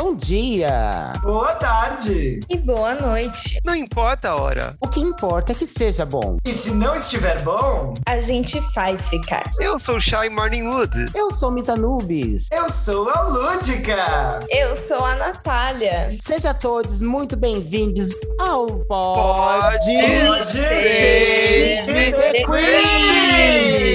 [0.00, 1.12] Bom dia!
[1.22, 2.38] Boa tarde!
[2.48, 3.58] E boa noite.
[3.64, 4.72] Não importa a hora.
[4.80, 6.38] O que importa é que seja bom.
[6.46, 9.42] E se não estiver bom, A gente faz ficar.
[9.58, 11.10] Eu sou Shy Morningwood.
[11.16, 12.46] Eu sou Miss Anubis.
[12.52, 14.38] eu sou a Lúdica!
[14.48, 16.12] Eu sou a Natália.
[16.20, 22.44] Sejam todos muito bem-vindos ao Pode Pode Ser The!
[22.44, 23.88] Quiz!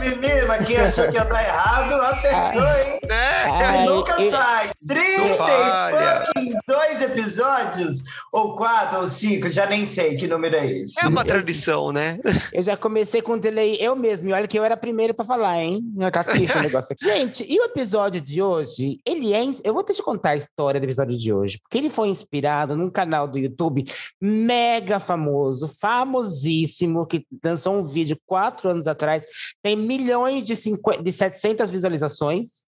[0.00, 3.00] Menina, quem achou que ia dar errado, acertou, hein?
[3.08, 3.29] Né?
[3.52, 4.70] Ai, Nunca eu- sai!
[4.86, 6.24] 30 falha.
[6.38, 8.02] e dois episódios?
[8.32, 11.04] Ou quatro, ou cinco, já nem sei que número é esse.
[11.04, 12.18] É uma tradição, né?
[12.52, 14.28] Eu já comecei com delay eu mesmo.
[14.28, 15.82] E olha que eu era a primeira pra falar, hein?
[16.12, 17.04] Tá triste o negócio aqui.
[17.10, 19.40] Gente, e o episódio de hoje, ele é.
[19.64, 22.76] Eu vou ter que contar a história do episódio de hoje, porque ele foi inspirado
[22.76, 23.86] num canal do YouTube
[24.20, 29.24] mega famoso, famosíssimo, que lançou um vídeo quatro anos atrás,
[29.62, 32.68] tem milhões de, 50, de 700 visualizações.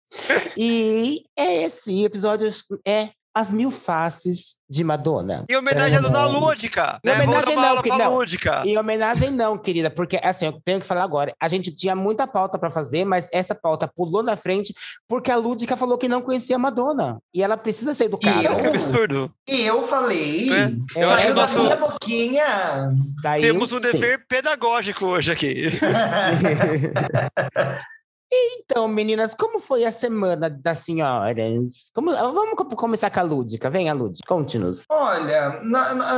[0.57, 2.49] E é esse episódio
[2.87, 5.47] é As Mil Faces de Madonna.
[5.49, 7.01] Em homenagem à Dona Lúdica.
[7.03, 7.15] Em Né?
[7.23, 8.15] Homenagem não, que não.
[8.15, 8.63] Lúdica.
[8.67, 11.35] Em homenagem, não, querida, porque assim, eu tenho que falar agora.
[11.41, 14.75] A gente tinha muita pauta para fazer, mas essa pauta pulou na frente
[15.09, 17.19] porque a Lúdica falou que não conhecia a Madonna.
[17.33, 18.43] E ela precisa ser educada.
[18.43, 18.55] eu?
[18.55, 19.33] Que absurdo.
[19.49, 22.91] E eu falei, É, eu saiu da nosso- minha boquinha.
[23.23, 23.83] Daí, Temos um sim.
[23.93, 25.71] dever pedagógico hoje aqui.
[28.35, 31.91] Então, meninas, como foi a semana das senhoras?
[31.95, 33.69] Como- vamos co- começar com a Lúdica.
[33.69, 34.85] Venha, Lúdica, conte-nos.
[34.91, 35.53] Olha,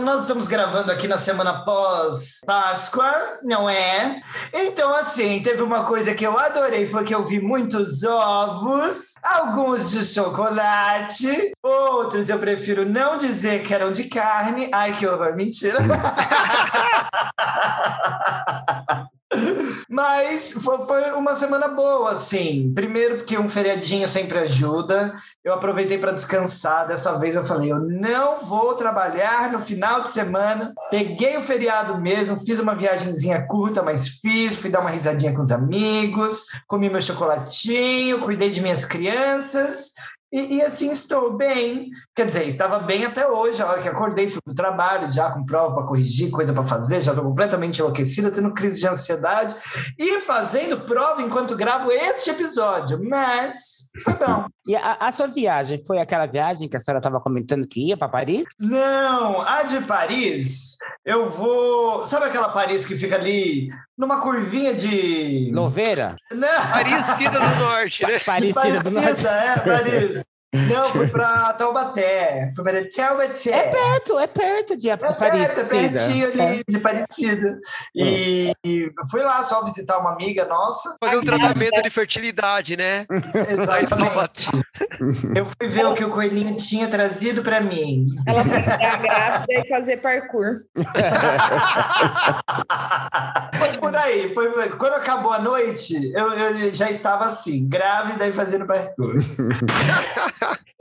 [0.00, 3.12] nós estamos gravando aqui na semana pós Páscoa,
[3.42, 4.20] não é?
[4.52, 9.90] Então, assim, teve uma coisa que eu adorei, foi que eu vi muitos ovos, alguns
[9.90, 14.70] de chocolate, outros eu prefiro não dizer que eram de carne.
[14.72, 15.78] Ai, que horror, mentira.
[19.88, 22.72] Mas fo- foi uma semana boa, assim.
[22.74, 25.14] Primeiro, porque um feriadinho sempre ajuda.
[25.44, 26.86] Eu aproveitei para descansar.
[26.86, 30.72] Dessa vez eu falei: eu não vou trabalhar no final de semana.
[30.90, 34.56] Peguei o feriado mesmo, fiz uma viagemzinha curta, mas fiz.
[34.56, 39.92] Fui dar uma risadinha com os amigos, comi meu chocolatinho, cuidei de minhas crianças.
[40.34, 41.92] E, e assim estou bem.
[42.12, 45.30] Quer dizer, estava bem até hoje, a hora que acordei, fui para o trabalho, já
[45.30, 49.54] com prova para corrigir, coisa para fazer, já estou completamente enlouquecida, tendo crise de ansiedade
[49.96, 52.98] e fazendo prova enquanto gravo este episódio.
[53.08, 54.46] Mas foi bom.
[54.66, 57.96] E a, a sua viagem foi aquela viagem que a senhora estava comentando que ia
[57.96, 58.44] para Paris?
[58.58, 62.04] Não, a de Paris, eu vou.
[62.06, 65.50] Sabe aquela Paris que fica ali numa curvinha de.
[65.52, 66.16] Louveira?
[66.32, 68.18] Não, Parecida do Norte, né?
[68.18, 69.26] de Parecida do Norte.
[69.26, 70.24] É, Paris.
[70.54, 72.52] Não, fui para Taubaté.
[72.54, 73.50] Fui para Taubaté.
[73.50, 75.46] É perto, é perto de, É de Paris.
[75.48, 77.58] perto, é pertinho ali de Parecida.
[77.94, 80.96] E, e fui lá só visitar uma amiga nossa.
[81.02, 83.04] Fazer um tratamento de fertilidade, né?
[83.50, 84.48] Exatamente.
[85.34, 88.06] Eu fui ver o que o coelhinho tinha trazido para mim.
[88.26, 90.62] Ela foi ficar grávida e fazer parkour.
[93.58, 94.32] foi por aí.
[94.32, 99.14] Foi, quando acabou a noite, eu, eu já estava assim, grávida e fazendo parkour.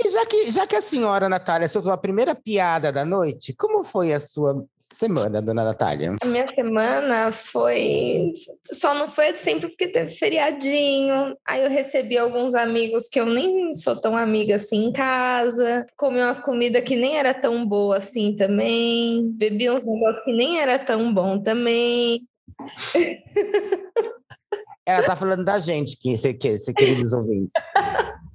[0.03, 3.83] E já que, já que a senhora Natália soltou a primeira piada da noite, como
[3.83, 6.15] foi a sua semana, dona Natália?
[6.21, 8.31] A minha semana foi.
[8.63, 11.35] Só não foi sempre porque teve feriadinho.
[11.45, 15.85] Aí eu recebi alguns amigos que eu nem sou tão amiga assim em casa.
[15.97, 19.29] Comi umas comidas que nem era tão boa assim também.
[19.31, 22.27] Bebi uns negócios que nem era tão bom também.
[24.85, 27.53] Ela tá falando da gente, que, que, que, queridos ouvintes.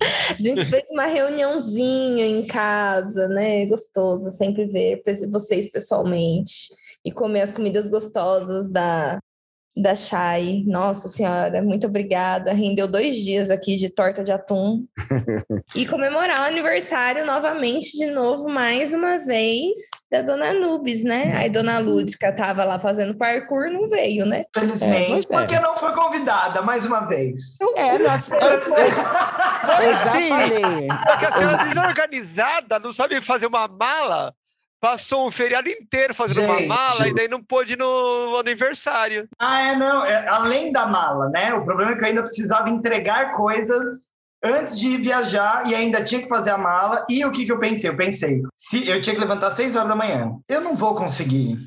[0.01, 3.67] A gente fez uma reuniãozinha em casa, né?
[3.67, 6.69] Gostoso sempre ver vocês pessoalmente
[7.05, 9.19] e comer as comidas gostosas da,
[9.81, 10.65] da Chay.
[10.67, 12.53] Nossa Senhora, muito obrigada.
[12.53, 14.85] Rendeu dois dias aqui de torta de atum.
[15.75, 19.73] e comemorar o aniversário novamente, de novo, mais uma vez,
[20.11, 21.35] da Dona Nubes, né?
[21.37, 24.45] Aí Dona Lúdica tava lá fazendo parkour, não veio, né?
[24.55, 25.41] Felizmente, É, é.
[25.41, 27.59] porque não foi convidada mais uma vez.
[27.77, 30.29] É, nossa, eu, eu, eu já Sim.
[30.29, 30.89] falei.
[31.07, 34.35] Porque a senhora desorganizada, não sabe fazer uma mala.
[34.81, 36.69] Passou um feriado inteiro fazendo uma Gente.
[36.69, 39.29] mala e daí não pôde ir no aniversário.
[39.39, 40.05] Ah, é, não.
[40.05, 41.53] é, além da mala, né?
[41.55, 44.13] O problema é que eu ainda precisava entregar coisas
[44.45, 47.05] antes de viajar e ainda tinha que fazer a mala.
[47.09, 47.91] E o que, que eu pensei?
[47.91, 50.95] Eu pensei, se eu tinha que levantar às 6 horas da manhã, eu não vou
[50.95, 51.59] conseguir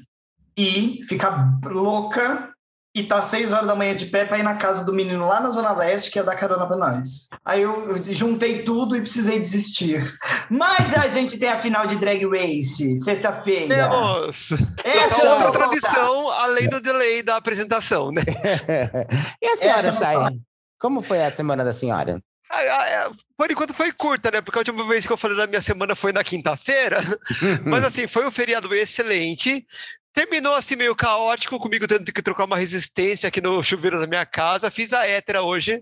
[0.57, 2.50] ir, ficar louca
[2.93, 5.27] e tá às 6 horas da manhã de pé pra ir na casa do menino
[5.27, 7.29] lá na Zona Leste, que ia dar carona pra nós.
[7.45, 10.03] Aí eu juntei tudo e precisei desistir.
[10.49, 13.89] Mas a gente tem a final de Drag Race, sexta-feira.
[13.89, 14.51] Temos!
[14.83, 18.23] Essa Essa é outra tradição, além do delay da apresentação, né?
[19.41, 20.39] E a senhora, Chay?
[20.79, 22.21] Como foi a semana da senhora?
[22.51, 24.41] Ah, ah, é, por enquanto foi curta, né?
[24.41, 26.97] Porque a última vez que eu falei da minha semana foi na quinta-feira.
[27.65, 29.65] Mas assim, foi um feriado excelente.
[30.13, 34.25] Terminou assim meio caótico, comigo tendo que trocar uma resistência aqui no chuveiro da minha
[34.25, 34.69] casa.
[34.71, 35.81] Fiz a hétera hoje,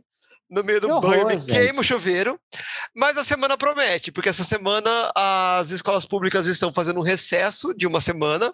[0.49, 1.51] no meio do Que banho, horror, me gente.
[1.51, 2.39] queimo o chuveiro.
[2.95, 7.87] Mas a semana promete, porque essa semana as escolas públicas estão fazendo um recesso de
[7.87, 8.53] uma semana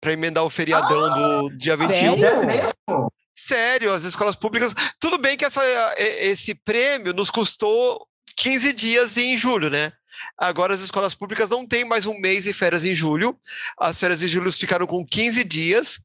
[0.00, 2.16] para emendar o feriadão do dia 21.
[2.16, 2.42] sério?
[2.42, 3.12] É mesmo?
[3.34, 4.74] Sério, as escolas públicas.
[5.00, 5.62] Tudo bem que essa,
[5.96, 8.06] esse prêmio nos custou
[8.36, 9.92] 15 dias em julho, né?
[10.38, 13.36] Agora as escolas públicas não têm mais um mês de férias em julho.
[13.78, 16.00] As férias de julho ficaram com 15 dias.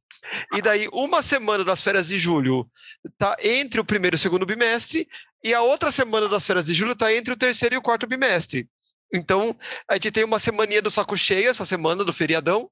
[0.54, 2.68] E daí, uma semana das férias de julho
[3.06, 5.08] está entre o primeiro e o segundo bimestre,
[5.44, 8.08] e a outra semana das férias de julho está entre o terceiro e o quarto
[8.08, 8.68] bimestre.
[9.14, 9.56] Então,
[9.88, 12.70] a gente tem uma semaninha do saco cheio essa semana, do feriadão.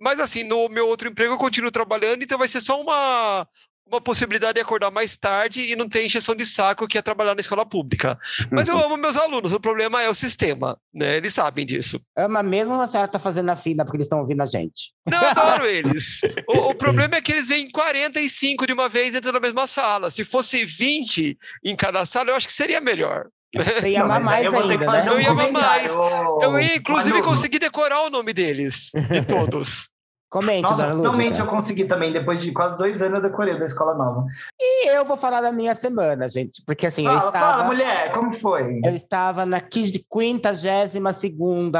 [0.00, 3.46] Mas, assim, no meu outro emprego eu continuo trabalhando, então vai ser só uma,
[3.86, 7.34] uma possibilidade de acordar mais tarde e não ter encheção de saco que é trabalhar
[7.34, 8.18] na escola pública.
[8.50, 11.16] Mas eu amo meus alunos, o problema é o sistema, né?
[11.16, 12.00] Eles sabem disso.
[12.16, 14.92] Ama mesmo a senhora tá fazendo a fila porque eles estão ouvindo a gente.
[15.08, 16.20] Não, eu adoro eles.
[16.48, 20.10] O, o problema é que eles vêm 45 de uma vez dentro da mesma sala.
[20.10, 23.26] Se fosse 20 em cada sala, eu acho que seria melhor.
[23.54, 25.04] Você ia amar mais eu ainda, né?
[25.06, 29.90] Eu ia amar ô, Eu ia, inclusive, conseguir decorar o nome deles, de todos.
[30.34, 32.12] Comente, Nossa, finalmente eu consegui também.
[32.12, 34.26] Depois de quase dois anos, eu decorei da escola nova.
[34.60, 37.46] E eu vou falar da minha semana, gente, porque assim, eu Fala, estava...
[37.52, 38.80] fala, mulher, como foi?
[38.84, 40.92] Eu estava na 52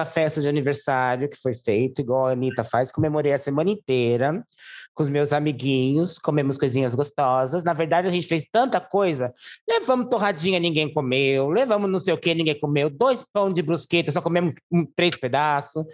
[0.06, 2.92] festa de aniversário que foi feito, igual a Anitta faz.
[2.92, 4.46] Comemorei a semana inteira
[4.94, 7.64] com os meus amiguinhos, comemos coisinhas gostosas.
[7.64, 9.34] Na verdade, a gente fez tanta coisa.
[9.68, 11.48] Levamos torradinha, ninguém comeu.
[11.48, 12.88] Levamos não sei o que, ninguém comeu.
[12.88, 14.54] Dois pão de brusqueta, só comemos
[14.94, 15.84] três pedaços.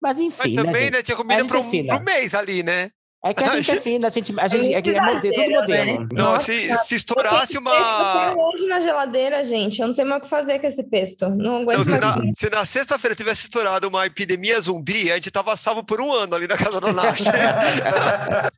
[0.00, 0.92] Mas Mas enfim, né, também, gente?
[0.92, 1.02] né?
[1.02, 2.90] Tinha comida para um mês ali, né?
[3.30, 5.50] É que a gente é fina, a gente, a gente, é, que é modelo, tudo
[5.50, 6.08] modelo.
[6.12, 7.70] Não, Nossa, se, se Eu estourasse uma.
[7.70, 9.80] pesto hoje na geladeira, gente.
[9.80, 11.28] Eu não sei mais o que fazer com esse pesto.
[11.30, 12.16] Não aguento Não, se, mais.
[12.16, 16.12] na, se na sexta-feira tivesse estourado uma epidemia zumbi, a gente tava salvo por um
[16.12, 17.20] ano ali na casa da Nath.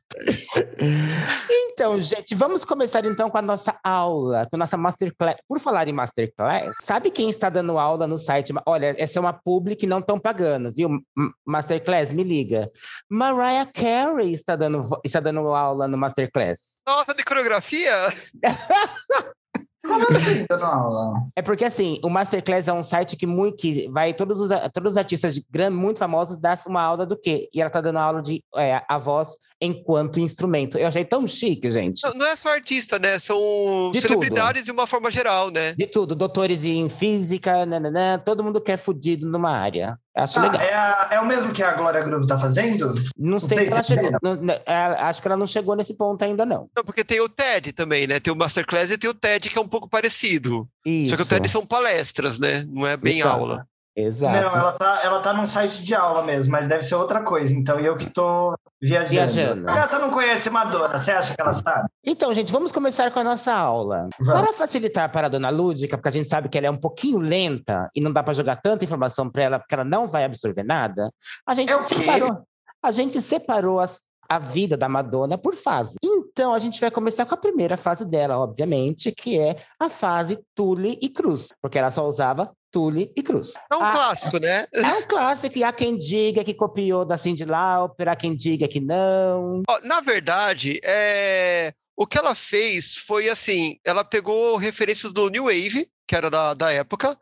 [1.79, 5.37] Então, gente, vamos começar então com a nossa aula, com a nossa masterclass.
[5.47, 8.51] Por falar em masterclass, sabe quem está dando aula no site?
[8.65, 10.89] Olha, essa é uma publi que não estão pagando, viu?
[11.45, 12.69] Masterclass, me liga.
[13.09, 16.79] Mariah Carey está dando, está dando aula no Masterclass.
[16.85, 17.93] Nossa, de coreografia?
[19.85, 21.13] Como assim, dando aula?
[21.35, 24.91] É porque assim, o Masterclass é um site que, muito, que vai todos os, todos
[24.91, 27.49] os artistas de grande, muito famosos dão uma aula do quê?
[27.53, 30.77] E ela está dando aula de é, a voz enquanto instrumento.
[30.77, 32.03] Eu achei tão chique, gente.
[32.03, 33.17] Não, não é só artista, né?
[33.19, 35.73] São De celebridades de uma forma geral, né?
[35.73, 39.97] De tudo, doutores em física, nananã, todo mundo quer fudido numa área.
[40.23, 40.61] Acho Ah, legal.
[40.61, 42.93] é, a- é o mesmo que a Glória Groove tá fazendo?
[43.17, 44.11] Não sei, sei se ela é chegou.
[44.21, 46.69] não- não, é, acho que ela não chegou nesse ponto ainda, não.
[46.75, 48.19] Não, porque tem o TED também, né?
[48.19, 50.67] Tem o Masterclass e tem o TED, que é um pouco parecido.
[50.85, 51.11] Isso.
[51.11, 52.65] Só que o TED são palestras, né?
[52.69, 53.65] Não é bem aula.
[53.95, 54.33] Exato.
[54.39, 57.53] Não, ela tá, ela tá num site de aula mesmo, mas deve ser outra coisa.
[57.55, 59.09] Então eu que tô viajando.
[59.11, 59.69] Viajando.
[59.69, 61.89] A gata não conhece Madonna, você acha que ela sabe?
[62.05, 64.07] Então, gente, vamos começar com a nossa aula.
[64.19, 64.41] Vamos.
[64.43, 67.19] Para facilitar para a dona Lúdica, porque a gente sabe que ela é um pouquinho
[67.19, 70.63] lenta e não dá para jogar tanta informação para ela, porque ela não vai absorver
[70.63, 71.11] nada,
[71.45, 72.41] a gente É separou.
[72.81, 73.99] A gente separou as-
[74.29, 75.95] a vida da Madonna por fase.
[76.03, 80.39] Então, a gente vai começar com a primeira fase dela, obviamente, que é a fase
[80.55, 83.53] Tule e Cruz, porque ela só usava Tule e Cruz.
[83.71, 84.65] É um Ah, clássico, né?
[84.73, 88.67] É um clássico, e há quem diga que copiou da Cyndi Lauper, há quem diga
[88.67, 89.63] que não.
[89.83, 91.73] Na verdade, é...
[91.95, 96.55] o que ela fez foi assim: ela pegou referências do New Wave, que era da,
[96.55, 97.15] da época,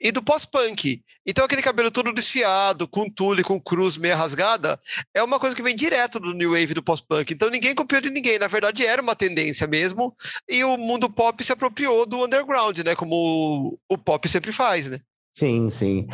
[0.00, 1.00] e do pós-punk.
[1.24, 4.80] Então, aquele cabelo todo desfiado, com tule, com cruz meia rasgada,
[5.14, 7.32] é uma coisa que vem direto do New Wave do pós-punk.
[7.32, 8.40] Então, ninguém copiou de ninguém.
[8.40, 10.12] Na verdade, era uma tendência mesmo,
[10.48, 12.96] e o mundo pop se apropriou do underground, né?
[12.96, 14.98] Como o, o pop sempre faz, né?
[15.32, 16.08] Sim, sim.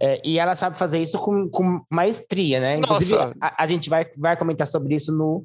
[0.00, 2.76] É, e ela sabe fazer isso com, com maestria, né?
[2.76, 3.34] Inclusive, Nossa.
[3.40, 5.44] a, a gente vai, vai comentar sobre isso no,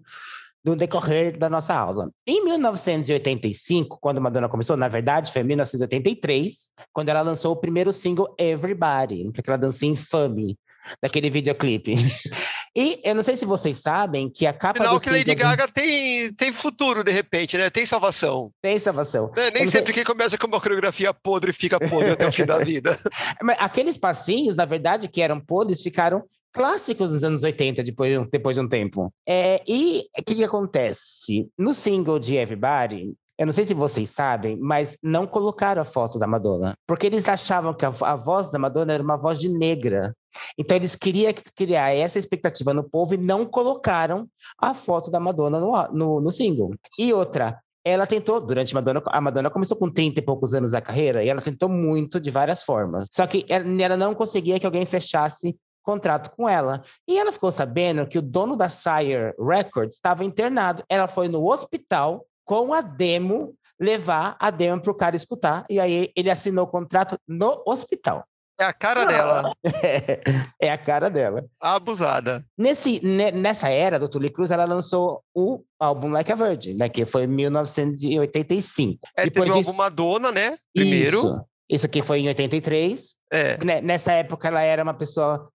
[0.66, 2.10] no decorrer da nossa aula.
[2.26, 7.94] Em 1985, quando Madonna começou, na verdade, foi em 1983, quando ela lançou o primeiro
[7.94, 10.58] single Everybody, que é aquela dancinha infame
[11.02, 11.96] daquele videoclipe.
[12.76, 15.68] e eu não sei se vocês sabem que a capa Sinal do que Lady Gaga
[15.68, 17.70] tem, tem futuro, de repente, né?
[17.70, 18.52] Tem salvação.
[18.62, 19.32] tem salvação.
[19.36, 22.32] Eu Nem não sei- sempre quem começa com uma coreografia podre fica podre até o
[22.32, 22.98] fim da vida.
[23.42, 26.24] Mas aqueles passinhos, na verdade, que eram podres, ficaram
[26.58, 29.14] clássicos nos anos 80, depois, de depois de um tempo.
[29.28, 31.48] É, e o que, que acontece?
[31.58, 36.18] No single de Everybody, eu não sei se vocês sabem, mas não colocaram a foto
[36.18, 36.74] da Madonna.
[36.88, 40.14] Porque eles achavam que a, a voz da Madonna era uma voz de negra.
[40.58, 44.28] Então eles queriam criar essa expectativa no povo e não colocaram
[44.60, 46.74] a foto da Madonna no, no, no single.
[46.98, 50.82] E outra, ela tentou, durante Madonna, a Madonna começou com 30 e poucos anos a
[50.82, 53.08] carreira, e ela tentou muito de várias formas.
[53.14, 55.56] Só que ela não conseguia que alguém fechasse
[55.88, 56.84] contrato com ela.
[57.08, 60.84] E ela ficou sabendo que o dono da Sire Records estava internado.
[60.90, 65.80] Ela foi no hospital com a demo, levar a demo para o cara escutar, e
[65.80, 68.26] aí ele assinou o contrato no hospital.
[68.60, 69.52] É a cara dela.
[70.60, 71.46] É, a cara dela.
[71.62, 72.44] Abusada.
[72.58, 76.90] Nesse, ne- nessa era do Tully Cruz, ela lançou o álbum Like a Virgin, né,
[76.90, 79.00] que foi em 1985.
[79.16, 80.56] É, Depois teve disso- álbum Madonna, né?
[80.74, 81.18] Primeiro.
[81.18, 83.16] Isso, isso aqui foi em 83.
[83.32, 83.64] É.
[83.64, 85.50] Né, Nessa época, ela era uma pessoa,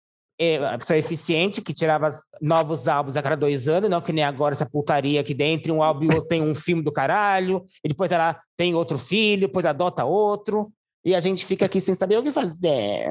[0.60, 2.10] uma pessoa eficiente, que tirava
[2.41, 5.84] novos álbuns a cada dois anos, não que nem agora essa putaria que dentro um
[5.84, 9.65] álbum e outro tem um filme do caralho, e depois ela tem outro filho, depois
[9.65, 10.72] adota outro,
[11.03, 13.10] e a gente fica aqui sem saber o que fazer.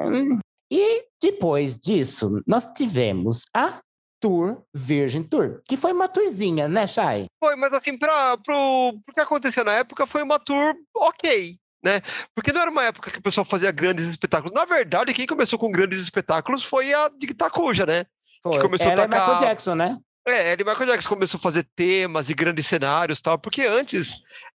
[0.71, 3.81] E depois disso, nós tivemos a
[4.21, 7.27] Tour Virgin Tour, que foi uma tourzinha, né, Chay?
[7.43, 12.01] Foi, mas assim, para pro, pro que aconteceu na época, foi uma tour ok, né?
[12.35, 14.53] Porque não era uma época que o pessoal fazia grandes espetáculos.
[14.55, 18.05] Na verdade, quem começou com grandes espetáculos foi a de Itacuja, né?
[18.43, 18.61] Foi.
[18.61, 19.97] começou a Ela é tacar- Michael Jackson, né?
[20.27, 24.13] É, ele Michael Jackson começou a fazer temas e grandes cenários e tal, porque antes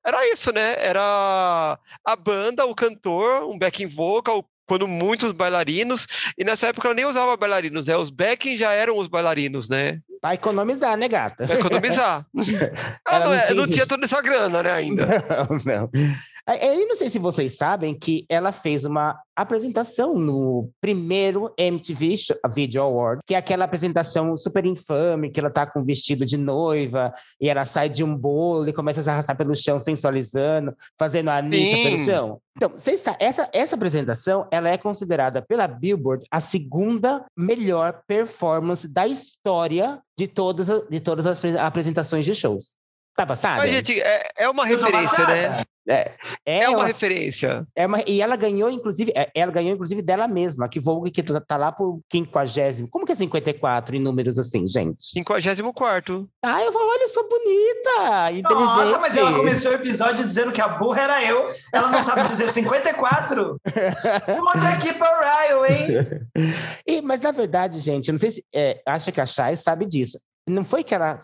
[0.06, 0.76] era isso, né?
[0.80, 6.08] Era a banda, o cantor, um backing vocal, quando muitos bailarinos,
[6.38, 7.96] e nessa época ela nem usava bailarinos, né?
[7.98, 10.00] Os backing já eram os bailarinos, né?
[10.22, 11.46] Pra economizar, né, gata?
[11.46, 12.26] Pra economizar.
[12.36, 12.44] ela
[13.08, 15.06] Ela não, não é- tinha- não tinha toda essa grana, né, ainda.
[15.50, 15.90] Não, não.
[16.56, 22.16] Eu não sei se vocês sabem que ela fez uma apresentação no primeiro MTV
[22.54, 27.14] Video Award, que é aquela apresentação super infame, que ela tá com vestido de noiva
[27.40, 31.30] e ela sai de um bolo e começa a se arrastar pelo chão sensualizando, fazendo
[31.30, 31.84] a Anitta Sim.
[31.84, 32.42] pelo chão.
[32.58, 38.88] Então, vocês sa- essa, essa apresentação ela é considerada pela Billboard a segunda melhor performance
[38.88, 42.76] da história de todas, de todas as apre- apresentações de shows.
[43.16, 43.58] Tá passada?
[43.58, 45.52] Mas, gente, é, é uma referência, né?
[45.90, 46.16] Passada.
[46.46, 47.66] É, É uma uma- referência.
[47.76, 51.24] é uma- e ela ganhou, inclusive, é, ela ganhou, inclusive, dela mesma, que Vogue que
[51.24, 52.88] tá tá lá por 50.
[52.90, 55.04] Como que é 54 em números assim, gente?
[55.04, 56.30] 54.
[56.44, 58.76] Ah, eu falo, olha, eu sou bonita, inteligente.
[58.76, 61.48] Nossa, mas ela começou o episódio dizendo que a burra era eu.
[61.74, 63.60] Ela não sabe dizer 54.
[63.66, 65.88] Puta que pariu, hein?
[66.88, 68.46] E, mas, na verdade, gente, eu não sei se...
[68.54, 70.20] É, acha que a Chay sabe disso.
[70.48, 71.18] Não foi que ela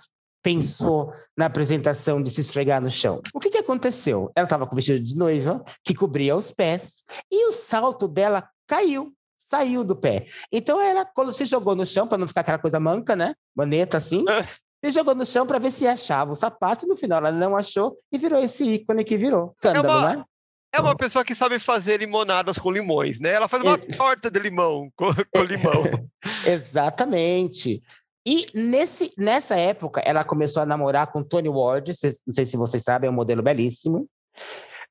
[0.46, 3.20] pensou na apresentação de se esfregar no chão.
[3.34, 4.32] O que, que aconteceu?
[4.36, 9.12] Ela estava com vestido de noiva, que cobria os pés, e o salto dela caiu,
[9.36, 10.28] saiu do pé.
[10.52, 13.34] Então ela, quando se jogou no chão, para não ficar aquela coisa manca, né?
[13.56, 14.44] Maneta assim, É.
[14.86, 17.56] se jogou no chão para ver se achava o sapato, e no final ela não
[17.58, 19.56] achou e virou esse ícone que virou.
[19.56, 20.24] Escândalo, uma- né?
[20.72, 23.32] É uma pessoa que sabe fazer limonadas com limões, né?
[23.32, 25.84] Ela faz uma torta de limão com, com limão.
[26.46, 27.82] Exatamente.
[28.26, 32.58] E nesse, nessa época, ela começou a namorar com Tony Ward, vocês- não sei se
[32.58, 34.08] vocês sabem, é um modelo belíssimo.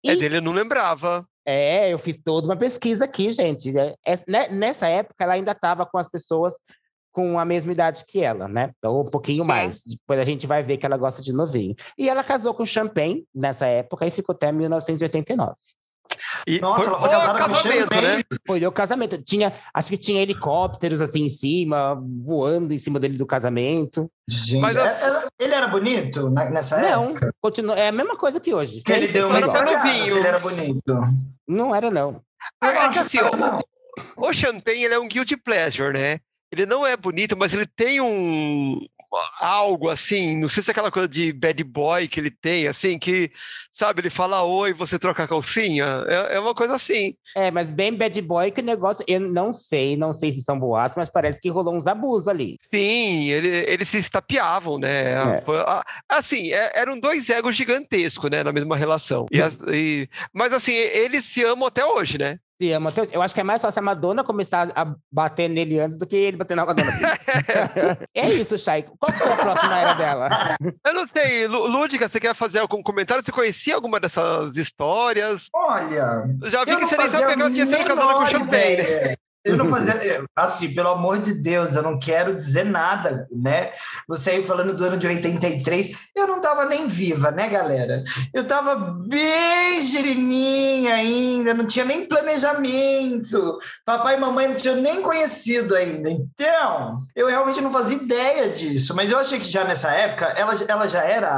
[0.05, 1.27] E, É dele, eu não lembrava.
[1.47, 3.77] é, eu fiz toda uma pesquisa aqui, gente.
[3.79, 6.55] É, é, né, nessa época, ela ainda estava com as pessoas
[7.13, 8.73] com a mesma idade que ela, né?
[8.85, 9.49] Ou um pouquinho Sim.
[9.49, 9.83] mais.
[9.87, 11.75] Depois a gente vai ver que ela gosta de novinho.
[11.97, 15.55] E ela casou com Champagne nessa época e ficou até 1989.
[16.47, 18.23] E Nossa, ela foi o casada com casamento, né?
[18.47, 19.23] Foi o casamento.
[19.23, 24.11] Tinha, acho que tinha helicópteros assim em cima, voando em cima dele do casamento.
[24.29, 27.31] Gente, Mas é- as- ela- ele era bonito nessa Não, época?
[27.43, 28.83] continua, é a mesma coisa que hoje.
[28.85, 30.05] Que ele Feio, deu uma tá novinho.
[30.07, 30.95] se ele era bonito.
[31.49, 32.21] Não era, não.
[32.63, 33.61] É, é que assim, não.
[34.17, 36.19] o Champagne ele é um guilty pleasure, né?
[36.53, 38.79] Ele não é bonito, mas ele tem um
[39.41, 42.99] algo assim, não sei se é aquela coisa de bad boy que ele tem, assim,
[42.99, 43.31] que,
[43.71, 47.15] sabe, ele fala oi, você troca a calcinha, é, é uma coisa assim.
[47.37, 49.05] É, mas bem bad boy que negócio.
[49.09, 52.59] Eu não sei, não sei se são boatos, mas parece que rolou uns abusos ali.
[52.73, 55.37] Sim, ele, eles se estapeavam, né?
[55.37, 55.39] É.
[55.43, 55.59] Foi-
[56.09, 59.27] assim, é- eram dois egos gigantescos, né, na mesma relação.
[59.31, 59.39] E
[59.73, 62.39] e- mas assim, eles se amam até hoje, né?
[62.61, 63.11] Se ama hoje.
[63.13, 66.15] Eu acho que é mais fácil a Madonna começar a bater nele antes do que
[66.15, 66.93] ele bater na Madonna.
[68.15, 68.85] é isso, Chay.
[68.85, 70.29] Qual foi a próxima era dela?
[70.87, 73.25] Eu não sei, Lúdica, você quer fazer algum comentário?
[73.25, 75.49] Você conhecia alguma dessas histórias?
[75.53, 79.15] Olha, Já vi que você nem sabia que ela tinha sido casada com Champagne, né?
[79.45, 83.73] Eu não fazia, assim, pelo amor de Deus, eu não quero dizer nada, né?
[84.09, 88.03] Você aí falando do ano de 83, eu não tava nem viva, né, galera?
[88.33, 88.75] Eu tava
[89.07, 90.64] bem girininha
[91.49, 93.59] ainda, não tinha nem planejamento.
[93.85, 96.11] Papai e mamãe não tinham nem conhecido ainda.
[96.11, 100.53] Então, eu realmente não fazia ideia disso, mas eu achei que já nessa época ela,
[100.69, 101.31] ela já era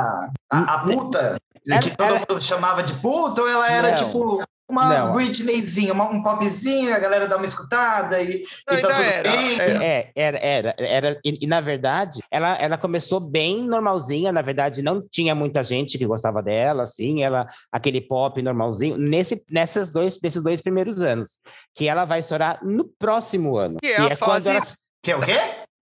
[0.51, 1.37] a, a puta.
[1.69, 3.97] Ela- que todo ela- mundo chamava de puta, ou ela era Não.
[3.97, 5.13] tipo uma Não.
[5.13, 9.61] Britneyzinha, uma- um popzinho, a galera dá uma escutada e, Não, e tá era, bem.
[9.61, 9.85] é.
[9.87, 14.83] É, era, era, era e, e, na verdade, ela, ela começou bem normalzinha, na verdade,
[14.83, 20.19] não tinha muita gente que gostava dela, assim, ela, aquele pop normalzinho, nesse, nessas dois,
[20.21, 21.39] nesses dois primeiros anos,
[21.75, 23.77] que ela vai estourar no próximo ano.
[23.81, 24.63] Que é a quando fase- ela,
[25.03, 25.39] Que é o quê?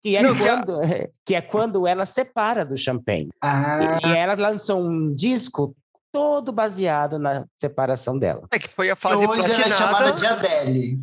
[0.04, 0.78] que, é Não, que é- quando,
[1.26, 3.28] que é quando ela separa do Champagne.
[3.42, 5.74] Ah, E ela lançou um disco
[6.16, 8.46] todo baseado na separação dela.
[8.50, 10.40] É que foi a fase hoje ela é chamada platinada.
[10.40, 10.98] de Adele.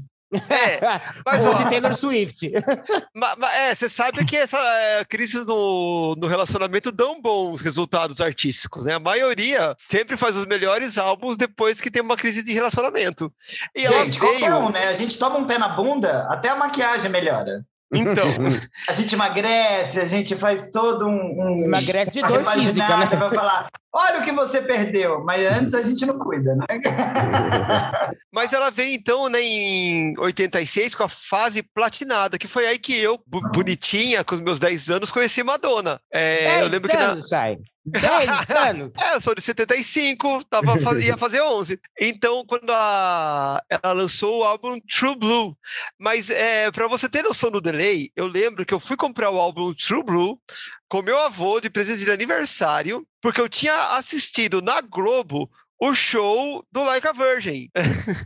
[0.50, 0.79] É,
[1.24, 2.51] mas, Ou ó, de Taylor Swift.
[3.15, 8.20] ma- ma- é, você sabe que essa é, crise no, no relacionamento dão bons resultados
[8.20, 8.96] artísticos, né?
[8.96, 13.32] A maioria sempre faz os melhores álbuns depois que tem uma crise de relacionamento.
[13.75, 14.58] E ela Gente, qualquer veio.
[14.58, 14.88] um, né?
[14.88, 17.63] A gente toma um pé na bunda, até a maquiagem melhora.
[17.93, 18.25] Então.
[18.88, 21.12] a gente emagrece, a gente faz todo um.
[21.12, 23.05] um emagrece de dois física, né?
[23.05, 26.65] vai falar, olha o que você perdeu, mas antes a gente não cuida, né?
[28.33, 32.97] mas ela vem então, né, em 86 com a fase platinada, que foi aí que
[32.97, 36.00] eu, bonitinha, com os meus 10 anos, conheci Madonna.
[36.12, 37.21] É, eu lembro que na...
[37.21, 37.57] sai.
[37.86, 38.94] 10 anos?
[38.96, 41.80] é, eu sou de 75, tava, ia fazer 11.
[42.00, 45.58] Então, quando a, ela lançou o álbum True Blue.
[46.00, 49.40] Mas, é, para você ter noção do delay, eu lembro que eu fui comprar o
[49.40, 50.40] álbum True Blue
[50.88, 55.50] com meu avô de presente de aniversário, porque eu tinha assistido na Globo
[55.80, 57.70] o show do Like a Virgin.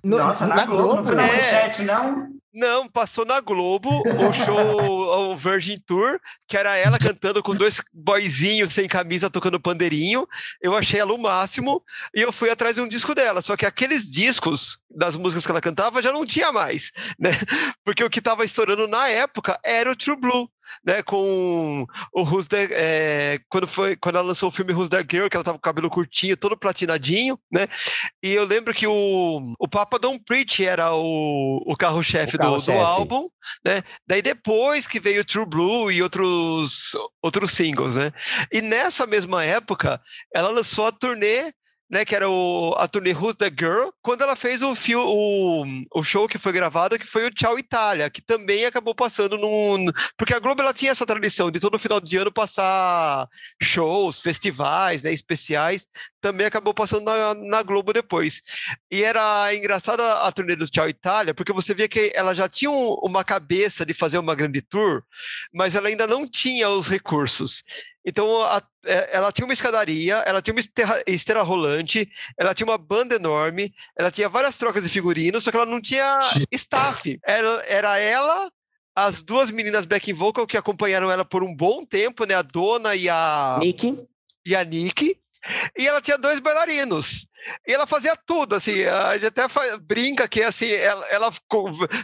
[0.04, 1.04] Nossa, na, na Globo?
[1.04, 1.12] Globo?
[1.12, 1.16] É.
[1.16, 1.32] Não, é.
[1.34, 2.30] manchete, não?
[2.54, 7.82] Não, passou na Globo o show, o Virgin Tour, que era ela cantando com dois
[7.94, 10.28] boyzinhos sem camisa tocando pandeirinho.
[10.62, 11.84] Eu achei ela o máximo
[12.16, 13.42] e eu fui atrás de um disco dela.
[13.42, 17.32] Só que aqueles discos das músicas que ela cantava já não tinha mais, né?
[17.84, 20.50] Porque o que estava estourando na época era o True Blue.
[20.86, 25.08] Né, com o Who's the, é, quando foi quando ela lançou o filme Who's That
[25.10, 27.70] Girl, que ela tava com o cabelo curtinho, todo platinadinho, né?
[28.22, 32.62] E eu lembro que o, o Papa Don't Preach era o, o carro-chefe O do,
[32.62, 33.30] do álbum,
[33.66, 33.82] né?
[34.08, 38.12] Daí depois que veio True Blue e outros, outros singles, né?
[38.52, 40.02] E nessa mesma época,
[40.34, 41.54] ela lançou a turnê,
[41.90, 42.04] né?
[42.04, 46.04] Que era o, a turnê Who's the Girl, quando ela fez o, fio, o, o
[46.04, 49.86] show que foi gravado, que foi o Tchau Itália, que também acabou passando num.
[50.18, 53.28] Porque a Globo ela tinha essa tradição de todo final de ano passar
[53.62, 55.88] shows, festivais, né, especiais,
[56.22, 58.42] também acabou passando na, na Globo depois.
[58.92, 62.72] E era engraçada a turnê do Tchau Itália, porque você via que ela já tinha
[62.72, 65.04] um- uma cabeça de fazer uma grande tour,
[65.54, 67.64] mas ela ainda não tinha os recursos.
[68.06, 72.66] Então, a- é, ela tinha uma escadaria, ela tinha uma esteira, esteira rolante, ela tinha
[72.66, 76.18] uma banda enorme, ela tinha várias trocas de figurinos, só que ela não tinha
[76.52, 77.20] staff.
[77.26, 78.50] Era, era ela,
[78.96, 82.34] as duas meninas back vocal que acompanharam ela por um bom tempo, né?
[82.34, 84.08] A Dona e a Nick.
[84.46, 85.20] e a Nick,
[85.78, 87.28] e ela tinha dois bailarinos.
[87.68, 91.32] E ela fazia tudo, assim, a gente até fa- brinca que, assim, ela, ela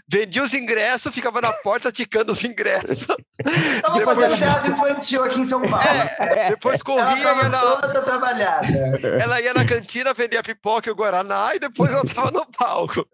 [0.08, 3.08] vendia os ingressos, ficava na porta ticando os ingressos.
[3.82, 5.86] Tava Depois- fazendo teatro infantil aqui em São Paulo.
[6.20, 8.68] É, depois Ela corria, ia tava na, toda trabalhada.
[9.22, 13.06] ela ia na cantina, vendia pipoca e o Guaraná, e depois ela tava no palco.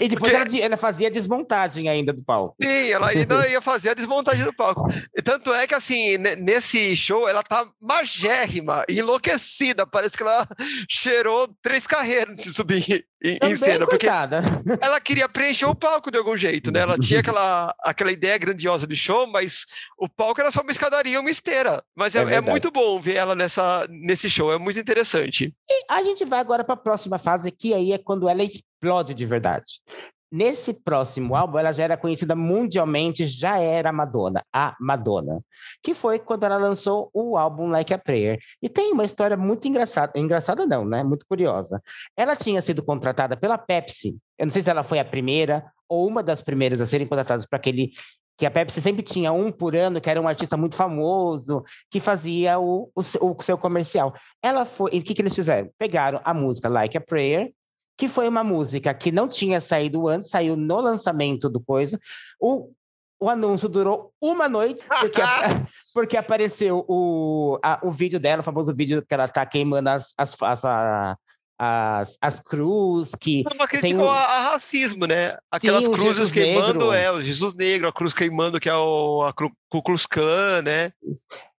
[0.00, 2.56] E depois Porque- ela, ela fazia desmontagem ainda do palco.
[2.60, 4.88] Sim, ela ainda ia fazer a desmontagem do palco.
[5.16, 9.86] E tanto é que, assim, ne- nesse show, ela tá magérrima, enlouquecida.
[9.86, 10.46] Parece que ela
[10.90, 13.88] cheirou três carreiras de subir em, em cena.
[13.88, 16.78] Porque ela queria preencher o palco de algum jeito, né?
[16.78, 19.66] Ela tinha aquela, aquela ideia grandiosa de show, mas
[19.98, 21.82] o palco era só uma escadaria, uma esteira.
[21.96, 25.52] Mas É é, é muito bom ver ela nessa, nesse show, é muito interessante.
[25.68, 29.12] E a gente vai agora para a próxima fase, que aí é quando ela explode
[29.12, 29.80] de verdade.
[30.30, 35.40] Nesse próximo álbum, ela já era conhecida mundialmente, já era Madonna, a Madonna,
[35.82, 38.38] que foi quando ela lançou o álbum Like a Prayer.
[38.60, 41.04] E tem uma história muito engraçada, engraçada não, né?
[41.04, 41.80] Muito curiosa.
[42.16, 44.16] Ela tinha sido contratada pela Pepsi.
[44.38, 47.46] Eu não sei se ela foi a primeira ou uma das primeiras a serem contratadas
[47.46, 47.92] para aquele
[48.38, 52.00] que a Pepsi sempre tinha um por ano, que era um artista muito famoso, que
[52.00, 54.12] fazia o, o, seu- o seu comercial.
[54.42, 54.90] Ela foi.
[54.92, 55.70] E o que, que eles fizeram?
[55.78, 57.50] Pegaram a música Like a Prayer,
[57.96, 61.98] que foi uma música que não tinha saído antes, saiu no lançamento do coisa.
[62.38, 62.70] O,
[63.18, 65.20] o anúncio durou uma noite, porque,
[65.94, 70.12] porque apareceu o, a- o vídeo dela, o famoso vídeo que ela tá queimando as,
[70.18, 71.16] as, as, a-
[71.58, 75.36] as, as cruz, que Uma crítica Tem um- ao a racismo, né?
[75.50, 76.92] Aquelas Sim, o cruzes queimando, Negro.
[76.92, 80.92] é, o Jesus Negro, a cruz queimando, que é o a Ku Klux Klan, né?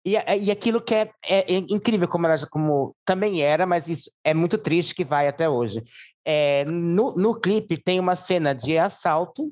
[0.05, 4.33] E, e aquilo que é, é incrível, como ela como também era, mas isso é
[4.33, 5.83] muito triste que vai até hoje.
[6.25, 9.51] É, no, no clipe tem uma cena de assalto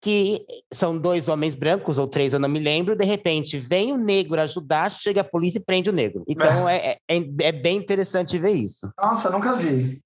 [0.00, 3.96] que são dois homens brancos, ou três, eu não me lembro, de repente vem o
[3.96, 6.22] negro ajudar, chega a polícia e prende o negro.
[6.28, 8.90] Então é, é, é bem interessante ver isso.
[8.98, 10.00] Nossa, nunca vi.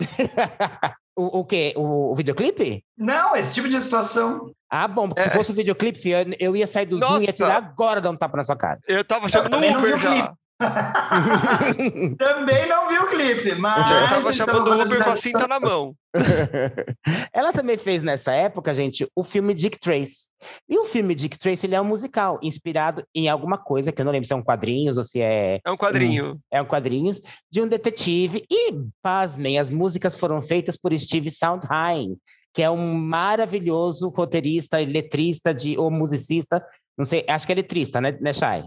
[1.16, 1.72] O, o quê?
[1.76, 2.82] O, o videoclipe?
[2.98, 4.50] Não, esse tipo de situação.
[4.68, 5.30] Ah, bom, porque É.
[5.30, 8.10] se fosse o videoclipe, eu, eu ia sair do Zoom e ia tirar agora dar
[8.10, 8.80] um tapa na sua cara.
[8.88, 10.34] Eu tava chamando também o não vi Uber já.
[12.18, 14.02] Também não vi o clipe, mas.
[14.02, 15.94] Eu tava chamando o Uber com a cinta na mão.
[17.32, 20.28] Ela também fez nessa época, gente, o filme Dick Trace.
[20.68, 24.04] E o filme Dick Trace ele é um musical inspirado em alguma coisa que eu
[24.04, 26.38] não lembro se é um quadrinhos ou se é É um quadrinho.
[26.52, 32.16] é um quadrinhos de um detetive e pasmem, as músicas foram feitas por Steve Sondheim,
[32.52, 36.64] que é um maravilhoso roteirista e letrista de ou musicista,
[36.96, 38.64] não sei, acho que é letrista, né, né Shai?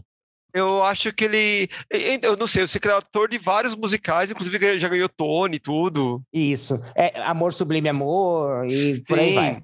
[0.57, 1.69] Eu acho que ele.
[2.21, 5.09] Eu não sei, eu sei que ele é ator de vários musicais, inclusive já ganhou
[5.09, 6.21] Tony e tudo.
[6.33, 6.81] Isso.
[6.95, 9.35] É Amor Sublime Amor e por aí Sim.
[9.35, 9.63] vai.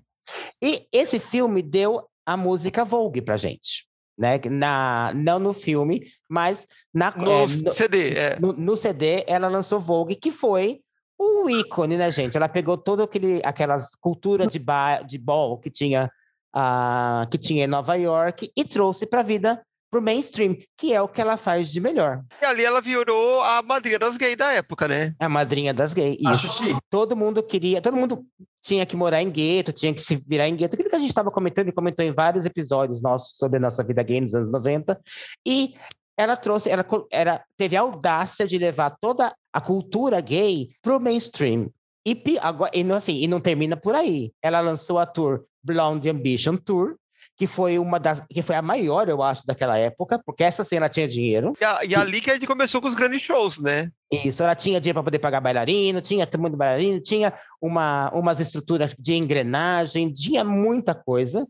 [0.61, 3.85] E esse filme deu a música Vogue pra gente.
[4.17, 4.39] Né?
[4.49, 8.39] Na, não no filme, mas na, No é, no, CD, é.
[8.39, 10.81] no- no CD ela lançou Vogue, que foi
[11.19, 12.37] um ícone, né, gente?
[12.37, 16.11] Ela pegou toda aquele, aquelas culturas de, ba, de ball que tinha,
[16.53, 20.91] ah, que tinha em Nova York e trouxe para a vida, para o mainstream, que
[20.91, 22.23] é o que ela faz de melhor.
[22.41, 25.13] E ali ela virou a madrinha das gays da época, né?
[25.19, 26.17] A madrinha das gays.
[26.25, 26.63] Acho Isso.
[26.63, 26.79] chique.
[26.89, 28.25] Todo mundo queria, todo mundo
[28.63, 30.73] tinha que morar em gueto, tinha que se virar em gueto.
[30.73, 33.83] Aquilo que a gente estava comentando e comentou em vários episódios nossos sobre a nossa
[33.83, 34.99] vida gay nos anos 90.
[35.45, 35.75] E
[36.17, 40.99] ela trouxe, ela, era, teve a audácia de levar toda a cultura gay para o
[40.99, 41.69] mainstream.
[42.05, 44.31] E, agora, e, não, assim, e não termina por aí.
[44.41, 46.95] Ela lançou a tour Blonde Ambition Tour,
[47.35, 50.87] que foi uma das que foi a maior, eu acho, daquela época, porque essa cena
[50.87, 51.53] tinha dinheiro.
[51.59, 53.89] E, a- e ali que a gente começou com os grandes shows, né?
[54.11, 58.93] Isso, ela tinha dinheiro para poder pagar bailarino, tinha muito bailarino, tinha uma, umas estruturas
[58.97, 61.47] de engrenagem, tinha muita coisa.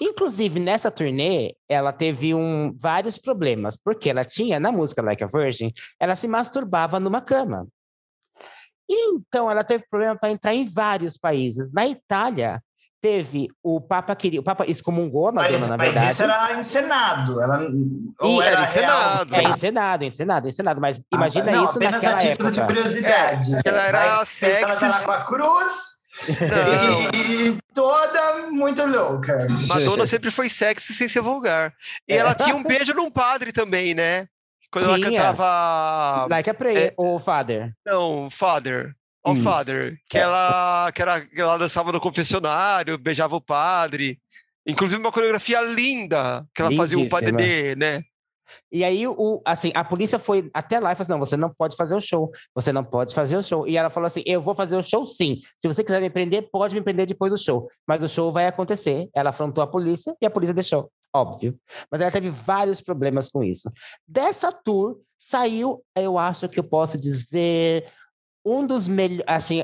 [0.00, 5.26] Inclusive, nessa turnê, ela teve um, vários problemas, porque ela tinha, na música Like a
[5.26, 7.66] Virgin, ela se masturbava numa cama.
[8.88, 11.72] E então, ela teve problema para entrar em vários países.
[11.72, 12.62] Na Itália,
[13.02, 16.12] teve o Papa queria, o Papa excomungou a Madonna, Mas, na mas verdade.
[16.12, 17.42] isso era encenado.
[17.42, 17.60] Ela,
[18.20, 19.24] ou E era era real.
[19.24, 19.34] encenado.
[19.34, 22.60] É encenado, encenado, encenado, mas Ah, imagina não, isso apenas naquela a título época.
[22.62, 23.50] de curiosidade.
[23.64, 24.84] Ela era Vai- Ela sexy.
[24.86, 29.46] lá com a cruz e toda muito louca.
[29.68, 31.72] Madonna sempre foi sexy sem ser vulgar.
[32.08, 32.16] E É.
[32.18, 34.26] ela tinha um beijo num padre também, né?
[34.70, 35.10] Quando ela Tinha.
[35.10, 36.26] cantava.
[36.30, 37.72] Like a prayer, o Father.
[37.86, 38.94] Não, Father.
[39.24, 39.42] Oh, Isso.
[39.42, 39.98] Father.
[40.08, 40.22] Que, É.
[40.22, 44.18] ela, que, era, que ela dançava no confessionário, beijava o padre.
[44.66, 47.20] Inclusive uma coreografia linda, que ela fazia o Lindíssima.
[47.32, 48.02] padre, né?
[48.70, 51.50] E aí, o, assim, a polícia foi até lá e falou assim: não, você não
[51.50, 53.66] pode fazer o show, você não pode fazer o show.
[53.66, 55.40] E ela falou assim: eu vou fazer o show sim.
[55.58, 57.68] Se você quiser me prender, pode me prender depois do show.
[57.86, 59.08] Mas o show vai acontecer.
[59.14, 61.58] Ela afrontou a polícia e a polícia deixou, óbvio.
[61.90, 63.70] Mas ela teve vários problemas com isso.
[64.06, 67.86] Dessa tour saiu, eu acho que eu posso dizer,
[68.44, 69.62] um dos melhores, assim,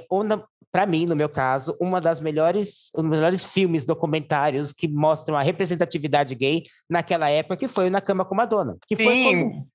[0.71, 5.37] para mim, no meu caso, uma das melhores, um dos melhores filmes documentários que mostram
[5.37, 8.77] a representatividade gay naquela época, que foi o Na Cama com Madonna.
[8.87, 9.25] Que foi Sim.
[9.25, 9.67] quando,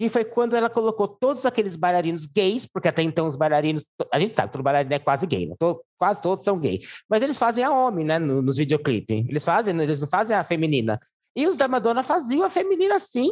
[0.00, 4.18] que foi quando ela colocou todos aqueles bailarinos gays, porque até então os bailarinos, a
[4.18, 5.54] gente sabe, todo bailarino é quase gay, né?
[5.60, 9.24] To- quase todos são gay, mas eles fazem a homem, né, no- nos videoclipes.
[9.28, 10.98] Eles fazem, eles não fazem a feminina.
[11.34, 13.30] E os da Madonna faziam a feminina sim.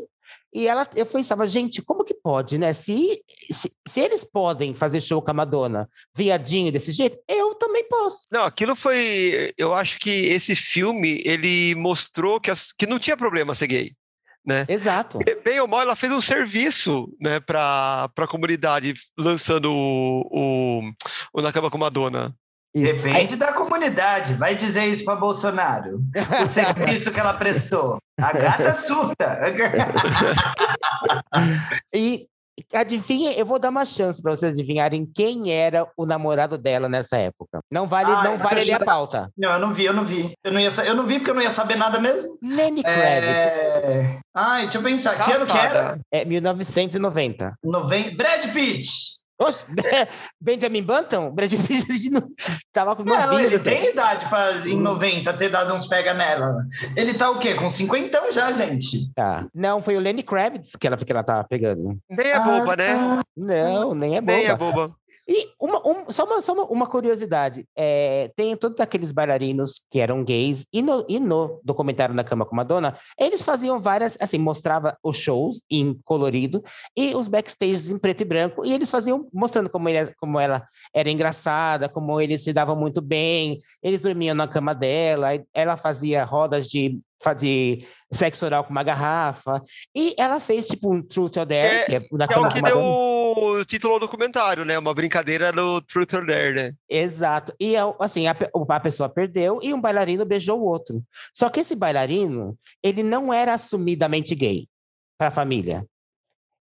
[0.52, 2.72] E ela, eu pensava, gente, como que pode, né?
[2.72, 7.86] Se, se, se eles podem fazer show com a Madonna, viadinho desse jeito, eu também
[7.88, 8.26] posso.
[8.30, 9.52] Não, aquilo foi.
[9.56, 13.92] Eu acho que esse filme ele mostrou que, as, que não tinha problema ser gay.
[14.44, 14.64] Né?
[14.68, 15.18] Exato.
[15.44, 20.92] Bem ou mal, ela fez um serviço né, para a comunidade, lançando o, o,
[21.34, 22.34] o Na Cama com Madonna.
[22.74, 22.92] Isso.
[22.94, 24.34] Depende da comunidade.
[24.34, 26.00] Vai dizer isso para Bolsonaro.
[26.40, 27.98] O serviço que ela prestou.
[28.20, 29.40] A gata surta.
[31.92, 32.26] E
[32.74, 37.16] adivinha, eu vou dar uma chance para vocês adivinharem quem era o namorado dela nessa
[37.16, 37.60] época.
[37.72, 39.30] Não vale, Ah, não vale ler a pauta.
[39.36, 40.32] Não, eu não vi, eu não vi.
[40.44, 42.38] Eu não, ia, eu não vi porque eu não ia saber nada mesmo.
[42.42, 43.58] Lenny Kravitz.
[43.58, 44.18] É...
[44.34, 45.18] Ai, deixa eu pensar.
[45.18, 45.98] Que ano que era?
[46.12, 47.54] É 1990.
[47.64, 48.14] Noven...
[48.14, 49.19] Brad Pitt.
[49.40, 49.64] Oxe,
[50.40, 51.30] Benjamin Button?
[51.30, 52.28] Brad Pitt não-
[52.72, 56.64] tava com Não, ele tem idade para em 90 ter dado uns pega nela.
[56.96, 57.54] Ele tá o quê?
[57.54, 59.10] Com 50 já, gente?
[59.14, 59.46] Tá.
[59.54, 61.98] Não, foi o Lenny Kravitz que ela, que ela tava pegando.
[62.08, 62.92] Nem é boba, né?
[62.92, 64.32] Ah, Não, nem é boba.
[64.36, 64.94] Nem é boba.
[65.32, 70.00] E uma, um- só, uma, só uma, uma curiosidade: é, tem todos aqueles bailarinos que
[70.00, 74.38] eram gays, e no, e no documentário Na Cama com Madonna, eles faziam várias, assim,
[74.38, 76.64] mostrava os shows em colorido
[76.96, 80.66] e os backstages em preto e branco, e eles faziam, mostrando como, ele, como ela
[80.92, 86.24] era engraçada, como eles se davam muito bem, eles dormiam na cama dela, ela fazia
[86.24, 86.98] rodas de.
[87.36, 89.60] De sexo oral com uma garrafa,
[89.94, 92.62] e ela fez tipo um Truth or Dare, É- que é na é o que
[92.62, 92.78] deu
[93.32, 94.78] o título do documentário, né?
[94.78, 96.74] Uma brincadeira do Truth or Dare, né?
[96.88, 97.54] Exato.
[97.58, 98.36] E é assim, a,
[98.68, 101.02] a pessoa perdeu e um bailarino beijou o outro.
[101.34, 104.68] Só que esse bailarino, ele não era assumidamente gay
[105.18, 105.86] para a família.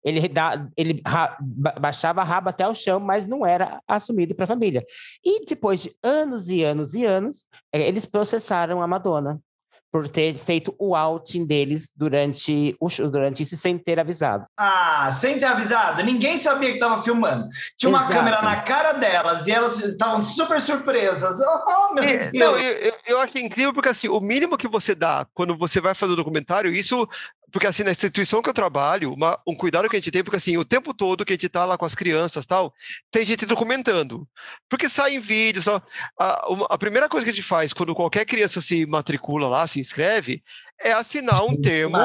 [0.03, 4.33] Ele, dá, ele ra- ba- baixava a raba até o chão, mas não era assumido
[4.33, 4.85] para a família.
[5.23, 9.41] E depois de anos e anos e anos, eh, eles processaram a Madonna
[9.91, 14.45] por ter feito o outing deles durante, o, show- durante isso sem ter avisado.
[14.57, 16.03] Ah, sem ter avisado.
[16.03, 17.47] Ninguém sabia que tava filmando.
[17.77, 18.13] Tinha uma Exato.
[18.13, 21.37] câmera na cara delas e elas estavam super surpresas.
[21.89, 22.33] Oh, meu É, Deus.
[22.33, 25.79] não, eu, eu, eu acho incrível porque assim, o mínimo que você dá quando você
[25.81, 27.07] vai fazer o documentário, isso.
[27.51, 30.37] Porque assim, na instituição que eu trabalho, uma- um cuidado que a gente tem, porque
[30.37, 32.73] assim, o tempo todo que a gente tá lá com as crianças tal,
[33.11, 34.27] tem gente documentando.
[34.69, 35.67] Porque saem vídeos.
[35.67, 35.81] A,
[36.69, 40.43] a primeira coisa que a gente faz quando qualquer criança se matricula lá, se inscreve,
[40.81, 41.97] é assinar um termo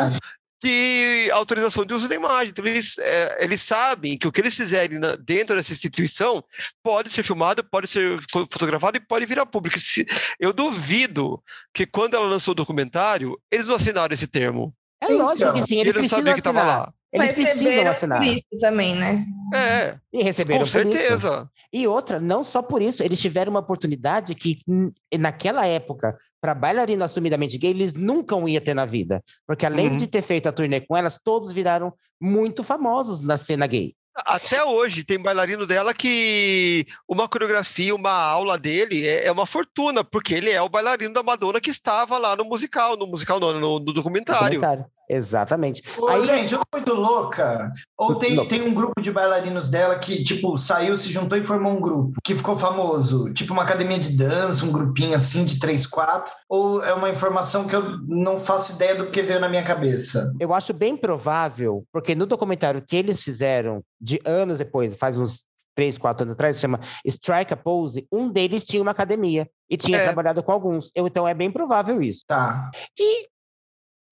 [0.62, 2.50] de autorização de uso da imagem.
[2.50, 6.42] Então, eles, é, eles sabem que o que eles fizerem na- dentro dessa instituição
[6.82, 9.78] pode ser filmado, pode ser fo- fotografado e pode virar público.
[9.78, 10.06] Se-
[10.40, 11.42] eu duvido
[11.74, 14.74] que quando ela lançou o documentário, eles não assinaram esse termo.
[15.08, 16.66] É Então, lógico que sim, Ele estava assinar.
[16.66, 16.92] lá.
[17.12, 18.18] Eles Mas precisam assinar.
[18.18, 19.24] por isso também, né?
[19.54, 20.92] É, E receberam com por isso.
[20.98, 21.48] certeza.
[21.72, 26.54] E outra, não só por isso, eles tiveram uma oportunidade que, hum, naquela época, para
[26.54, 29.22] bailarino assumidamente gay, eles nunca iam ter na vida.
[29.46, 29.96] Porque além Uhum.
[29.96, 33.94] de ter feito a turnê com elas, todos viraram muito famosos na cena gay.
[34.16, 40.04] Até hoje tem bailarino dela que uma coreografia, uma aula dele é, é uma fortuna,
[40.04, 43.58] porque ele é o bailarino da Madonna que estava lá no musical, no musical não,
[43.58, 44.60] no, no documentário.
[44.60, 44.86] Documentário.
[45.08, 45.82] Exatamente.
[45.98, 47.72] Ô, Aí- gente, eu tô muito louca.
[47.98, 48.48] Ou tem, Louca.
[48.48, 52.12] tem um grupo de bailarinos dela que, tipo, saiu, se juntou e formou um grupo
[52.24, 53.32] que ficou famoso.
[53.34, 56.32] Tipo uma academia de dança, um grupinho assim de três, quatro.
[56.48, 60.34] Ou é uma informação que eu não faço ideia do que veio na minha cabeça.
[60.40, 65.44] Eu acho bem provável, porque no documentário que eles fizeram de anos depois, faz uns
[65.76, 69.98] três, quatro anos atrás, chama Strike a Pose, um deles tinha uma academia e tinha
[69.98, 70.04] É.
[70.04, 70.90] trabalhado com alguns.
[70.94, 72.20] Eu, então é bem provável isso.
[72.28, 72.70] Tá.
[72.98, 73.26] E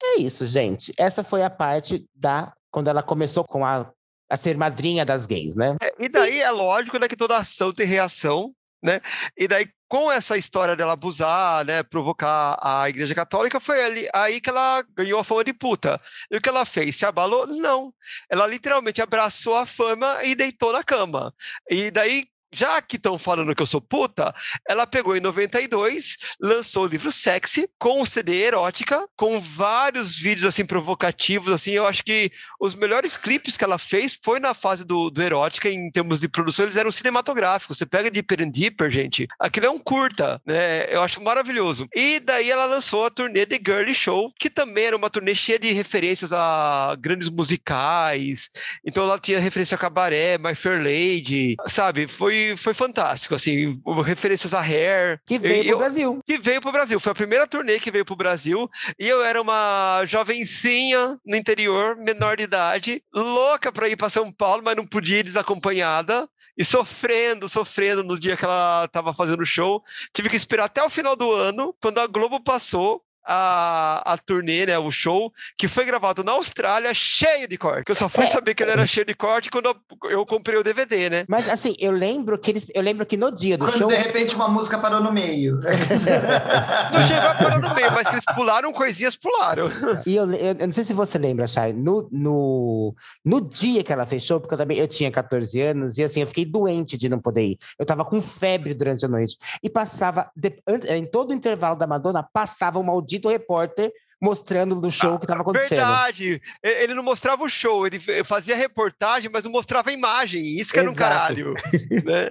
[0.03, 0.93] é isso, gente.
[0.99, 3.91] Essa foi a parte da quando ela começou com a,
[4.29, 5.77] a ser madrinha das gays, né?
[5.83, 9.01] É, e daí é lógico né, que toda ação tem reação, né?
[9.37, 14.41] E daí, com essa história dela abusar, né, provocar a Igreja Católica, foi ali, aí
[14.41, 16.01] que ela ganhou a fama de puta.
[16.31, 16.97] E o que ela fez?
[16.97, 17.47] Se abalou?
[17.47, 17.93] Não.
[18.29, 21.33] Ela literalmente abraçou a fama e deitou na cama.
[21.71, 22.27] E daí.
[22.55, 24.35] Já que estão falando que eu sou puta,
[24.69, 30.47] ela pegou em 92, lançou o livro Sexy, com um CD erótica, com vários vídeos
[30.47, 34.85] assim provocativos, assim, eu acho que os melhores clipes que ela fez foi na fase
[34.85, 37.79] do, do erótica, em termos de produção, eles eram cinematográficos.
[37.79, 40.93] Você pega Deeper and Deeper, gente, aquilo é um curta, né?
[40.95, 41.87] Eu acho maravilhoso.
[41.95, 45.59] E daí ela lançou a turnê The Girly Show, que também era uma turnê cheia
[45.59, 48.51] de referências a grandes musicais.
[48.85, 52.07] Então ela tinha referência a Cabaré, My Fair Lady, sabe?
[52.07, 55.21] Foi, foi fantástico, assim, referências a Hair.
[55.27, 56.21] Que veio Eu- pro Brasil.
[56.25, 56.99] que veio pro Brasil.
[57.01, 58.69] Foi a primeira turnê que veio pro Brasil.
[58.99, 64.31] E eu era uma jovencinha no interior, menor de idade, louca para ir para São
[64.33, 66.29] Paulo, mas não podia ir desacompanhada.
[66.57, 69.83] E sofrendo, sofrendo no dia que ela estava fazendo o show.
[70.13, 74.67] Tive que esperar até o final do ano, quando a Globo passou a, a turnê,
[74.67, 77.89] né, o show, que foi gravado na Austrália, cheio de corte.
[77.89, 78.27] Eu só fui É.
[78.27, 81.25] saber que ele era cheio de corte quando eu, eu comprei o DVD, né?
[81.29, 83.95] Mas assim, eu lembro que eles, eu lembro que no dia do Quando show, de
[83.97, 85.59] repente uma música parou no meio.
[86.93, 89.65] Não chegou a parar no meio, mas que eles pularam coisinhas, pularam.
[90.07, 93.93] e eu, eu, eu não sei se você lembra, Chay, no, no, no dia que
[93.93, 97.09] ela fechou, porque eu também eu tinha 14 anos, e assim, eu fiquei doente de
[97.09, 97.59] não poder ir.
[97.79, 99.37] Eu tava com febre durante a noite.
[99.63, 104.89] E passava, de- em todo o intervalo da Madonna, passava um maldito repórter mostrando no
[104.89, 105.79] show o que tava acontecendo.
[105.79, 106.41] Verdade.
[106.63, 110.61] Ele não mostrava o show, ele fazia reportagem, mas não mostrava a imagem.
[110.61, 111.11] Isso que era um Exato.
[111.11, 111.55] caralho.
[112.05, 112.29] né?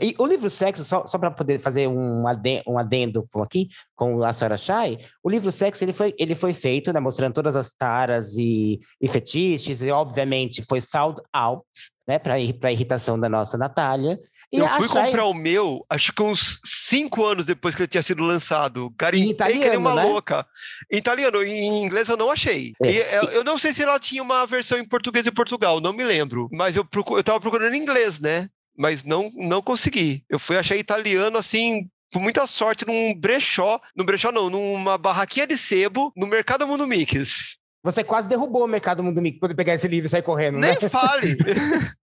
[0.00, 4.24] E o livro Sexo, só, só para poder fazer um adendo, um adendo aqui, com
[4.24, 7.72] a senhora Chay, o livro Sexo ele foi, ele foi feito, né, mostrando todas as
[7.72, 11.64] taras e, e fetiches, e obviamente foi sold out,
[12.08, 14.18] né, para irritação da nossa Natália.
[14.50, 17.88] E Eu fui Chay- comprar o meu, acho que uns cinco anos depois que ele
[17.88, 18.86] tinha sido lançado.
[18.86, 20.02] Em Garimpei que nem italiano, uma né?
[20.04, 20.46] louca.
[20.90, 22.72] Em italiano, em inglês eu não achei.
[22.82, 22.90] É.
[22.90, 25.92] E eu, eu não sei se ela tinha uma versão em português de Portugal, não
[25.92, 26.48] me lembro.
[26.50, 28.48] Mas eu, procu eu tava procurando em inglês, né?
[28.76, 30.24] Mas não, não consegui.
[30.30, 31.86] Eu fui achar italiano assim.
[32.10, 36.86] Com muita sorte, num brechó, num brechó não, numa barraquinha de sebo, no Mercado Mundo
[36.86, 37.58] Mix.
[37.82, 40.76] Você quase derrubou o Mercado Mundo Mix para pegar esse livro e sair correndo, né?
[40.80, 41.36] Nem fale!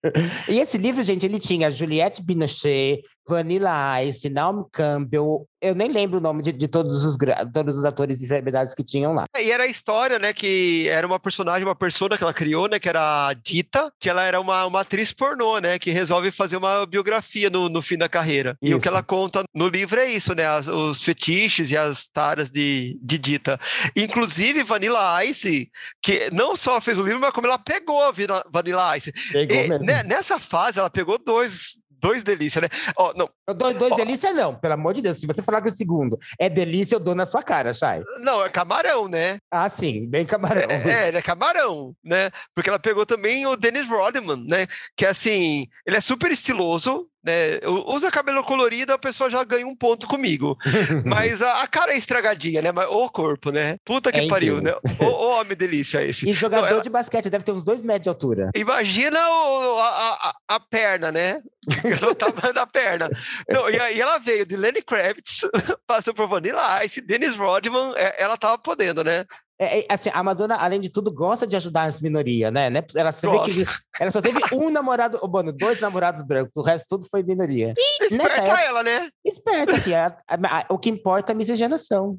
[0.49, 6.17] E esse livro, gente, ele tinha Juliette Binochet, Vanilla Ice, Naomi Campbell, eu nem lembro
[6.17, 7.17] o nome de, de todos, os,
[7.54, 9.26] todos os atores e celebridades que tinham lá.
[9.39, 12.80] E era a história, né, que era uma personagem, uma persona que ela criou, né,
[12.80, 16.58] que era a Dita, que ela era uma, uma atriz pornô, né, que resolve fazer
[16.58, 18.58] uma biografia no, no fim da carreira.
[18.62, 18.80] E o Isso.
[18.82, 22.97] que ela conta no livro é isso, né, as- os fetiches e as taras de,
[23.02, 23.60] de Dita.
[23.95, 25.69] Inclusive, Vanilla Ice,
[26.02, 28.12] que não só fez o livro, mas como ela pegou a
[28.52, 29.12] Vanilla Ice.
[29.32, 29.86] Pegou E, mesmo.
[29.86, 32.68] né, nessa fase, ela pegou dois, dois delícia, né?
[32.98, 33.96] Ó, não, Dois, dois Ó.
[33.96, 35.20] delícia, não, pelo amor de Deus.
[35.20, 38.02] Se você falar que o segundo é delícia, eu dou na sua cara, Chay.
[38.22, 39.38] não, é camarão, né?
[39.52, 40.70] Ah, sim, bem camarão.
[40.70, 42.30] É, ele é camarão, né?
[42.56, 44.66] Porque ela pegou também o Dennis Rodman, né?
[44.96, 47.60] Que assim, ele é super estiloso, né?
[47.88, 50.57] Usa cabelo colorido, a pessoa já ganha um ponto comigo.
[51.05, 52.71] Mas a, a cara é estragadinha, né?
[52.71, 53.77] Mas o corpo, né?
[53.86, 54.81] Puta que É pariu, incrível.
[54.84, 54.95] né?
[54.99, 56.27] O, o homem delícia esse.
[56.29, 58.49] E jogador ela- de basquete deve ter uns dois metros de altura.
[58.55, 59.88] Imagina o- a,
[60.29, 61.41] a- a perna, né?
[62.10, 63.10] o tamanho da perna.
[63.49, 65.41] Não, e aí ela veio de Lenny Kravitz,
[65.86, 69.25] passou por Vanilla Ice, Dennis Rodman, é- ela tava podendo, né?
[69.63, 72.67] É, é, assim, a Madonna, além de tudo, gosta de ajudar as minorias, né?
[72.71, 72.84] né?
[72.95, 73.63] Ela, vê que
[74.00, 77.76] ela só teve um namorado, mano, dois namorados brancos, o resto tudo foi minoria.
[78.02, 79.08] Esperta época- ela, né?
[79.24, 82.17] Esperta aqui, a- a- a- o que importa é a miscigenação.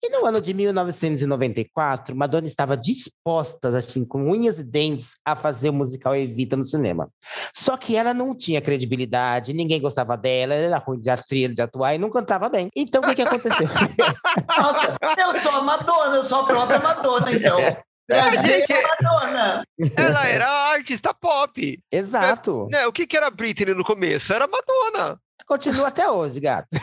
[0.00, 5.70] E no ano de 1994, Madonna estava disposta, assim, com unhas e dentes, a fazer
[5.70, 7.08] o musical Evita no cinema.
[7.52, 11.62] Só que ela não tinha credibilidade, ninguém gostava dela, ela era ruim de atriz, de
[11.62, 12.68] atuar e não cantava bem.
[12.76, 13.66] Então, o que, que aconteceu?
[14.56, 17.58] Nossa, eu sou a Madonna, eu sou a própria Madonna, então.
[18.06, 19.64] Prazer, gente, Madonna.
[19.96, 21.78] Ela era artista pop.
[21.90, 22.66] Exato.
[22.70, 22.86] Né?
[22.86, 24.32] O que, que era Britney no começo?
[24.32, 25.20] Era Madonna.
[25.46, 26.68] Continua até hoje, gato.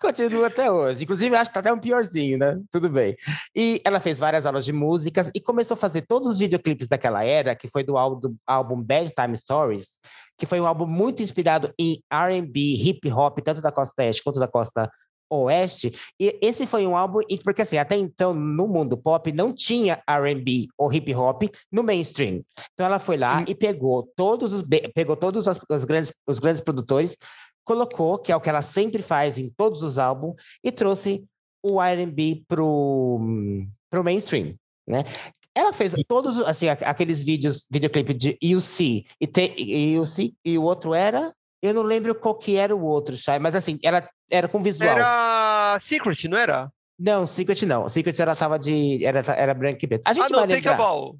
[0.00, 1.04] Continua até hoje.
[1.04, 2.58] Inclusive, acho que tá até um piorzinho, né?
[2.70, 3.16] Tudo bem.
[3.54, 7.24] E ela fez várias aulas de músicas e começou a fazer todos os videoclipes daquela
[7.24, 9.98] era, que foi do álbum, álbum Bad Time Stories,
[10.38, 14.38] que foi um álbum muito inspirado em R&B, hip hop, tanto da costa este quanto
[14.38, 14.90] da costa
[15.30, 15.92] oeste.
[16.20, 20.66] E esse foi um álbum, porque assim, até então, no mundo pop, não tinha R&B
[20.78, 22.42] ou hip hop no mainstream.
[22.72, 24.62] Então ela foi lá e pegou todos os
[24.94, 27.16] pegou todos os, os grandes os grandes produtores,
[27.66, 31.24] colocou, que é o que ela sempre faz em todos os álbuns, e trouxe
[31.62, 33.20] o R&B pro
[33.90, 34.54] pro mainstream,
[34.86, 35.04] né?
[35.54, 40.34] Ela fez todos assim aqu- aqueles vídeos, videoclipe de You See e, te, You See,
[40.44, 43.78] e o outro era eu não lembro qual que era o outro, Shai, mas assim,
[43.82, 44.88] era era com visual.
[44.90, 46.70] Era Secret, não era?
[46.98, 47.88] Não, Secret não.
[47.88, 50.02] Secret ela tava de era era branco e preto.
[50.06, 50.76] A gente Ah, não, vai Take a lembrar.
[50.86, 51.16] Ball.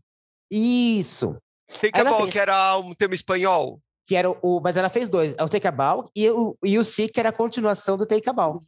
[0.51, 1.37] Isso.
[1.81, 2.33] Take a Ela Ball, fez.
[2.33, 3.81] que era um termo espanhol.
[4.07, 6.85] Que era o, mas ela fez dois, o Take a Bow e o, e o
[6.85, 8.61] See, que era a continuação do Take a Bow.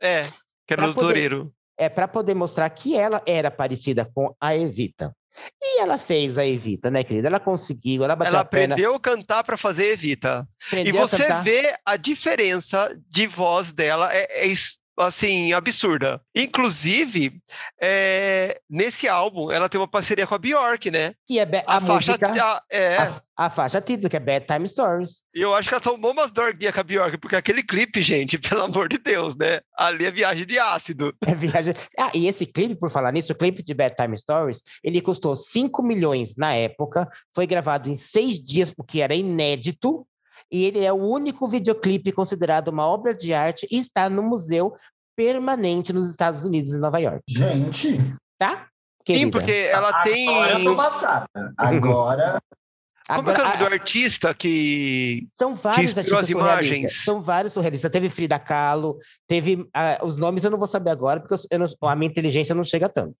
[0.00, 0.24] É,
[0.66, 1.46] que era Pra do poder-.
[1.78, 5.14] É para poder mostrar que ela era parecida com a Evita.
[5.62, 7.28] E ela fez a Evita, né, querida?
[7.28, 10.48] Ela conseguiu, ela bateu Ela a aprendeu a cantar para fazer Evita.
[10.62, 11.42] E aprendeu a você cantar.
[11.44, 14.52] vê a diferença de voz dela, é, é
[14.98, 16.22] assim, absurda.
[16.34, 17.38] Inclusive,
[17.78, 21.12] é, nesse álbum, ela tem uma parceria com a Bjork, né?
[21.26, 22.12] que é be- A, a, faixa.
[22.12, 25.22] música, a- é, a, a faixa título, que é Bad Time Stories.
[25.34, 28.62] eu acho que ela tomou umas dorguinhas com a Bjork, porque aquele clipe, gente, pelo
[28.62, 29.60] amor de Deus, né?
[29.76, 31.14] Ali é viagem de ácido.
[31.26, 31.74] É viagem.
[31.98, 35.36] Ah, e esse clipe, por falar nisso, o clipe de Bad Time Stories, ele custou
[35.36, 40.06] 5 milhões na época, foi gravado em seis dias, porque era inédito,
[40.50, 44.74] e ele é o único videoclipe considerado uma obra de arte e está no museu
[45.16, 47.98] permanente nos Estados Unidos, em Nova York, Gente,
[48.38, 48.58] tá?
[48.58, 49.30] Sim, Querida.
[49.30, 50.28] porque ela tem.
[50.28, 51.26] agora eu tô passada.
[51.56, 52.38] Agora,
[53.08, 55.28] Como é que é o nome Agora, do artista que.
[55.34, 57.04] São vários inspirou artistas as imagens.
[57.04, 57.90] São vários surrealistas.
[57.90, 61.58] Teve Frida Kahlo, teve ah, os nomes eu não vou saber agora porque eu, eu
[61.60, 63.16] não- a minha inteligência não chega tanto.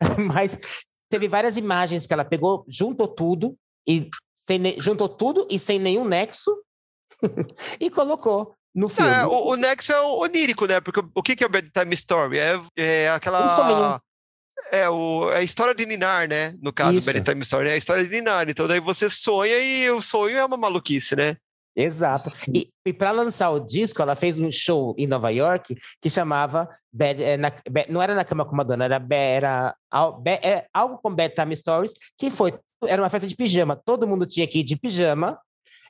[0.18, 0.58] Mas
[1.10, 4.08] teve várias imagens que ela pegou, juntou tudo e
[4.48, 6.56] sem juntou tudo e sem nenhum nexo
[7.80, 9.10] e colocou no filme.
[9.12, 10.80] É, o, o Nexo é o onírico, né?
[10.80, 12.38] Porque o que que é o Bad Time Story?
[12.38, 13.56] É, é Um aquela.
[13.56, 14.00] sonho.
[14.70, 16.54] É, o, é a história de Ninar, né?
[16.60, 17.06] No caso, Isso.
[17.06, 18.48] Bad Time Story é a história de Ninar.
[18.48, 21.36] Então daí você sonha e o sonho é uma maluquice, né?
[21.76, 22.24] Exato.
[22.54, 26.66] E, e para lançar o disco, ela fez um show em Nova York que chamava
[26.90, 29.76] Bad, eh, na- Ba- não era na cama com Madonna, era, era
[30.42, 33.76] é, algo com Bad Time Stories, que foi era uma festa de pijama.
[33.84, 35.38] Todo mundo tinha que ir de pijama.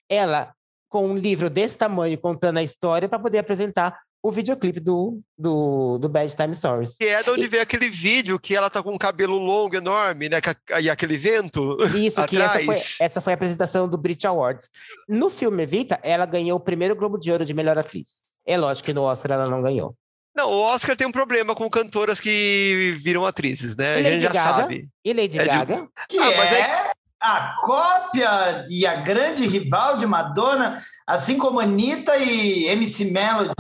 [0.09, 0.52] Ela
[0.88, 5.98] com um livro desse tamanho contando a história para poder apresentar o videoclipe do, do,
[5.98, 6.96] do Bad Time Stories.
[6.96, 9.76] Que é de onde E- vem aquele vídeo que ela tá com um cabelo longo,
[9.76, 10.38] enorme, né?
[10.80, 11.76] E aquele vento.
[11.96, 12.96] Isso, que essa foi, Atrás.
[13.01, 14.68] essa foi a apresentação do Brit Awards.
[15.09, 18.26] No filme Evita, ela ganhou o primeiro Globo de Ouro de melhor atriz.
[18.44, 19.94] É lógico que no Oscar ela não ganhou.
[20.36, 24.03] Não, o Oscar tem um problema com cantoras que viram atrizes, né?
[24.03, 24.61] E A gente Lady já Gaga?
[24.62, 24.88] sabe.
[25.05, 25.88] E Lady É de- Gaga?
[26.09, 26.90] que Ah, mas é...
[27.22, 33.54] a cópia e a grande rival de Madonna, assim como Anitta e MC Melody.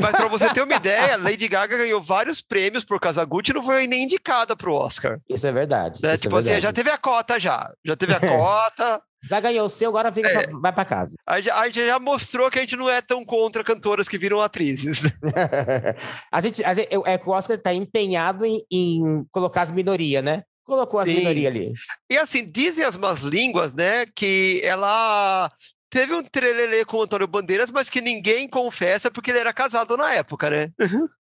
[0.00, 3.62] Mas para você ter uma ideia, Lady Gaga ganhou vários prêmios por Casagutti e não
[3.62, 5.18] foi nem indicada para o Oscar.
[5.28, 6.00] Isso é verdade.
[6.02, 6.10] Né?
[6.14, 6.66] isso Tipo é assim, verdade.
[6.66, 7.70] já teve a cota já.
[7.84, 9.00] Já teve a cota.
[9.28, 10.46] Já ganhou o seu, agora fica É.
[10.46, 11.16] pra- vai pra casa.
[11.26, 14.16] A gente, a gente já mostrou que a gente não é tão contra cantoras que
[14.16, 15.02] viram atrizes.
[16.30, 20.22] a gente, a gente- é que o Oscar tá empenhado em, em colocar as minorias,
[20.22, 20.44] né?
[20.68, 21.14] Colocou Sim.
[21.14, 21.72] minorias ali.
[22.10, 25.50] E assim, dizem as más línguas, né, que ela
[25.88, 29.96] teve um trelelê com o Antônio Bandeiras, mas que ninguém confessa porque ele era casado
[29.96, 30.70] na época, né?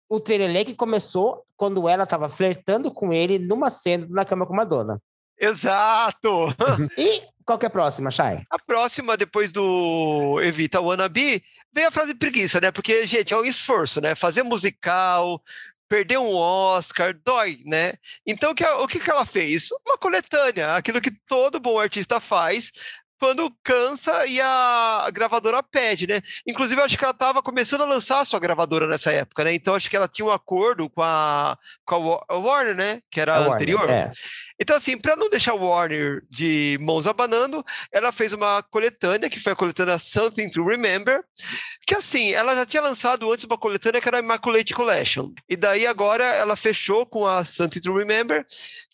[0.08, 4.54] O Trelelê que começou quando ela tava flertando com ele numa cena na cama com
[4.56, 5.02] Madonna.
[5.40, 6.48] Exato!
[6.96, 8.44] E qual que é a próxima, Chay?
[8.50, 12.72] A próxima, depois do Evita Wannabe, vem a frase preguiça, né?
[12.72, 14.14] Porque, gente, é um esforço, né?
[14.16, 15.42] Fazer musical,
[15.88, 17.94] perder um Oscar, dói, né?
[18.26, 19.70] Então, o que, o que ela fez?
[19.86, 22.72] Uma coletânea, aquilo que todo bom artista faz
[23.20, 26.20] quando cansa e a gravadora pede, né?
[26.46, 29.54] Inclusive, eu acho que ela estava começando a lançar a sua gravadora nessa época, né?
[29.54, 33.00] Então, acho que ela tinha um acordo com a, com a Wa- a Warner, né?
[33.10, 33.90] Que era A a Warner, anterior.
[33.90, 34.12] É.
[34.60, 39.40] Então, assim, para não deixar o Warner de mãos abanando, ela fez uma coletânea, que
[39.40, 41.24] foi a coletânea Something to Remember,
[41.88, 45.32] que assim, ela já tinha lançado antes uma coletânea que era a Immaculate Collection.
[45.48, 48.46] E daí agora ela fechou com a Something to Remember,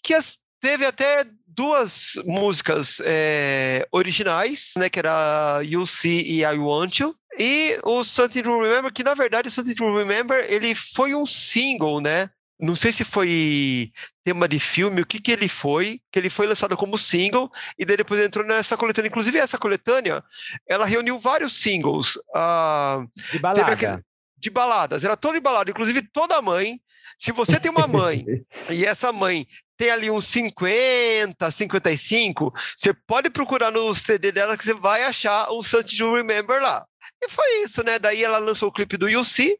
[0.03, 1.25] que as- teve até
[1.55, 7.13] duas músicas eh, originais, né, que era You See e I Want You.
[7.37, 12.01] E o Something to Remember, que na verdade Something to Remember, ele foi um single,
[12.01, 12.29] né?
[12.59, 13.89] Não sei se foi
[14.23, 17.85] tema de filme, o que que ele foi, que ele foi lançado como single, e
[17.85, 19.07] daí depois entrou nessa coletânea.
[19.07, 20.21] Inclusive, essa coletânea,
[20.67, 22.99] ela reuniu vários singles ah,
[23.31, 23.71] De balada.
[23.71, 24.03] aquele-
[24.37, 26.79] de baladas, era toda em balada, inclusive toda mãe.
[27.17, 28.25] Se você tem uma mãe
[28.69, 29.47] e essa mãe
[29.79, 35.49] tem ali uns 50, 55, você pode procurar no CD dela que você vai achar
[35.51, 36.85] o Something to Remember lá.
[37.23, 37.97] E foi isso, né?
[37.97, 39.57] Daí ela lançou o clipe do See,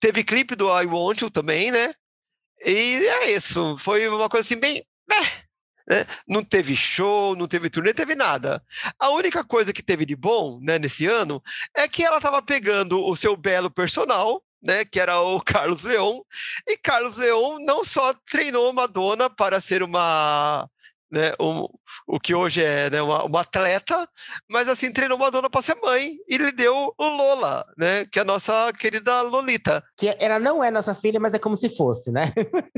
[0.00, 1.92] teve clipe do I Want You também, né?
[2.64, 4.82] E é isso, foi uma coisa assim bem.
[5.86, 6.06] né?
[6.26, 8.64] Não teve show, não teve turnê, teve nada.
[8.98, 11.42] A única coisa que teve de bom né, nesse ano
[11.76, 16.20] é que ela estava pegando o seu belo personal, né, que era o Carlos Leon,
[16.66, 20.68] e Carlos Leon não só treinou Madonna para ser uma.
[21.10, 21.66] Né, um-
[22.06, 24.06] o que hoje é né, uma, uma atleta,
[24.50, 28.22] mas assim, treinou Madonna para ser mãe e lhe deu o Lola, né, que é
[28.22, 29.82] a nossa querida Lolita.
[29.96, 32.32] Que ela não é nossa filha, mas é como se fosse, né?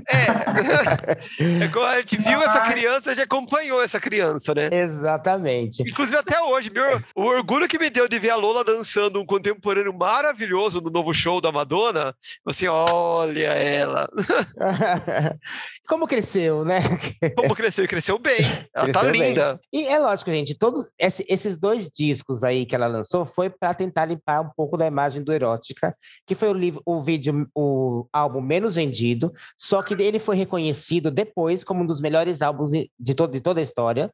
[0.09, 1.65] É.
[1.65, 4.69] é quando a gente viu essa criança, a gente acompanhou essa criança, né?
[4.73, 5.83] Exatamente.
[5.83, 9.27] Inclusive, até hoje, meu, o orgulho que me deu de ver a Lola dançando um
[9.27, 12.15] contemporâneo maravilhoso no novo show da Madonna,
[12.47, 14.09] assim, olha ela,
[15.91, 16.79] Como cresceu, né?
[17.37, 18.37] como cresceu, e cresceu bem,
[18.73, 19.29] ela tá Cresceu bem.
[19.31, 19.61] linda.
[19.73, 23.75] E é lógico, gente, todos esse- esses dois discos aí que ela lançou foi para
[23.75, 25.93] tentar limpar um pouco da imagem do Erótica,
[26.25, 31.11] que foi o livro, o vídeo, o álbum menos vendido, só que ele foi reconhecido
[31.11, 34.11] depois como um dos melhores álbuns de, todo, de toda a história.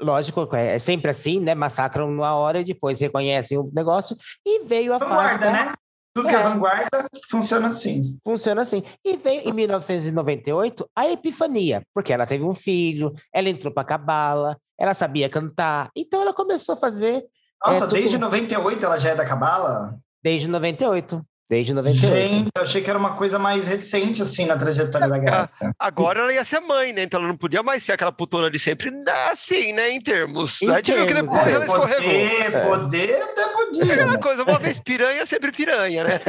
[0.00, 1.54] Lógico, é é sempre assim, né?
[1.54, 4.16] Massacram numa hora e depois reconhecem o negócio.
[4.44, 5.72] E veio a fase Vanguarda, da- né?
[6.14, 6.42] Tudo que é É.
[6.42, 8.18] vanguarda funciona assim.
[8.22, 8.82] Funciona assim.
[9.04, 14.56] E veio em 1998 a Epifania, porque ela teve um filho, ela entrou para Cabala,
[14.78, 17.24] ela sabia cantar, então ela começou a fazer
[17.64, 19.90] Nossa, É, desde 98 ela já é da Cabala?
[20.22, 21.24] desde 98.
[21.52, 22.16] Desde 98.
[22.16, 25.52] Gente, eu achei que era uma coisa mais recente, assim, na trajetória da gata.
[25.78, 27.02] Agora ela ia ser mãe, né?
[27.02, 28.90] Então ela não podia mais ser aquela putona de sempre,
[29.30, 29.90] assim, né?
[29.90, 30.62] Em termos.
[30.62, 31.52] Em a gente viu que depois é.
[31.52, 32.00] ela escorregou.
[32.00, 33.84] Poder, poder até podia.
[33.84, 34.18] Aquela né?
[34.18, 36.20] coisa, uma vez piranha, sempre piranha, né?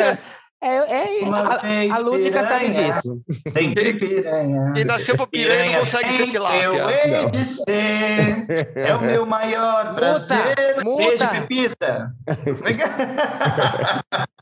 [0.61, 2.93] É, é, Uma a, vez a Lúdica sabe piranha.
[2.93, 3.21] disso.
[3.53, 4.71] Sempre piranha.
[4.73, 7.05] Quem nasceu pra piranha, não consegue ser sempre eu tilápia.
[7.05, 8.71] hei de ser.
[8.75, 10.81] É o meu maior prazer.
[10.83, 11.05] multa.
[11.05, 12.13] Beijo, Pepita.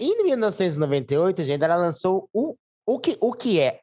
[0.00, 2.56] Em 1998, gente, ela lançou o,
[2.86, 3.80] o, que, o que é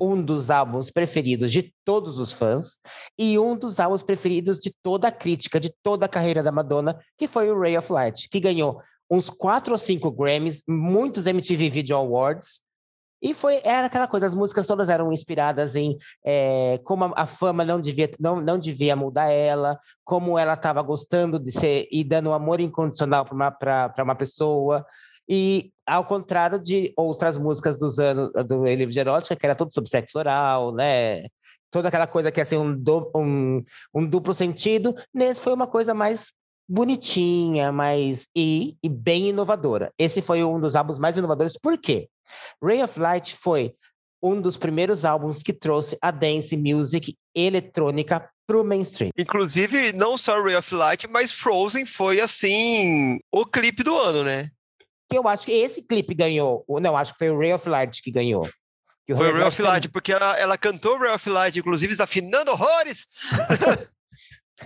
[0.00, 2.78] um dos álbuns preferidos de todos os fãs
[3.18, 6.98] e um dos álbuns preferidos de toda a crítica, de toda a carreira da Madonna,
[7.18, 11.68] que foi o Ray of Light, que ganhou uns quatro ou cinco Grammys, muitos MTV
[11.68, 12.62] Video Awards,
[13.22, 17.26] e foi era aquela coisa, as músicas todas eram inspiradas em eh, como a, a
[17.26, 22.02] fama não devia, não, não devia mudar ela, como ela estava gostando de ser e
[22.02, 24.86] dando amor incondicional para uma, uma pessoa.
[25.32, 29.72] E ao contrário de outras músicas dos anos do livro de erótica, que era tudo
[29.72, 31.26] sobre sexo oral, né?
[31.70, 32.76] Toda aquela coisa que ia ser um,
[33.14, 33.64] um,
[33.94, 36.32] um duplo sentido, nesse foi uma coisa mais
[36.68, 39.92] bonitinha, mais e, e bem inovadora.
[39.96, 42.08] Esse foi um dos álbuns mais inovadores, por quê?
[42.60, 43.72] Ray of Light foi
[44.20, 49.10] um dos primeiros álbuns que trouxe a dance music eletrônica pro mainstream.
[49.16, 54.50] Inclusive, não só Ray of Light, mas Frozen foi, assim, o clipe do ano, né?
[55.12, 56.64] Eu acho que esse clipe ganhou.
[56.80, 58.42] Não, acho que foi o Ray of Light que ganhou.
[59.06, 61.58] Que o Foi o Ray of of Light, porque ela, ela cantou Ray of Light,
[61.58, 63.06] inclusive desafinando horrores.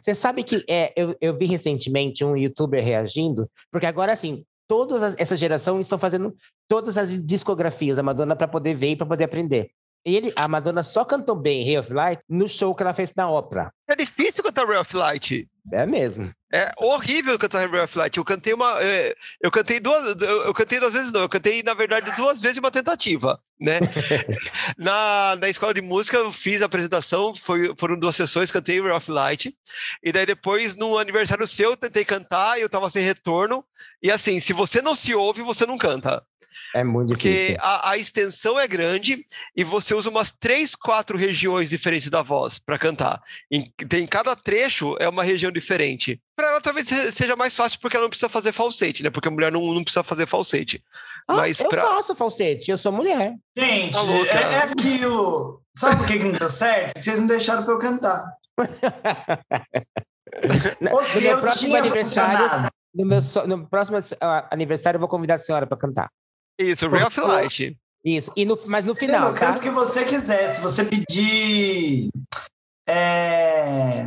[0.05, 5.03] Você sabe que é, eu, eu vi recentemente um youtuber reagindo, porque agora, assim, todas
[5.03, 6.35] as- essa geração estão fazendo
[6.69, 9.71] todas as discografias da Madonna para poder ver e para poder aprender.
[10.05, 13.29] Ele, a Madonna só cantou bem Ray of Light no show que ela fez na
[13.31, 13.73] ópera.
[13.89, 15.49] É difícil cantar Ray of Light.
[15.73, 16.31] É mesmo.
[16.53, 18.17] É horrível cantar Ray of Light.
[18.19, 18.83] Eu cantei uma.
[18.83, 20.21] é, Eu cantei duas.
[20.21, 21.23] Eu eu cantei duas vezes, não.
[21.23, 23.81] Eu cantei, na verdade, duas vezes uma tentativa, né?
[24.77, 28.93] na, na escola de música, eu fiz a apresentação, foi, foram duas sessões, cantei Ray
[28.93, 29.57] of Light.
[30.03, 33.65] E daí depois, no aniversário seu, eu tentei cantar e eu tava sem retorno.
[34.03, 36.23] E assim, se você não se ouve, você não canta.
[36.75, 37.57] É muito Porque difícil.
[37.61, 39.25] a, a extensão é grande
[39.57, 43.23] e você usa umas três, quatro regiões diferentes da voz para cantar.
[43.49, 46.21] Em, tem cada trecho é uma região diferente.
[46.37, 49.11] Para ela talvez se- seja mais fácil porque ela não precisa fazer falsete, né?
[49.11, 50.83] Porque a mulher não, não precisa fazer falsete.
[51.29, 53.35] Ah, mas eu pra- faço falsete, eu sou mulher.
[53.57, 55.63] Gente, Tá é, é aquilo.
[55.77, 57.01] Sabe por que que não deu certo?
[57.01, 58.27] Vocês não deixaram pra eu cantar.
[60.93, 64.97] Ou No se meu eu próximo tinha aniversário, no, meu so- no próximo ah, aniversário,
[64.97, 66.09] eu vou convidar a senhora para cantar.
[66.59, 67.77] Isso, Ray of Light.
[68.05, 68.31] Isso.
[68.37, 69.39] E no, mas no Eu final, tá?
[69.39, 70.53] canto o que você quiser.
[70.53, 72.11] Se você pedir.
[72.87, 74.07] é,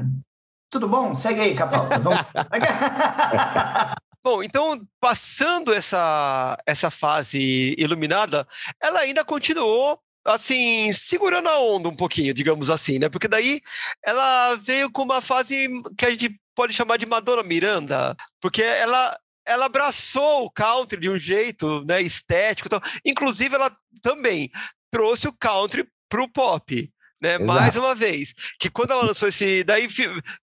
[0.69, 1.15] Tudo bom?
[1.15, 1.97] Segue aí, Capalta.
[1.99, 2.19] Vamos...
[4.23, 8.45] Bom, então, passando essa, essa fase iluminada,
[8.83, 13.07] ela ainda continuou, assim, segurando a onda um pouquinho, digamos assim, né?
[13.07, 13.61] Porque daí
[14.05, 19.17] ela veio com uma fase que a gente pode chamar de Madonna Miranda, porque ela.
[19.47, 22.67] Ela abraçou o country de um jeito né, estético.
[22.67, 22.81] e tal.
[23.05, 24.51] Inclusive, ela também
[24.91, 26.91] trouxe o country pro pop.
[27.19, 27.45] Né, Exato.
[27.45, 29.87] mais uma vez, que quando ela lançou esse, daí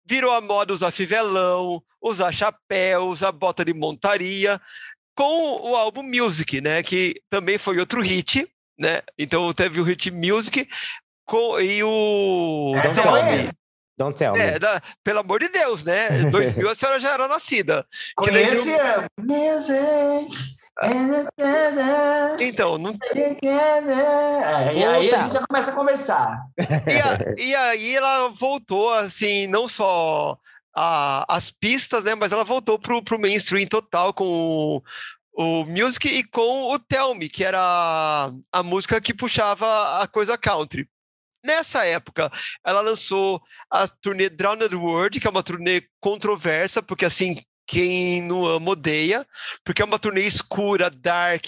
[0.04, 4.60] virou a moda usar fivelão, usar chapéu, usar bota de montaria,
[5.14, 6.82] com o álbum Music, né?
[6.82, 8.46] Que também foi outro hit,
[8.78, 9.02] né?
[9.16, 10.68] Então teve o hit Music
[11.24, 12.74] com, e o.
[12.82, 13.52] Essa conheço.
[13.96, 14.40] Don't tell me.
[14.40, 16.08] É, da- pelo amor de Deus, né?
[16.30, 17.86] 2000 a senhora já era nascida.
[18.16, 20.54] Conhece é Music.
[22.40, 22.92] Então, não,
[24.74, 26.40] e aí a gente já começa a conversar.
[26.58, 30.36] e, a- e aí ela voltou, assim, não só
[30.76, 32.16] a- as pistas, né?
[32.16, 34.82] Mas ela voltou pro, pro mainstream total com o,
[35.36, 40.08] o Music e com o Tell Me, que era a, a música que puxava a
[40.08, 40.88] coisa country.
[41.44, 42.30] Nessa época,
[42.64, 48.44] ela lançou a turnê Drowned World, que é uma turnê controversa, porque assim, quem não
[48.44, 49.26] ama odeia,
[49.64, 51.46] porque é uma turnê escura, dark,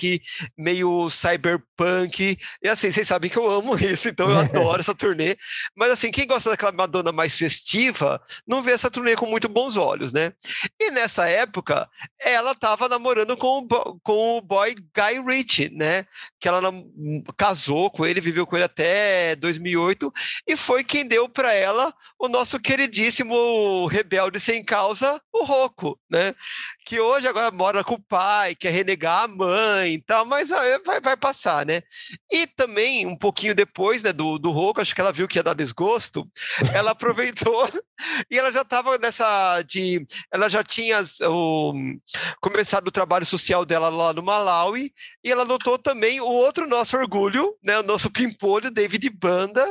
[0.56, 2.38] meio cyberpunk.
[2.62, 5.36] E assim, vocês sabem que eu amo isso, então eu adoro essa turnê.
[5.76, 9.76] Mas assim, quem gosta daquela Madonna mais festiva, não vê essa turnê com muito bons
[9.76, 10.32] olhos, né?
[10.80, 11.88] E nessa época,
[12.20, 16.04] ela estava namorando com o, com o boy Guy Ritchie, né?
[16.40, 16.60] Que ela
[17.36, 20.12] casou com ele, viveu com ele até 2008
[20.46, 26.34] e foi quem deu para ela o nosso queridíssimo rebelde sem causa, o Rocco, né?
[26.86, 31.00] Que hoje agora mora com o pai, quer renegar a mãe e tal, mas vai,
[31.00, 31.82] vai passar, né?
[32.30, 35.42] E também, um pouquinho depois né, do, do Rocco, acho que ela viu que ia
[35.42, 36.30] dar desgosto,
[36.72, 37.68] ela aproveitou
[38.30, 40.06] e ela já estava nessa de.
[40.32, 41.74] Ela já tinha o,
[42.40, 44.92] começado o trabalho social dela lá no Malawi
[45.24, 47.80] e ela notou também o outro nosso orgulho, né?
[47.80, 49.66] O nosso pimpolho, David Banda,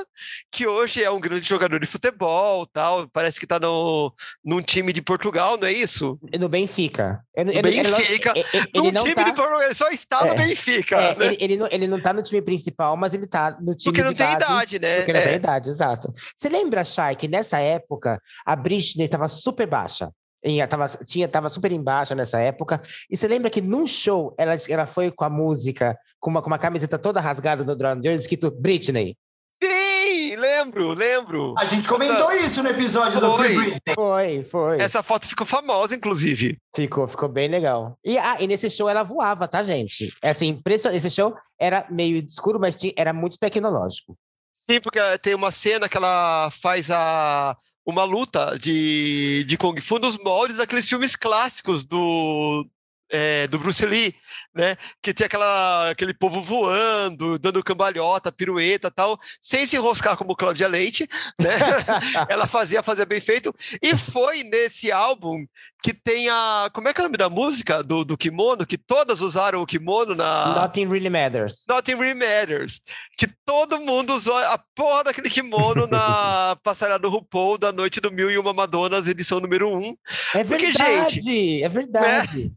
[0.52, 3.08] que hoje é um grande jogador de futebol tal.
[3.08, 4.14] Parece que está no,
[4.44, 6.20] num time de Portugal, não é isso?
[6.38, 7.05] No Benfica.
[7.14, 8.34] No eu- ele não- Benfica.
[8.36, 10.96] ele- ele não time tá- de Portugal, ele só está no É, Benfica.
[10.96, 11.26] é, né?
[11.26, 14.04] ele, ele não, ele não tá no time principal, mas ele tá no time Porque
[14.04, 14.96] não tem base, idade, né?
[14.98, 15.24] Porque não É.
[15.24, 16.14] tem idade, exato.
[16.36, 20.10] Você lembra, Chay, que nessa época a Britney tava super baixa?
[20.48, 22.80] Em- Tava, tinha, tava super embaixo nessa época.
[23.10, 26.48] E você lembra que num show ela, ela foi com a música, com uma, com
[26.48, 29.18] uma camiseta toda rasgada no Drown Jones, escrito Britney?
[29.64, 31.54] Sim, lembro, lembro.
[31.58, 33.48] A gente comentou isso no episódio do Foi.
[33.48, 33.96] Free Britney.
[33.96, 34.78] Foi, foi.
[34.80, 36.58] Essa foto ficou famosa, inclusive.
[36.74, 37.98] Ficou, ficou bem legal.
[38.06, 40.14] E, ah, e nesse show ela voava, tá, gente?
[40.22, 40.98] É assim, impressionante.
[40.98, 44.18] Esse show era meio escuro, mas tinha, era muito tecnológico.
[44.56, 47.56] Sim, porque tem uma cena que ela faz a,
[47.86, 52.66] uma luta de, de Kung Fu nos moldes daqueles filmes clássicos do,
[53.12, 54.16] é, do Bruce Lee,
[54.56, 54.78] né?
[55.02, 60.68] Que tinha aquela, aquele povo voando, dando cambalhota, pirueta tal, sem se enroscar como Cláudia
[60.68, 61.08] Leite,
[61.40, 61.56] né?
[62.30, 63.54] ela fazia, fazia bem feito.
[63.82, 65.46] E foi nesse álbum
[65.84, 66.70] que tem a.
[66.74, 68.66] Como é que é o nome da música do, do kimono?
[68.66, 70.62] Que todas usaram o kimono na.
[70.62, 71.66] Nothing Really Matters.
[71.68, 72.82] Nothing Really Matters.
[73.18, 78.12] Que todo mundo usou a porra daquele kimono na passarela do RuPaul da Noite do
[78.12, 79.78] Mil e Uma Madonas, edição número 1.
[79.78, 79.98] Um.
[80.34, 82.46] É verdade, Porque, gente, é verdade.
[82.46, 82.52] Né?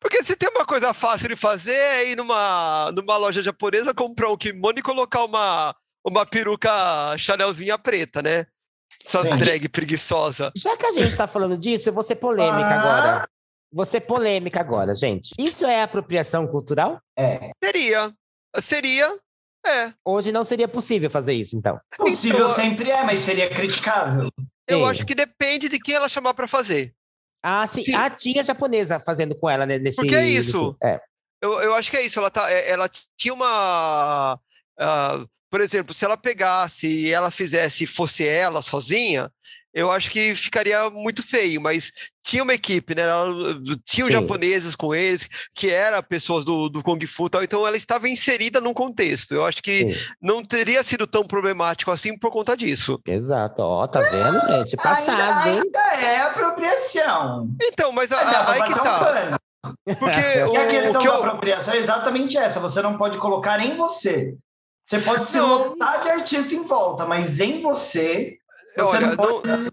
[0.00, 4.30] Porque se tem uma coisa fácil de fazer é ir numa, numa loja japonesa, comprar
[4.30, 5.74] um kimono e colocar uma,
[6.04, 6.70] uma peruca
[7.18, 8.46] chanelzinha preta, né?
[9.04, 9.36] Essas Sim.
[9.36, 10.52] drag preguiçosa.
[10.56, 12.80] Já que a gente tá falando disso, eu vou ser polêmica ah.
[12.80, 13.28] agora.
[13.72, 15.32] Vou ser polêmica agora, gente.
[15.38, 17.00] Isso é apropriação cultural?
[17.18, 17.50] É.
[17.62, 18.12] Seria.
[18.60, 19.18] Seria.
[19.66, 19.92] É.
[20.04, 21.80] Hoje não seria possível fazer isso, então.
[21.96, 24.28] Possível então, sempre é, mas seria criticável.
[24.68, 24.84] Eu sim.
[24.84, 26.94] acho que depende de quem ela chamar para fazer.
[27.42, 27.82] Ah, sim.
[27.82, 27.94] sim.
[27.94, 29.96] Ah, tinha japonesa fazendo com ela né, nesse.
[29.96, 30.76] Porque é isso.
[30.80, 30.94] Nesse...
[30.94, 31.00] É.
[31.44, 32.18] Eu, eu acho que é isso.
[32.18, 32.88] Ela, tá, é, ela
[33.18, 34.38] tinha uma.
[34.80, 39.30] Uh, por exemplo, se ela pegasse e ela fizesse, fosse ela sozinha,
[39.72, 41.92] eu acho que ficaria muito feio, mas
[42.24, 43.02] tinha uma equipe, né?
[43.84, 47.76] Tinha os japoneses com eles, que eram pessoas do, do Kung Fu tal, então ela
[47.76, 49.34] estava inserida num contexto.
[49.34, 50.14] Eu acho que Sim.
[50.22, 52.98] não teria sido tão problemático assim por conta disso.
[53.06, 54.76] Exato, ó, tá vendo, gente?
[54.76, 57.48] Passado, ainda, ainda é apropriação.
[57.62, 59.38] Então, mas a, a, aí que tá.
[59.84, 61.14] Porque o, a questão da eu...
[61.14, 64.36] apropriação é exatamente essa, você não pode colocar em você.
[64.84, 68.36] Você pode se lotar de artista em volta, mas em você,
[68.76, 69.48] você Olha, não pode.
[69.48, 69.70] Não,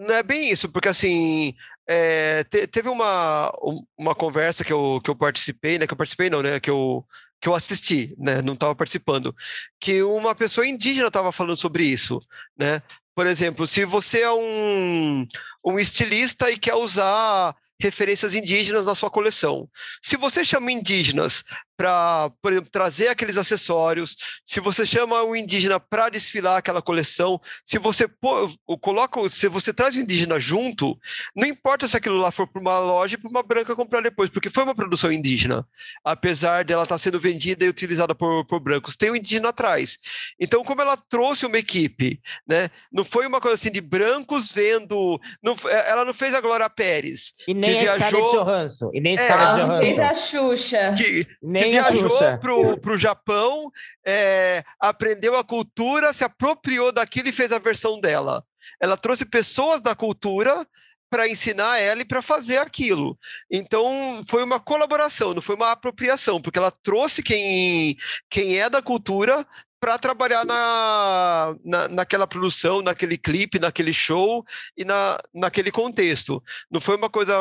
[0.00, 1.54] não, é bem isso, porque assim.
[1.90, 3.50] É, te, teve uma,
[3.96, 5.86] uma conversa que eu, que eu participei, né?
[5.86, 6.60] Que eu participei, não, né?
[6.60, 7.02] Que eu,
[7.40, 8.42] que eu assisti, né?
[8.42, 9.34] Não estava participando.
[9.80, 12.18] Que uma pessoa indígena estava falando sobre isso,
[12.58, 12.82] né?
[13.14, 15.26] Por exemplo, se você é um,
[15.64, 19.68] um estilista e quer usar referências indígenas na sua coleção.
[20.02, 21.44] Se você chama indígenas
[21.78, 27.40] para, por exemplo, trazer aqueles acessórios, se você chama o indígena para desfilar aquela coleção,
[27.64, 28.50] se você pô,
[28.80, 30.98] coloca, se você traz o indígena junto,
[31.36, 34.28] não importa se aquilo lá for para uma loja e para uma branca comprar depois,
[34.28, 35.64] porque foi uma produção indígena,
[36.04, 39.50] apesar dela estar tá sendo vendida e utilizada por, por brancos, tem o um indígena
[39.50, 40.00] atrás.
[40.40, 42.70] Então, como ela trouxe uma equipe, né?
[42.92, 45.54] Não foi uma coisa assim de brancos vendo, não,
[45.86, 49.22] ela não fez a Glória Pérez, e nem que a viajou, Johansson, e nem a
[49.22, 53.70] Scarlett é, Johansson, nem a Xuxa, que, nem viajou pro, pro Japão,
[54.04, 58.44] é, aprendeu a cultura, se apropriou daquilo e fez a versão dela.
[58.80, 60.66] Ela trouxe pessoas da cultura
[61.10, 63.18] para ensinar ela e para fazer aquilo.
[63.50, 67.96] Então foi uma colaboração, não foi uma apropriação, porque ela trouxe quem,
[68.28, 69.46] quem é da cultura
[69.80, 74.44] para trabalhar na, na, naquela produção, naquele clipe, naquele show
[74.76, 76.42] e na, naquele contexto.
[76.70, 77.34] Não foi uma coisa,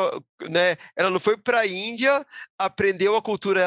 [0.50, 0.76] né?
[0.96, 2.26] Ela não foi para a Índia,
[2.58, 3.66] aprendeu a cultura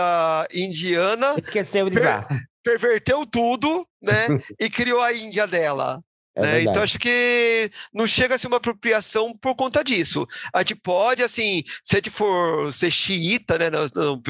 [0.53, 2.27] indiana, esqueceu de per,
[2.63, 4.27] perverteu tudo, né?
[4.59, 6.03] e criou a Índia dela.
[6.37, 6.63] É né?
[6.63, 10.27] Então acho que não chega a ser uma apropriação por conta disso.
[10.53, 13.69] A gente pode, assim, se a gente for ser xiita, né?
[13.71, 14.23] Não, não,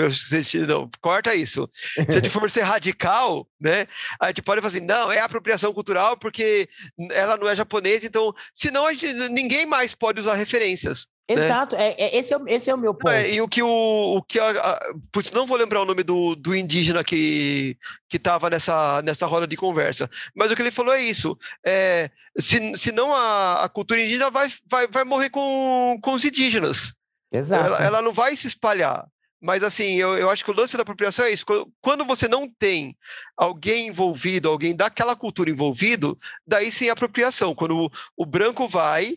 [0.66, 1.68] não corta isso.
[1.74, 3.86] Se a gente for ser radical, né?
[4.18, 6.68] A gente pode falar assim, não, é apropriação cultural porque
[7.10, 11.06] ela não é japonesa, então, senão gente, ninguém mais pode usar referências.
[11.34, 11.44] Né?
[11.44, 11.90] Exato, né?
[11.90, 13.12] é, é, esse, é, esse é o meu ponto.
[13.12, 14.80] É, e o que o, o que a, a,
[15.12, 17.76] putz, não vou lembrar o nome do, do indígena que
[18.08, 22.10] que estava nessa, nessa roda de conversa, mas o que ele falou é isso: é,
[22.36, 26.94] se, se não a, a cultura indígena vai, vai, vai morrer com, com os indígenas.
[27.32, 27.64] Exato.
[27.64, 29.06] Ela, ela não vai se espalhar.
[29.40, 31.46] Mas assim, eu, eu acho que o lance da apropriação é isso.
[31.80, 32.94] Quando você não tem
[33.36, 37.54] alguém envolvido, alguém daquela cultura envolvido, daí sim é apropriação.
[37.54, 39.16] Quando o, o branco vai,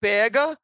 [0.00, 0.58] pega,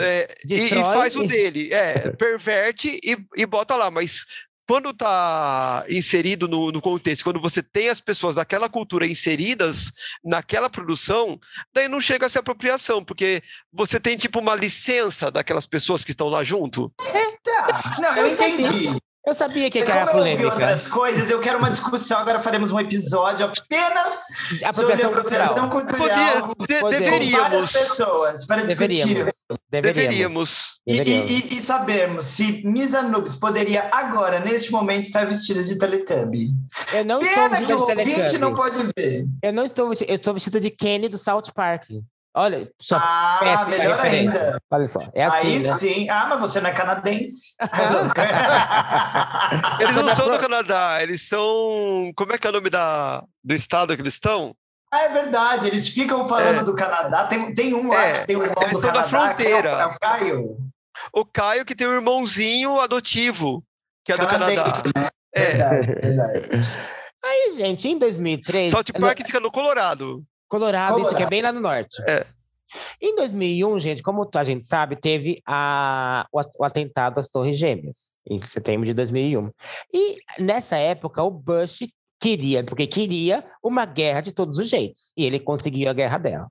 [0.00, 4.24] é, e, e, faz o dele, é, perverte e, e bota lá, mas
[4.68, 9.92] quando está inserido no, no, contexto, quando você tem as pessoas daquela cultura inseridas
[10.24, 11.38] naquela produção,
[11.72, 13.42] daí não chega a ser apropriação, porque
[13.72, 16.92] você tem tipo uma licença daquelas pessoas que estão lá junto.
[17.00, 17.96] É, tá.
[18.00, 19.00] Não, eu entendi.
[19.26, 20.42] Eu sabia que, Mas que era como polêmica.
[20.44, 22.18] Eu ouvi outras coisas, eu quero uma discussão.
[22.18, 24.24] Agora faremos um episódio apenas
[24.72, 26.54] sobre a apropriação cultural.
[26.54, 27.72] Podia, de, deveríamos.
[27.72, 29.26] pessoas para discutir.
[29.68, 30.78] Deveríamos.
[30.86, 36.50] E, e, e, sabermos se Misa Nubes poderia agora, neste momento, estar vestida de Teletubby.
[36.94, 38.38] Eu não Pena estou vestida de Teletubby.
[38.38, 39.26] não pode ver.
[39.42, 41.88] Eu não estou vestida, eu estou vestida de Kenny do South Park.
[42.38, 44.60] Olha, só ah, péssima melhor ainda.
[44.70, 45.72] Olha só, é assim, Aí né?
[45.72, 46.10] sim.
[46.10, 47.56] Ah, mas você não é canadense.
[49.80, 52.12] eles não são do Canadá, eles são...
[52.14, 53.24] Como é que é o nome da...
[53.42, 54.54] do estado que eles estão?
[54.92, 56.64] Ah, é verdade, eles ficam falando é.
[56.64, 57.26] do Canadá.
[57.26, 58.20] Tem, tem um lá é.
[58.20, 59.00] que tem um irmão eles do Canadá.
[59.00, 59.70] Da fronteira.
[59.70, 60.58] É o, é o Caio.
[61.14, 63.64] O Caio que tem um irmãozinho adotivo
[64.04, 64.56] que é do Canadá.
[64.56, 65.08] Canadense, né?
[65.34, 65.46] É.
[65.46, 66.50] Verdade, verdade.
[67.24, 68.70] Aí, gente, em 2003...
[68.70, 70.22] South Park fica no Colorado.
[70.48, 71.30] Colorado, isso que é Colorado.
[71.30, 72.00] bem lá no norte.
[72.08, 72.26] É.
[73.00, 77.56] Em 2001, gente, como a gente sabe, teve a, o, at- o atentado às Torres
[77.56, 79.50] Gêmeas, em setembro de 2001.
[79.94, 81.86] E nessa época, o Bush
[82.20, 86.48] queria, porque queria uma guerra de todos os jeitos, e ele conseguiu a guerra dela.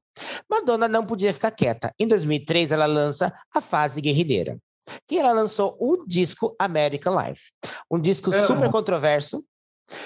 [0.49, 1.93] Madonna não podia ficar quieta.
[1.99, 4.57] Em 2003, ela lança a fase guerrilheira,
[5.07, 7.51] que ela lançou o disco American Life,
[7.91, 8.47] um disco Ah.
[8.47, 9.43] super controverso.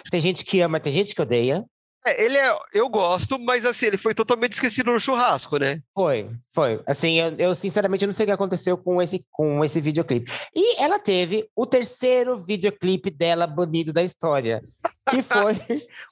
[0.09, 1.63] Tem gente que ama, tem gente que odeia.
[2.05, 5.81] É, ele é, eu gosto, mas assim, ele foi totalmente esquecido no churrasco, né?
[5.93, 6.81] Foi, foi.
[6.87, 10.31] Assim, eu, eu, sinceramente não sei o que aconteceu com esse, com esse videoclipe.
[10.55, 14.61] E ela teve o terceiro videoclipe dela banido da história,
[15.09, 15.57] que foi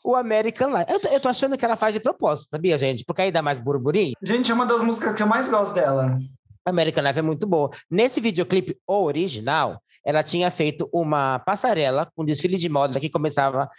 [0.03, 0.91] o American Life.
[0.91, 3.05] Eu, tô- eu tô achando que ela faz de propósito, sabia, gente?
[3.05, 4.13] Porque aí dá mais burburinho.
[4.21, 6.17] Gente, é uma das músicas que eu mais gosto dela.
[6.65, 7.69] American Life é muito boa.
[7.89, 13.69] Nesse videoclipe original, ela tinha feito uma passarela com desfile de moda que começava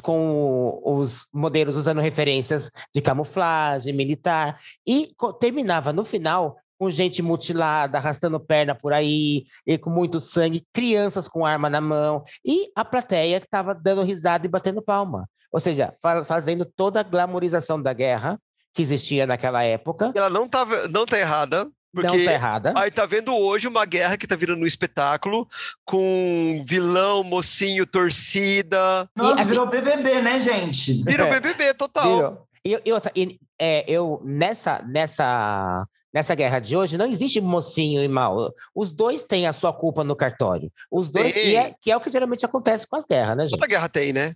[0.00, 7.98] com os modelos usando referências de camuflagem militar e terminava no final com gente mutilada,
[7.98, 12.82] arrastando perna por aí, e com muito sangue, crianças com arma na mão e a
[12.82, 15.28] plateia que estava dando risada e batendo palma.
[15.52, 18.40] Ou seja, fa- fazendo toda a glamorização da guerra
[18.72, 20.10] que existia naquela época.
[20.14, 22.72] Ela não tá, não tá errada, Não porque está errada.
[22.76, 25.48] aí tá vendo hoje uma guerra que tá virando um espetáculo
[25.84, 29.08] com vilão, mocinho, torcida.
[29.16, 31.02] Nossa, assim- virou BBB, né, gente?
[31.04, 31.40] Vira o É.
[31.40, 32.14] BBB total.
[32.16, 32.46] Virou.
[32.64, 38.02] E, e outra, e, é, eu, nessa, nessa, nessa guerra de hoje, não existe mocinho
[38.02, 38.52] e mal.
[38.74, 40.70] Os dois têm a sua culpa no cartório.
[40.90, 43.58] Os dois, e é, que é o que geralmente acontece com as guerras, né, gente?
[43.58, 44.34] Toda guerra tem, né?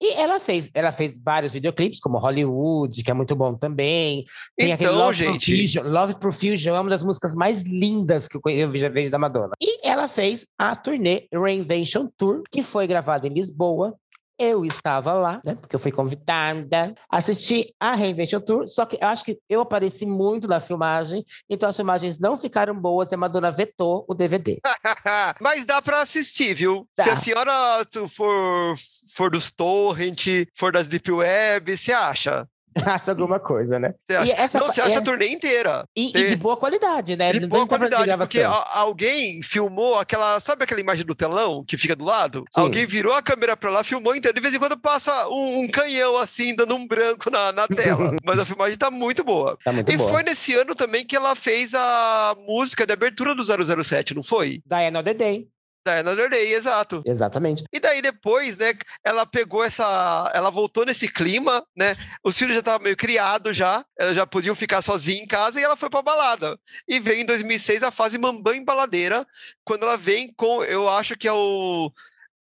[0.00, 4.24] E ela fez, ela fez vários videoclipes, como Hollywood, que é muito bom também.
[4.56, 5.50] Tem aquele Então, Love gente.
[5.50, 5.82] Profusion.
[5.84, 9.54] Love Profusion é uma das músicas mais lindas que eu já vejo da Madonna.
[9.60, 13.94] E ela fez a turnê Reinvention Tour, que foi gravada em Lisboa.
[14.38, 15.54] Eu estava lá, né?
[15.54, 16.94] Porque eu fui convidada.
[17.08, 21.68] Assisti a Reinvention Tour, só que eu acho que eu apareci muito na filmagem, então
[21.68, 24.60] as filmagens não ficaram boas e a Madonna vetou o DVD.
[25.40, 26.88] Mas dá pra assistir, viu?
[26.98, 28.74] Se a senhora for,
[29.14, 32.48] for dos torrent, for das deep web, você acha?
[32.84, 33.94] Acho alguma coisa, né?
[34.08, 34.34] Você acha?
[34.36, 35.84] essa não, você acha é- a turnê inteira.
[35.96, 37.32] E, e de boa qualidade, né?
[37.32, 40.38] De Não boa qualidade, porque alguém filmou aquela.
[40.40, 42.44] Sabe aquela imagem do telão que fica do lado?
[42.54, 42.60] Sim.
[42.60, 44.34] Alguém virou a câmera pra lá, filmou inteiro.
[44.34, 48.16] De vez em quando passa um, um canhão assim, dando um branco na, na tela.
[48.24, 49.56] Mas a filmagem tá muito boa.
[49.64, 50.10] Tá muito E boa.
[50.10, 54.60] foi nesse ano também que ela fez a música de abertura do 007, não foi?
[54.66, 55.46] Die Another Day.
[55.84, 57.02] Da Another Day, exato.
[57.04, 57.64] Exatamente.
[57.70, 58.72] E daí depois, né,
[59.04, 60.30] ela pegou essa.
[60.34, 61.94] Ela voltou nesse clima, né?
[62.24, 65.62] Os filhos já estavam meio criados já, elas já podiam ficar sozinhas em casa e
[65.62, 66.58] ela foi pra balada.
[66.88, 69.26] E veio em 2006 a fase Mambã em baladeira,
[69.62, 70.64] quando ela vem com.
[70.64, 71.92] Eu acho que é o.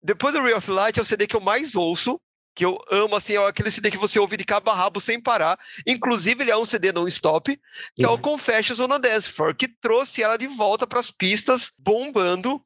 [0.00, 2.20] Depois do Real of Light é o CD que eu mais ouço.
[2.56, 5.20] Que eu amo, assim, é aquele CD que você ouve de cabo a rabo sem
[5.20, 5.58] parar.
[5.84, 7.60] Inclusive, ele é um CD non-stop,
[7.96, 8.16] que é o.
[8.16, 12.62] Confessions on a Dance Floor, que trouxe ela de volta pras pistas, bombando.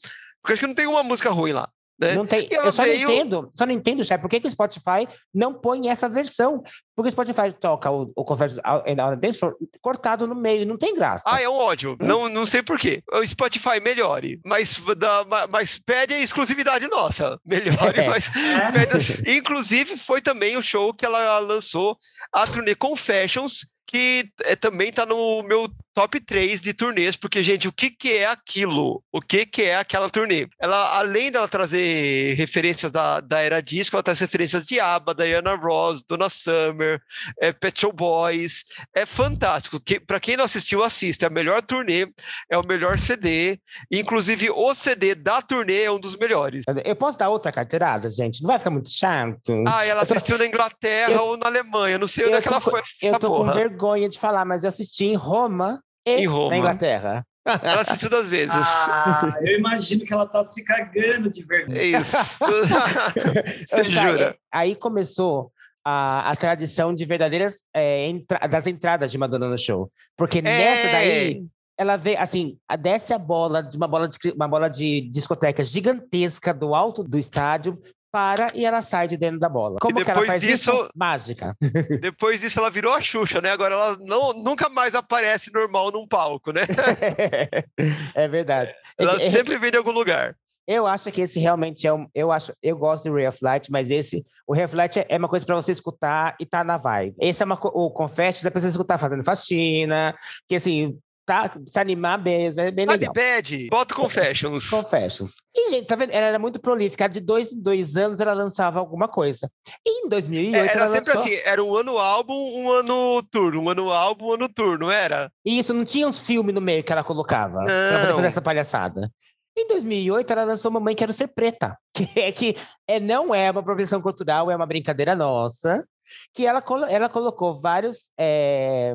[0.49, 1.69] Porque acho que não tem uma música ruim lá.
[2.01, 2.15] né?
[2.15, 4.51] Não tem, eu só veio- não entendo, só não entendo, Chay, por que, que o
[4.51, 6.63] Spotify não põe essa versão?
[6.95, 9.41] Porque o Spotify toca o, o Converse on a Dance
[9.83, 11.25] cortado no meio, não tem graça.
[11.27, 11.97] Ah, é um ódio.
[12.01, 13.03] Não, não sei por quê.
[13.13, 17.37] O Spotify melhore, mas, dá, ma- mas pede a exclusividade nossa.
[17.45, 18.09] Melhore, É.
[18.09, 18.31] mas
[19.27, 19.35] É.
[19.37, 21.99] Inclusive, foi também o show que ela lançou
[22.33, 25.69] a turnê Confessions, que é, também tá no meu
[25.99, 29.03] top 3 de turnês, porque, gente, o que, que é aquilo?
[29.11, 30.47] O que, que é aquela turnê?
[30.61, 35.57] Ela, além dela trazer referências da, da era disco, ela traz referências de ABBA, Diana
[35.57, 37.01] Ross, Donna Summer,
[37.41, 38.63] é, Pet Shop Boys.
[38.95, 39.81] É fantástico.
[39.81, 41.27] Que, para quem não assistiu, assista.
[41.27, 42.07] É a melhor turnê,
[42.49, 43.59] é o melhor CD.
[43.91, 46.65] Inclusive, o CD da turnê é um dos melhores.
[46.85, 48.41] Eu posso dar outra carteirada, gente?
[48.41, 49.65] Não vai ficar muito chato?
[49.67, 51.99] Ah, ela tô- assistiu na Inglaterra eu- ou na Alemanha.
[51.99, 52.83] Não sei onde é que ela foi.
[53.03, 53.53] eu tô porra.
[53.53, 55.83] com vergonha de falar, mas eu assisti em Roma
[56.17, 56.51] Em Roma.
[56.51, 57.25] na Inglaterra.
[57.63, 58.53] Ela assistiu duas vezes.
[58.89, 61.79] Ah, eu imagino que ela tá se cagando de vergonha.
[61.81, 62.39] É isso.
[63.67, 64.37] Você jura?
[64.53, 65.51] Aí começou
[65.85, 69.91] a, a tradição de verdadeiras é, entra- das entradas de Madonna no show.
[70.17, 70.93] Porque nessa É.
[70.93, 71.45] daí,
[71.79, 75.65] ela vê, assim, a- desce a bola de uma bola de, uma bola de discoteca
[75.65, 77.79] gigantesca do alto do estádio,
[78.19, 79.77] para e ela sai de dentro da bola.
[79.81, 80.71] Como que ela faz isso?
[80.73, 81.57] disso- Mágica.
[82.01, 83.51] Depois disso, ela virou a Xuxa, né?
[83.53, 86.63] Agora ela não, nunca mais aparece normal num palco, né?
[88.15, 88.75] é verdade.
[88.99, 90.35] Ela É- é- sempre vem de algum lugar.
[90.67, 92.07] Eu acho que esse realmente é um.
[92.15, 95.07] Eu acho, eu gosto do Ray of Light, mas esse, o Ray of Light é,
[95.09, 97.15] é uma coisa para você escutar e tá na vibe.
[97.21, 100.15] Esse é uma, o Confetti é para você escutar fazendo faxina,
[100.47, 100.99] que assim,
[101.29, 103.13] tá, se animar mesmo, é bem legal.
[103.13, 104.71] bad, bota Confessions.
[104.71, 105.35] Confessions.
[105.55, 106.11] E, gente, tá vendo?
[106.11, 107.07] Ela era muito prolífica.
[107.07, 109.51] De dois em dois anos ela lançava alguma coisa.
[109.87, 111.23] E em 2008 É, Era ela sempre lançou...
[111.31, 114.91] assim, era um ano álbum, um ano tour, um ano álbum, um ano tour, não
[114.91, 115.31] era?
[115.45, 118.15] Isso, não tinha uns filmes no meio que ela colocava pra poder Não.
[118.17, 119.11] fazer essa palhaçada.
[119.57, 122.57] Em 2008, ela lançou Mamãe Quero Ser Preta, que é que
[122.87, 125.85] é, não é uma apropriação cultural, é uma brincadeira nossa,
[126.33, 128.95] que ela, ela colocou vários, é,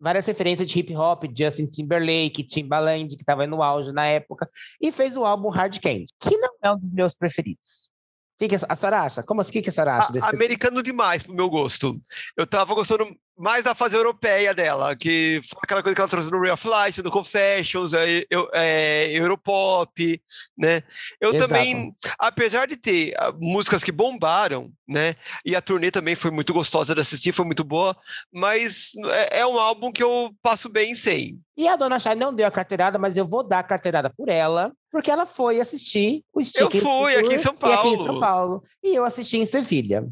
[0.00, 4.48] várias referências de hip hop, Justin Timberlake, Timbaland, que estava no auge na época,
[4.80, 7.90] e fez o álbum Hard Candy, que não é um dos meus preferidos.
[8.36, 9.22] O que, que a senhora acha?
[9.22, 9.50] Como assim?
[9.50, 12.00] O que, que a senhora acha desse americano demais pro meu gosto.
[12.36, 13.04] Eu tava gostando
[13.38, 17.02] mais da fase europeia dela, que foi aquela coisa que ela trouxe no Real Flight,
[17.02, 20.20] no Confessions, é, eu- é, Europop,
[20.56, 20.82] né?
[21.20, 21.46] Eu Exato.
[21.46, 25.14] também, apesar de ter ah, músicas que bombaram, né?
[25.44, 27.96] E a turnê também foi muito gostosa de assistir, foi muito boa,
[28.32, 31.38] mas é, é um álbum que eu passo bem sem.
[31.56, 34.28] E a dona Chay não deu a carteirada, mas eu vou dar a carteirada por
[34.28, 37.96] ela, porque ela foi assistir o Stick Eu fui, aqui em São E aqui em
[37.96, 38.04] Paulo.
[38.04, 38.62] São Paulo.
[38.82, 40.06] E eu assisti em Sevilha.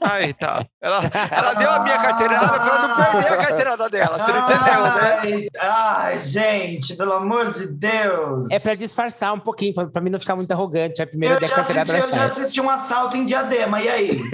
[0.00, 0.64] Ai, tá.
[0.80, 4.44] Ela, ela deu a minha carteirada pra ela não perder a carteirada dela, você não
[4.50, 5.18] entendeu, né?
[5.20, 8.50] Ai, ai, gente, pelo amor de Deus.
[8.50, 11.02] É pra disfarçar um pouquinho, pra, pra mim não ficar muito arrogante.
[11.02, 14.20] A primeira Eu a já, assisti, eu já assisti um assalto em Diadema, e aí?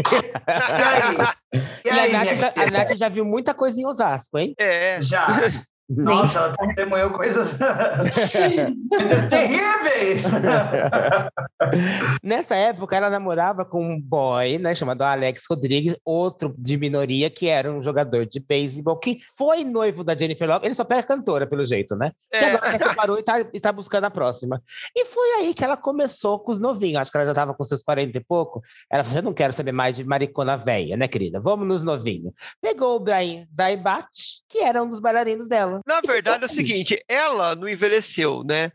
[0.46, 0.52] E
[0.82, 1.60] aí?
[1.84, 2.70] E E a aí, Nath, minha já, a?
[2.70, 4.54] Nath já viu muita coisa em Osasco, hein?
[4.58, 5.00] É.
[5.02, 5.26] Já.
[5.88, 7.58] Nossa, ela testemunhou coisas,
[8.90, 10.24] coisas terríveis.
[12.22, 17.46] Nessa época, ela namorava com um boy, né, chamado Alex Rodrigues, outro de minoria, que
[17.46, 20.66] era um jogador de beisebol, que foi noivo da Jennifer Lopez.
[20.66, 22.10] Ele só pega cantora, pelo jeito, né?
[22.32, 22.46] É.
[22.46, 24.60] agora já separou e tá, e tá buscando a próxima.
[24.94, 27.00] E foi aí que ela começou com os novinhos.
[27.00, 28.60] Acho que ela já tava com seus 40 e pouco.
[28.90, 31.40] Ela falou: Eu não quero saber mais de maricona velha, né, querida?
[31.40, 32.32] Vamos nos novinhos.
[32.60, 34.08] Pegou o Brian Zaibat,
[34.48, 35.75] que era um dos bailarinos dela.
[35.86, 38.70] Na E verdade é o seguinte, ela não envelheceu, né?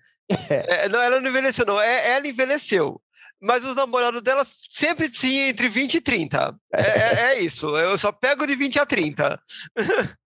[0.49, 1.79] É, não, ela não envelheceu, não.
[1.79, 3.01] É, ela envelheceu.
[3.41, 6.55] Mas os namorados dela sempre tinham entre 20 e 30.
[6.73, 7.75] É, é- é isso.
[7.77, 9.41] Eu só pego de 20 a 30.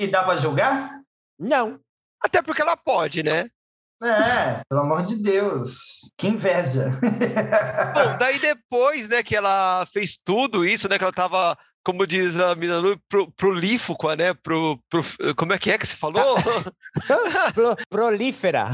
[0.00, 1.00] E dá pra julgar?
[1.38, 1.80] Não.
[2.22, 3.48] Até porque ela pode, né?
[4.00, 6.08] É, pelo amor de Deus.
[6.16, 6.90] Que inveja.
[7.94, 12.38] Bom, daí depois, né, que ela fez tudo isso, né, que ela tava, como diz
[12.38, 15.02] a mina Lu, pro, prolífica, né, pro, pro,
[15.34, 16.36] como é que é que você falou?
[17.54, 18.66] Pro- prolífera.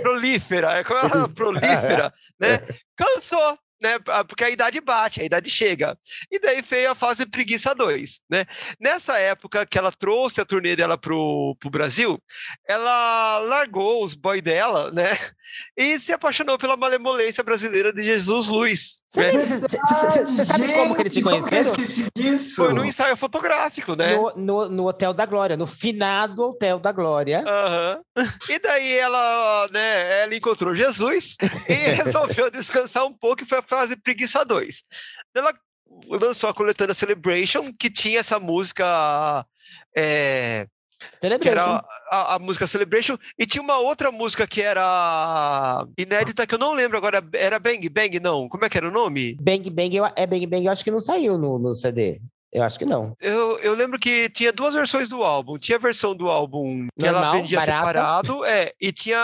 [0.00, 2.60] prolífera, é como ela prolífera, né?
[2.96, 3.98] Cansou, né?
[4.06, 5.98] ah, Porque a idade bate, a idade chega.
[6.30, 8.44] E daí veio a fase Preguiça 2, né?
[8.78, 12.22] Nessa época que ela trouxe a turnê dela pro, pro Brasil,
[12.68, 15.10] ela largou os boys dela, né?
[15.76, 19.02] E se apaixonou pela malemolência brasileira de Jesus Luiz.
[19.08, 19.26] Você né?
[19.32, 21.60] lembra- você- você- você- você sabe como que eles se conheceram?
[21.60, 22.64] esqueci disso.
[22.64, 24.14] Foi no ensaio fotográfico, né?
[24.14, 27.44] No, no, no Hotel da Glória, no finado Hotel da Glória.
[27.46, 28.00] Aham.
[28.48, 31.36] E daí ela, né, ela encontrou Jesus
[31.68, 31.74] e
[32.44, 34.82] resolveu descansar um pouco e foi a fase Preguiça 2.
[35.34, 35.52] Ela
[36.08, 39.44] lançou a coletânea Celebration, que tinha essa música.
[39.96, 40.66] é,
[41.00, 41.50] que Celebration.
[41.50, 46.58] era a, a música Celebration, e tinha uma outra música que era inédita, que eu
[46.58, 48.48] não lembro agora, era Bang Bang, não?
[48.48, 49.36] Como é que era o nome?
[49.40, 52.20] Bang Bang, eu, é Bang Bang, eu acho que não saiu no, no CD.
[52.52, 53.14] Eu acho que não.
[53.20, 55.56] Eu, eu lembro que tinha duas versões do álbum.
[55.56, 57.86] Tinha a versão do álbum que ela Normal, vendia barata.
[57.86, 59.18] separado, é, e tinha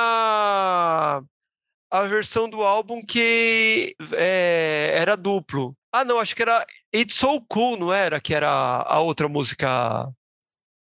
[1.91, 5.75] a versão do álbum que é, era duplo.
[5.93, 6.65] Ah, não, acho que era
[6.95, 8.21] It's So Cool, não era?
[8.21, 10.09] Que era a outra música.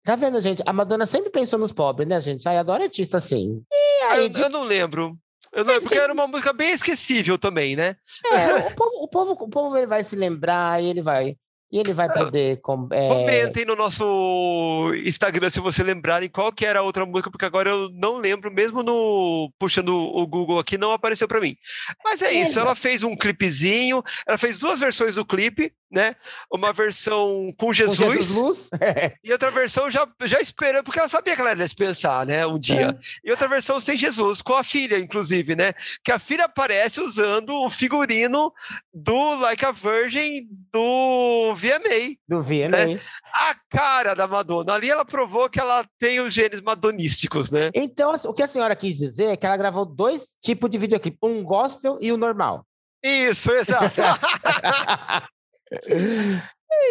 [0.04, 0.62] Tá vendo, gente?
[0.66, 2.48] A Madonna sempre pensou nos pobres, né, gente?
[2.48, 3.62] Ai, adora artista assim.
[4.10, 5.16] Aí, eu, de- eu não lembro.
[5.52, 7.94] Eu não, porque era uma música bem esquecível também, né?
[8.32, 11.36] é, o, povo, o, povo, o povo ele vai se lembrar e ele vai.
[11.72, 12.60] E ele vai poder.
[12.60, 17.30] com- é, Comentem no nosso Instagram se você lembrarem qual que era a outra música,
[17.30, 21.56] porque agora eu não lembro, mesmo no puxando o Google aqui, não apareceu para mim.
[22.04, 26.14] Mas é isso, ela fez um clipezinho, ela fez duas versões do clipe, né?
[26.52, 28.70] Uma versão com com Jesus, Jesus Luz.
[29.24, 32.46] e outra versão já, já esperando, porque ela sabia que ela ia dispensar, né?
[32.46, 32.98] Um dia.
[33.24, 35.72] E outra versão sem Jesus, com a filha, inclusive, né?
[36.04, 38.52] Que a filha aparece usando o figurino
[38.92, 43.00] do Like a Virgin do VMA do VMA.
[43.32, 44.74] a cara da Madonna.
[44.74, 47.70] Ali ela provou que ela tem os genes madonísticos, né?
[47.74, 50.78] Então, assim, o que a senhora quis dizer é que ela gravou dois tipos de
[50.78, 52.66] videoclipe: um gospel e o normal.
[53.04, 54.00] Isso, exato.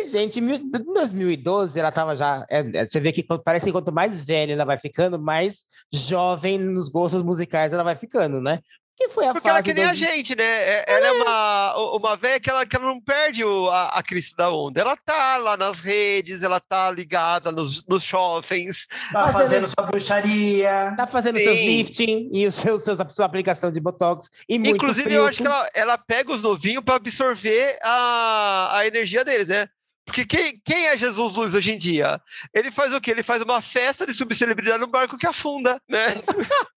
[0.08, 2.46] Gente, em mil- em 2012 ela tava já.
[2.50, 6.58] é, é, você vê que parece que quanto mais velha ela vai ficando, mais jovem
[6.58, 8.60] nos gostos musicais ela vai ficando, né?
[9.08, 10.44] Que foi a Porque ela é fase que nem a do- gente, né?
[10.44, 14.04] É- Ela é uma, uma velha que ela, que ela não perde o, a, a
[14.04, 14.82] crista da onda.
[14.82, 18.88] Ela tá lá nas redes, ela tá ligada nos, nos shoppings.
[19.12, 20.94] Tá Fazendo- fazendo sua bruxaria.
[20.96, 21.66] Tá fazendo seus Sim.
[21.78, 25.18] lifting e os seus, seus, a sua aplicação de botox e muito Inclusive, frio.
[25.20, 29.68] eu acho que ela, ela pega os novinhos para absorver a, a energia deles, né?
[30.12, 32.20] Porque quem, quem é Jesus Luz hoje em dia?
[32.54, 33.12] Ele faz o quê?
[33.12, 36.08] Ele faz uma festa de subcelebridade no barco que afunda, né?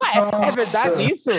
[0.00, 1.30] Ah, é, é verdade isso?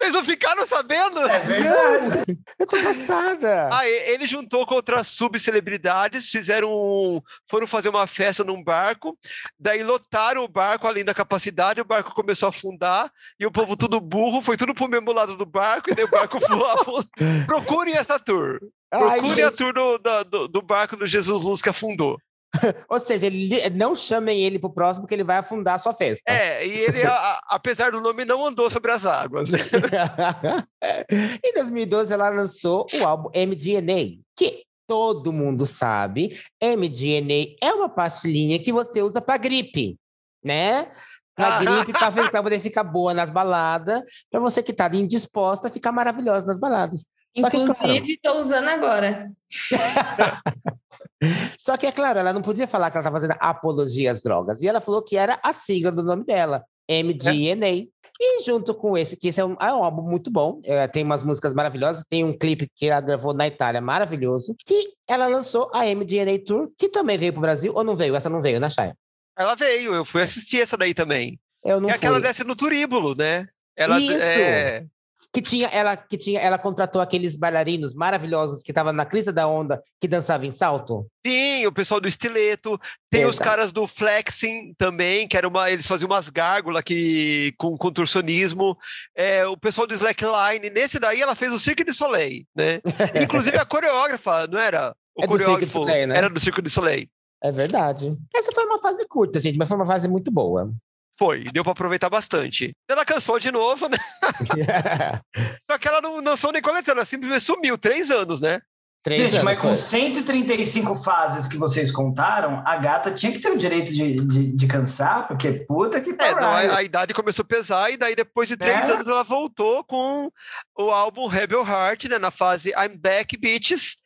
[0.00, 1.18] Vocês não ficaram sabendo?
[1.18, 2.24] É verdade.
[2.28, 3.68] Não, eu tô passada.
[3.72, 9.18] Ah, ele juntou com outras subcelebridades, fizeram um, foram fazer uma festa num barco,
[9.58, 13.76] daí lotaram o barco além da capacidade, o barco começou a afundar e o povo
[13.76, 17.04] tudo burro, foi tudo pro mesmo lado do barco e daí o barco afundou.
[17.46, 18.60] Procurem essa tour.
[18.92, 22.18] Ai, Procurem a tour do, do, do barco do Jesus Luz que afundou.
[22.88, 26.22] ou seja, ele, não chamem ele pro próximo que ele vai afundar a sua festa.
[26.26, 29.58] É, e ele, a- apesar do nome, não andou sobre as águas, né?
[31.44, 38.58] em 2012, ela lançou o álbum MDNA, que todo mundo sabe, MDNA é uma pastilhinha
[38.58, 39.96] que você usa para gripe,
[40.44, 40.90] né?
[41.36, 42.10] Para gripe, para
[42.42, 47.06] poder ficar boa nas baladas, para você que tá indisposta, ficar maravilhosa nas baladas.
[47.38, 49.28] Claro, Inclusive, estou usando agora.
[51.58, 54.62] Só que, é claro, ela não podia falar que ela estava fazendo apologia às drogas.
[54.62, 57.86] E ela falou que era a sigla do nome dela, MDNA.
[58.22, 61.02] E junto com esse, que esse é um, é um álbum muito bom, é, tem
[61.02, 65.70] umas músicas maravilhosas, tem um clipe que ela gravou na Itália maravilhoso, que ela lançou
[65.72, 68.14] a MDNA Tour, que também veio para o Brasil, ou não veio?
[68.14, 68.92] Essa não veio, né, Chay?
[69.38, 71.40] Ela veio, eu fui assistir essa daí também.
[71.64, 72.08] Eu não que é fui.
[72.08, 73.48] aquela desce no turíbulo, né?
[73.74, 74.22] Ela, Isso.
[74.22, 74.84] É,
[75.32, 79.46] Que tinha, ela, que tinha, ela contratou aqueles bailarinos maravilhosos que estavam na crista da
[79.46, 81.06] onda, que dançavam em salto.
[81.24, 82.80] Sim, o pessoal do estileto.
[83.08, 83.48] Tem os Exato.
[83.48, 88.76] caras do flexing também, que era uma, eles faziam umas gárgulas que, com contorcionismo.
[89.16, 90.68] É, o pessoal do slackline.
[90.70, 92.80] Nesse daí ela fez o Cirque de Soleil, né?
[93.22, 94.94] Inclusive a coreógrafa, não era?
[95.16, 96.16] O É do coreógrafo Soleil, né?
[96.16, 97.06] era do Cirque de Soleil.
[97.42, 98.16] É verdade.
[98.34, 100.72] Essa foi uma fase curta, gente, mas foi uma fase muito boa.
[101.20, 102.72] Foi, deu para aproveitar bastante.
[102.88, 103.98] Ela cansou de novo, né?
[105.70, 108.60] Só que ela não lançou nem coletando, ela simplesmente sumiu, três anos, né?
[109.02, 109.74] Três Gente, anos mas com foi.
[109.74, 114.66] 135 fases que vocês contaram, a gata tinha que ter o direito de, de, de
[114.66, 116.36] cansar, porque puta que É, pariu.
[116.40, 118.92] não, a, a idade começou a pesar, e daí depois de três É.
[118.92, 120.30] anos ela voltou com
[120.78, 123.96] o álbum Rebel Heart, né, na fase I'm Back Bitches.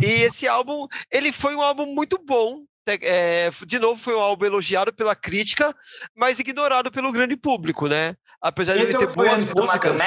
[0.00, 2.64] E esse álbum, ele foi um álbum muito bom.
[2.86, 5.74] É, de novo, foi um álbum elogiado pela crítica,
[6.14, 8.14] mas ignorado pelo grande público, né?
[8.40, 10.02] Apesar de ele Esse ter foi boas antes do músicas.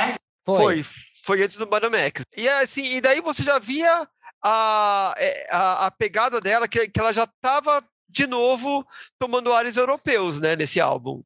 [0.45, 0.55] Foi.
[0.55, 0.85] Foi,
[1.23, 2.23] foi antes do Madame X.
[2.35, 4.07] E assim, e daí você já via
[4.43, 8.85] a, é, a, a pegada dela, que, que ela já estava de novo
[9.19, 11.21] tomando ares europeus, né, nesse álbum.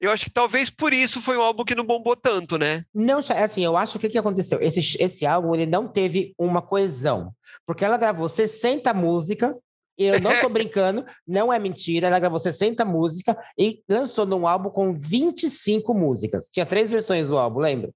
[0.00, 2.84] Eu acho que talvez por isso foi um álbum que não bombou tanto, né?
[2.94, 4.60] Não, Chay, assim, eu acho que o que aconteceu?
[4.60, 7.32] Esse, esse álbum ele não teve uma coesão,
[7.66, 9.54] porque ela gravou 60 músicas,
[9.98, 14.70] eu não tô brincando, não é mentira, ela gravou 60 músicas e lançou num álbum
[14.70, 16.48] com 25 músicas.
[16.50, 17.90] Tinha três versões do álbum, lembra?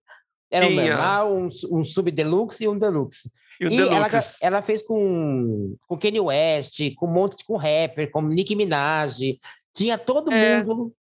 [0.50, 3.30] Era um normal, um, um sub-deluxe e um deluxe.
[3.60, 4.08] E E ela,
[4.40, 9.38] ela fez com, com Kanye West, com um monte de com rapper, com Nicki Minaj.
[9.74, 10.62] Tinha todo É.
[10.62, 10.92] mundo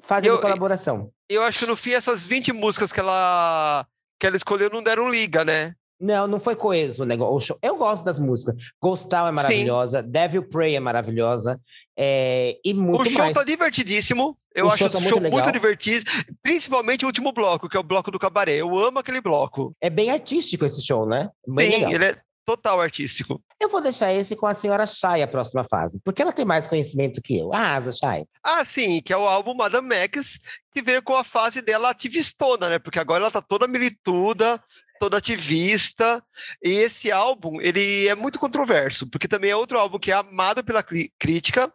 [0.00, 1.10] fazendo Eu- colaboração.
[1.28, 3.86] Eu acho que no fim essas 20 músicas que ela,
[4.18, 5.74] que ela escolheu não deram liga, né?
[6.04, 7.54] Não, não foi coeso o negócio.
[7.54, 8.54] o Eu gosto das músicas.
[8.80, 11.58] Ghost Town é maravilhosa, Devil Pray é maravilhosa,
[11.96, 13.34] é, e muito o show mais.
[13.34, 14.36] tá divertidíssimo.
[14.54, 16.04] Eu O acho show o tá show muito muito, divertido.
[16.42, 18.56] Principalmente o último bloco, que é o bloco do cabaré.
[18.56, 19.74] Eu amo aquele bloco.
[19.80, 21.30] É bem artístico esse show, né?
[21.48, 21.92] Bem Sim, legal.
[21.92, 23.40] ele é total artístico.
[23.58, 26.68] Eu vou deixar esse com a senhora Shai a próxima fase, porque ela tem mais
[26.68, 27.50] conhecimento que eu.
[27.54, 28.24] Arrasa, Shai.
[28.42, 30.40] Ah, sim, que é o álbum Madame X,
[30.70, 32.78] que veio com a fase dela ativistona, né?
[32.78, 34.60] Porque agora ela tá toda milituda,
[34.98, 36.22] toda ativista.
[36.62, 40.64] E esse álbum, ele é muito controverso, porque também é outro álbum que é amado
[40.64, 40.82] pela
[41.18, 41.72] crítica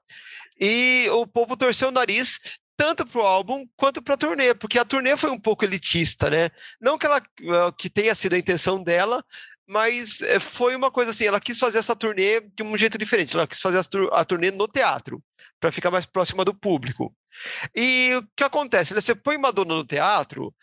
[0.60, 2.40] e o povo torceu o nariz
[2.76, 6.50] tanto pro álbum quanto para a turnê, porque a turnê foi um pouco elitista, né?
[6.80, 9.22] Não que ela eh, que tenha sido a intenção dela,
[9.68, 13.36] mas eh, foi uma coisa assim, ela quis fazer essa turnê de um jeito diferente,
[13.36, 13.82] ela quis fazer
[14.14, 15.22] a turnê no teatro,
[15.60, 17.14] para ficar mais próxima do público.
[17.76, 18.94] E o que acontece?
[18.94, 19.02] né?
[19.02, 20.54] Você põe Madonna no teatro,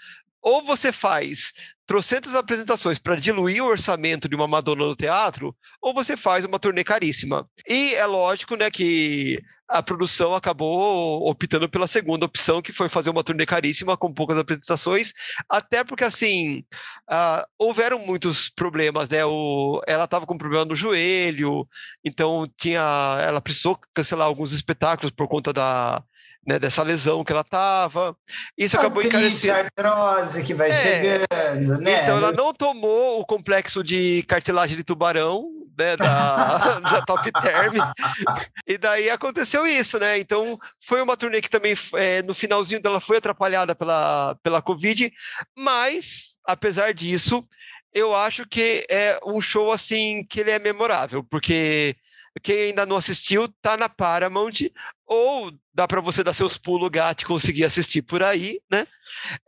[0.47, 1.53] ou você faz
[1.85, 6.61] trocentas apresentações para diluir o orçamento de uma Madonna no teatro, ou você faz uma
[6.61, 7.49] turnê caríssima.
[7.69, 13.11] E é lógico né, que a produção acabou optando pela segunda opção, que foi fazer
[13.11, 15.13] uma turnê caríssima com poucas apresentações,
[15.49, 16.65] até porque assim
[17.09, 19.25] ah, houveram muitos problemas, né?
[19.25, 21.67] O, ela estava com problema no joelho,
[22.05, 26.05] então tinha, ela precisou cancelar alguns espetáculos por conta da
[26.47, 28.17] né, dessa lesão que ela tava.
[28.57, 29.69] Isso acabou Artrite, encarecendo.
[29.77, 30.73] artrose que vai É.
[30.73, 32.03] chegando, né?
[32.03, 36.07] Então ela não tomou o complexo de cartilagem de tubarão, né, da,
[36.81, 37.75] da Top Term.
[38.67, 40.19] E daí aconteceu isso, né?
[40.19, 45.13] Então foi uma turnê que também é, no finalzinho dela foi atrapalhada pela, pela Covid,
[45.57, 47.45] mas apesar disso,
[47.93, 51.97] eu acho que é um show assim que ele é memorável, porque
[52.43, 54.71] quem ainda não assistiu tá na Paramount
[55.07, 58.87] ou dá para você dar seus pulos gato e conseguir assistir por aí, né?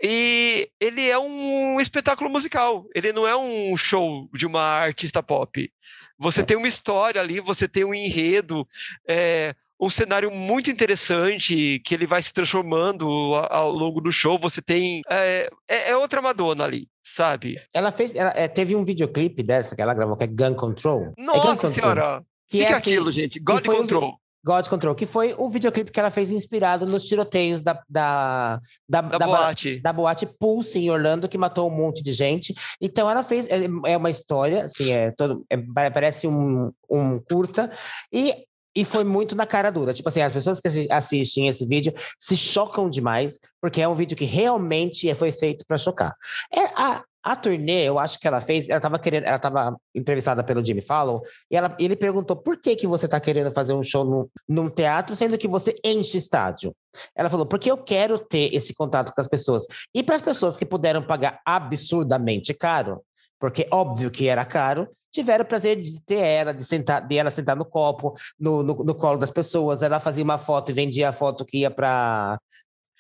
[0.03, 5.71] E ele é um espetáculo musical, ele não é um show de uma artista pop.
[6.19, 8.67] Você tem uma história ali, você tem um enredo,
[9.09, 13.07] é, um cenário muito interessante que ele vai se transformando
[13.49, 14.39] ao, longo do show.
[14.39, 15.03] Você tem.
[15.09, 17.57] É, é, é outra Madonna ali, sabe?
[17.73, 18.15] Ela fez.
[18.15, 21.13] Ela, é, teve um videoclipe dessa que ela gravou, que é Gun Control.
[21.17, 22.25] é Gun Nossa Control, senhora!
[22.49, 23.39] O que, que é assim, aquilo, gente?
[23.39, 24.19] God foi um- Control.
[24.45, 29.01] God Control, que foi o videoclipe que ela fez inspirado nos tiroteios da, da, da,
[29.03, 29.81] Da da ba- boate.
[29.81, 32.55] da boate Pulse em Orlando, que matou um monte de gente.
[32.81, 37.21] Então ela fez, é, é uma história, assim, é todo, é, pa- parece um, um
[37.29, 37.71] curta,
[38.13, 38.33] e,
[38.75, 39.93] e foi muito na cara dura.
[39.93, 43.95] Tipo assim, as pessoas que assi- assistem esse vídeo se chocam demais, porque é um
[43.95, 46.15] vídeo que realmente foi feito para chocar.
[46.55, 47.03] É, a,
[47.33, 50.81] a turnê, eu acho que ela fez, ela estava querendo, ela estava entrevistada pelo Jimmy
[50.83, 51.21] Fallon,
[51.51, 54.69] e ela, ele perguntou por que, que você está querendo fazer um show num, num
[54.71, 56.75] teatro, sendo que você enche estádio.
[57.15, 59.65] Ela falou, porque eu quero ter esse contato com as pessoas.
[59.95, 63.03] E para as pessoas que puderam pagar absurdamente caro,
[63.39, 67.31] porque óbvio que era caro, tiveram o prazer de ter ela, de, sentar, de ela
[67.31, 69.83] sentar no copo, no, no, no colo das pessoas.
[69.83, 72.39] Ela fazia uma foto e vendia a foto que ia para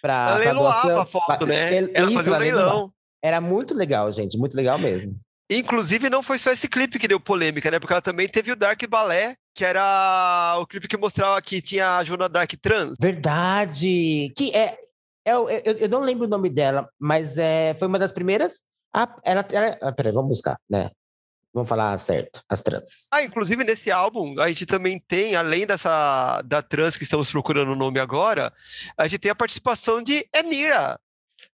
[0.01, 1.76] para Ela leiloava a foto, Pra- né?
[1.76, 2.93] ele- Ela isso, fazia um leilão.
[3.23, 5.19] Era muito legal, gente, muito legal mesmo.
[5.51, 7.79] Inclusive, não foi só esse clipe que deu polêmica, né?
[7.79, 11.97] Porque ela também teve o Dark Ballet, que era o clipe que mostrava que tinha
[11.97, 12.97] a Joana Dark trans.
[13.01, 14.33] Verdade!
[14.37, 14.77] Que é.
[15.25, 18.62] é o- eu, eu não lembro o nome dela, mas é, foi uma das primeiras.
[18.95, 20.91] a- ela, ela, ah, peraí, vamos buscar, né?
[21.53, 23.09] Vamos falar certo, as trans.
[23.11, 27.73] Ah, inclusive nesse álbum, a gente também tem, além dessa da trans que estamos procurando
[27.73, 28.53] o nome agora,
[28.99, 31.01] a gente tem a participação de Anira,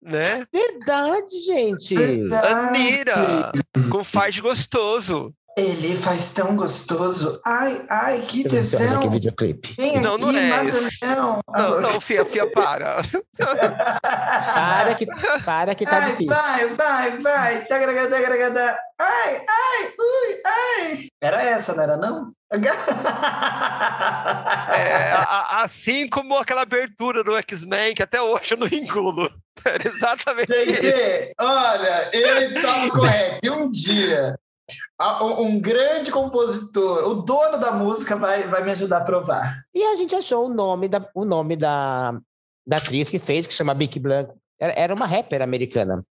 [0.03, 0.47] né?
[0.53, 1.95] Verdade, gente!
[1.95, 2.47] Verdade.
[2.53, 3.53] Anira,
[3.91, 5.35] com faz gostoso.
[5.57, 7.41] Ele faz tão gostoso.
[7.45, 9.11] Ai, ai, que tesão.
[9.11, 9.75] videoclipe.
[9.77, 11.05] Vem Não, não é mata esse.
[11.05, 11.41] não.
[11.49, 13.03] Não, não, Fia, Fia, para.
[13.37, 15.07] Para que,
[15.45, 16.35] para que tá ai, difícil.
[16.35, 17.65] vai, vai, vai.
[17.67, 18.79] Tagaragada.
[18.99, 21.09] Ai, ai, ui, ai.
[21.21, 22.33] Era essa, não era não?
[24.73, 25.13] É,
[25.63, 29.31] assim como aquela abertura do X-Men, que até hoje eu não engulo.
[29.65, 31.33] Era exatamente isso.
[31.39, 33.41] Olha, eu estava correto.
[33.43, 34.39] E um dia,
[35.23, 39.63] um grande compositor, o dono da música, vai, vai me ajudar a provar.
[39.75, 42.19] E a gente achou o nome da, o nome da,
[42.67, 44.39] da atriz que fez, que chama Bic Blanco.
[44.59, 46.05] Era, uma rapper americana.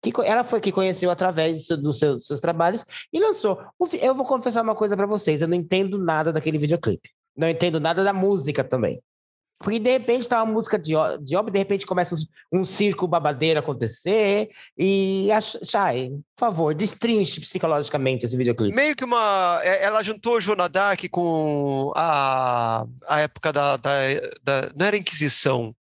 [0.00, 3.58] Que, ela foi que conheceu através do seu- dos seus, trabalhos e lançou.
[4.00, 7.10] Eu vou confessar uma coisa pra vocês: eu não entendo nada daquele videoclipe.
[7.36, 9.00] Não entendo nada da música também.
[9.62, 10.92] Porque de repente tá uma música de,
[11.22, 12.14] de obra, de repente começa
[12.52, 14.50] um, um circo babadeiro acontecer.
[14.76, 18.74] E, a Sh- Shai, por favor, destrinche psicologicamente esse videoclipe.
[18.74, 19.60] Meio que uma.
[19.62, 23.90] é, Ela juntou Joana Dark com a, a época da, da,
[24.42, 25.74] da- Não era Inquisição.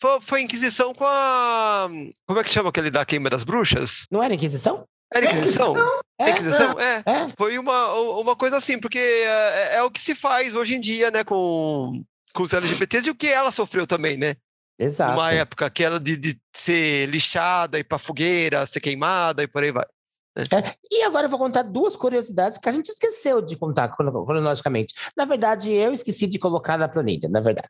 [0.00, 1.88] Foi, foi Inquisição com a.
[2.26, 4.04] Como é que chama aquele da Queima das Bruxas?
[4.10, 4.84] Não era Inquisição?
[5.12, 5.74] Era Inquisição?
[6.18, 6.78] É, Inquisição?
[6.78, 7.02] É.
[7.06, 7.28] é.
[7.36, 11.10] Foi uma, uma coisa assim, porque é, é o que se faz hoje em dia,
[11.10, 12.02] né, com,
[12.34, 14.36] com os LGBTs e o que ela sofreu também, né?
[14.78, 15.14] Exato.
[15.14, 19.62] Uma época que ela de, de ser lixada, ir pra fogueira, ser queimada e por
[19.62, 19.86] aí vai.
[20.36, 24.24] É, e agora eu vou contar duas curiosidades que a gente esqueceu de contar crono-
[24.26, 24.92] cronologicamente.
[25.16, 27.68] Na verdade, eu esqueci de colocar na planilha, na verdade.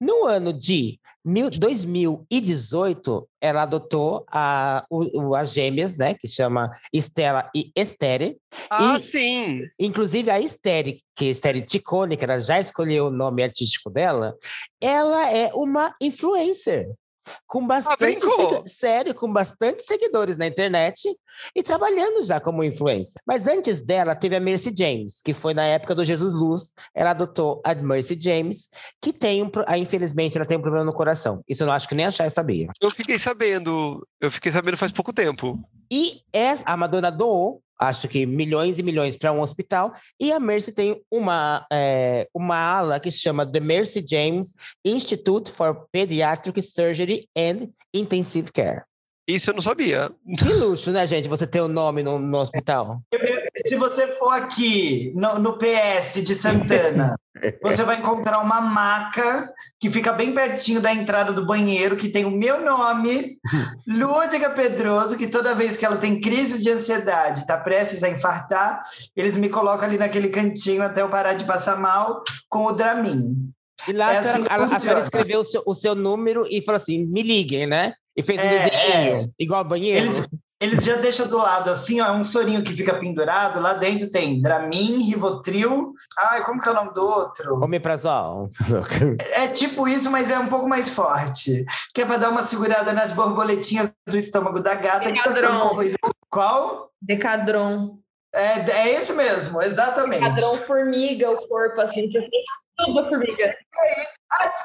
[0.00, 6.14] No ano de mil- 2018, ela adotou a, o- as gêmeas, né?
[6.14, 8.38] Que chama Estela e Estere.
[8.68, 9.62] Ah, E- sim!
[9.78, 14.34] Inclusive, a Estere, que é Estere Ticone, que ela já escolheu o nome artístico dela,
[14.80, 16.88] ela é uma influencer.
[17.46, 18.50] Com bastante brincou?
[18.54, 21.08] segui- sério, com bastante seguidores na internet
[21.54, 23.20] e trabalhando já como influencer.
[23.26, 26.72] Mas antes dela, teve a Mercy James, que foi na época do Jesus Luz.
[26.94, 28.68] Ela adotou a Mercy James,
[29.00, 29.50] que tem um.
[29.66, 31.42] ah, infelizmente, ela tem um problema no coração.
[31.48, 32.68] Isso eu não acho que nem a Chay sabia.
[32.80, 35.58] Eu fiquei sabendo, eu fiquei sabendo faz pouco tempo.
[35.90, 40.38] E essa, a Madonna doou, acho que milhões e milhões para um hospital, e a
[40.38, 44.54] Mercy tem uma, é, uma ala que chama The Mercy James
[44.84, 48.89] Institute for Pediatric Surgery and Intensive Care.
[49.34, 50.10] Isso eu não sabia.
[50.38, 51.28] Que luxo, né, gente?
[51.28, 53.00] Você ter o nome no, no hospital.
[53.66, 57.16] Se você for aqui no, no PS de Santana,
[57.62, 62.24] você vai encontrar uma maca que fica bem pertinho da entrada do banheiro, que tem
[62.24, 63.38] o meu nome,
[63.86, 68.82] Lúdica Pedroso, que toda vez que ela tem crise de ansiedade, tá prestes a infartar,
[69.16, 73.50] eles me colocam ali naquele cantinho até eu parar de passar mal com o Dramin.
[73.88, 76.46] E lá É a, senhora, assim a- a senhora escreveu o seu, o seu número
[76.50, 77.94] e falou assim: me liguem, né?
[78.20, 80.04] E fez um É, desenho, igual banheiro.
[80.04, 80.28] Eles,
[80.60, 84.10] eles já deixam do lado assim, ó, é um sorinho que fica pendurado, lá dentro
[84.10, 87.54] tem Dramin, Rivotril, ai, como que é o nome do outro?
[87.64, 88.48] Omeprazol.
[89.32, 91.64] É tipo isso, mas é um pouco mais forte.
[91.94, 95.78] Que é pra dar uma segurada nas borboletinhas do estômago da gata que tá tão
[95.78, 95.96] Decadron.
[96.28, 96.90] Qual?
[97.00, 97.98] Decadron.
[98.34, 100.20] É, é esse mesmo, exatamente.
[100.20, 102.06] Decadron formiga o corpo, assim.
[102.12, 102.44] Você sente
[102.76, 103.56] tudo formiga.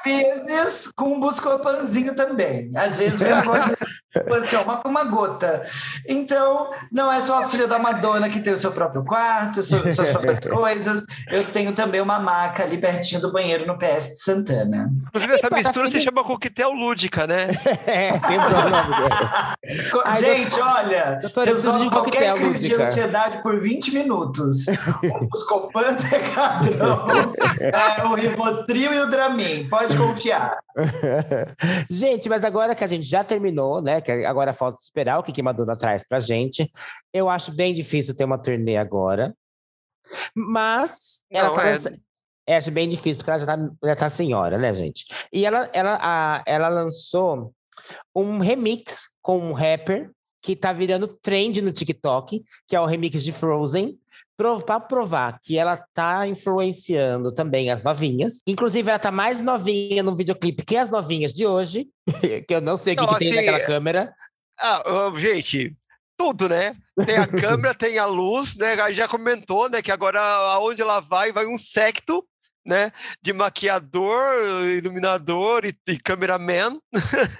[0.06, 2.70] Vezes, com um buscopanzinho também.
[2.76, 3.76] Às vezes, vem agora,
[4.38, 5.62] assim, ó, uma, uma gota.
[6.08, 9.94] Então, não é só a filha da Madonna que tem o seu próprio quarto, suas,
[9.94, 11.04] suas próprias coisas.
[11.30, 14.90] Eu tenho também uma maca ali pertinho do banheiro no PS de Santana.
[15.08, 17.48] Inclusive, essa Epa, mistura se chama coquetel lúdica, né?
[17.86, 18.12] é.
[19.90, 21.18] Co- Ai, Gente, olha,
[21.80, 24.66] um qualquer crise de ansiedade por 20 minutos.
[25.02, 29.68] O Buscopan, Decadrão, é, o Rivotril e o Dramin.
[29.68, 30.58] Pode confiar.
[31.90, 34.00] gente, mas agora que a gente já terminou, né?
[34.00, 36.70] Que agora falta esperar o que, que Madonna traz pra gente.
[37.12, 39.34] Eu acho bem difícil ter uma turnê agora.
[40.34, 41.92] Mas ela Não, tá é- lança-
[42.46, 45.04] é, acho bem difícil, porque ela já tá, já tá senhora, né, gente?
[45.32, 47.52] E ela, ela, a- ela lançou
[48.14, 50.10] um remix com um rapper
[50.42, 53.98] que tá virando trend no TikTok, que é o remix de Frozen,
[54.36, 58.40] para provar que ela tá influenciando também as novinhas.
[58.46, 61.86] Inclusive, ela tá mais novinha no videoclipe que as novinhas de hoje,
[62.46, 64.14] que eu não sei o que, que tem assim, naquela câmera.
[64.58, 64.82] Ah,
[65.16, 65.74] gente,
[66.16, 66.74] tudo, né?
[67.04, 68.92] Tem a câmera, tem a luz, né?
[68.92, 69.82] Já comentou, né?
[69.82, 72.26] Que agora aonde ela vai, vai um secto,
[72.66, 72.90] né?
[73.22, 74.34] De maquiador,
[74.76, 76.78] iluminador e, e cameraman.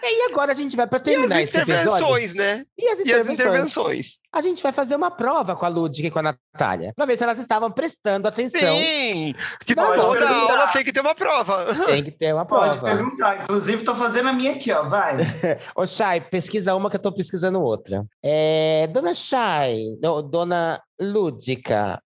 [0.03, 1.83] E agora a gente vai para E terminar as esse episódio.
[1.83, 2.65] intervenções, né?
[2.79, 3.39] E as E as intervenções.
[3.41, 4.07] intervenções.
[4.33, 7.17] A gente vai fazer uma prova com a Ludwig e com a Natália, para ver
[7.17, 8.77] se elas estavam prestando atenção.
[8.77, 9.35] Sim!
[9.65, 10.53] Que pode toda perguntar.
[10.53, 11.67] aula tem que ter uma prova.
[11.87, 12.97] Tem que ter uma Pode prova.
[12.97, 13.43] perguntar.
[13.43, 14.83] Inclusive, estou fazendo a minha aqui, ó.
[14.85, 15.17] Vai.
[15.75, 18.05] Ô, Chay, pesquisa uma que eu tô pesquisando outra.
[18.25, 22.01] É, dona Chay, do- dona Lúdica,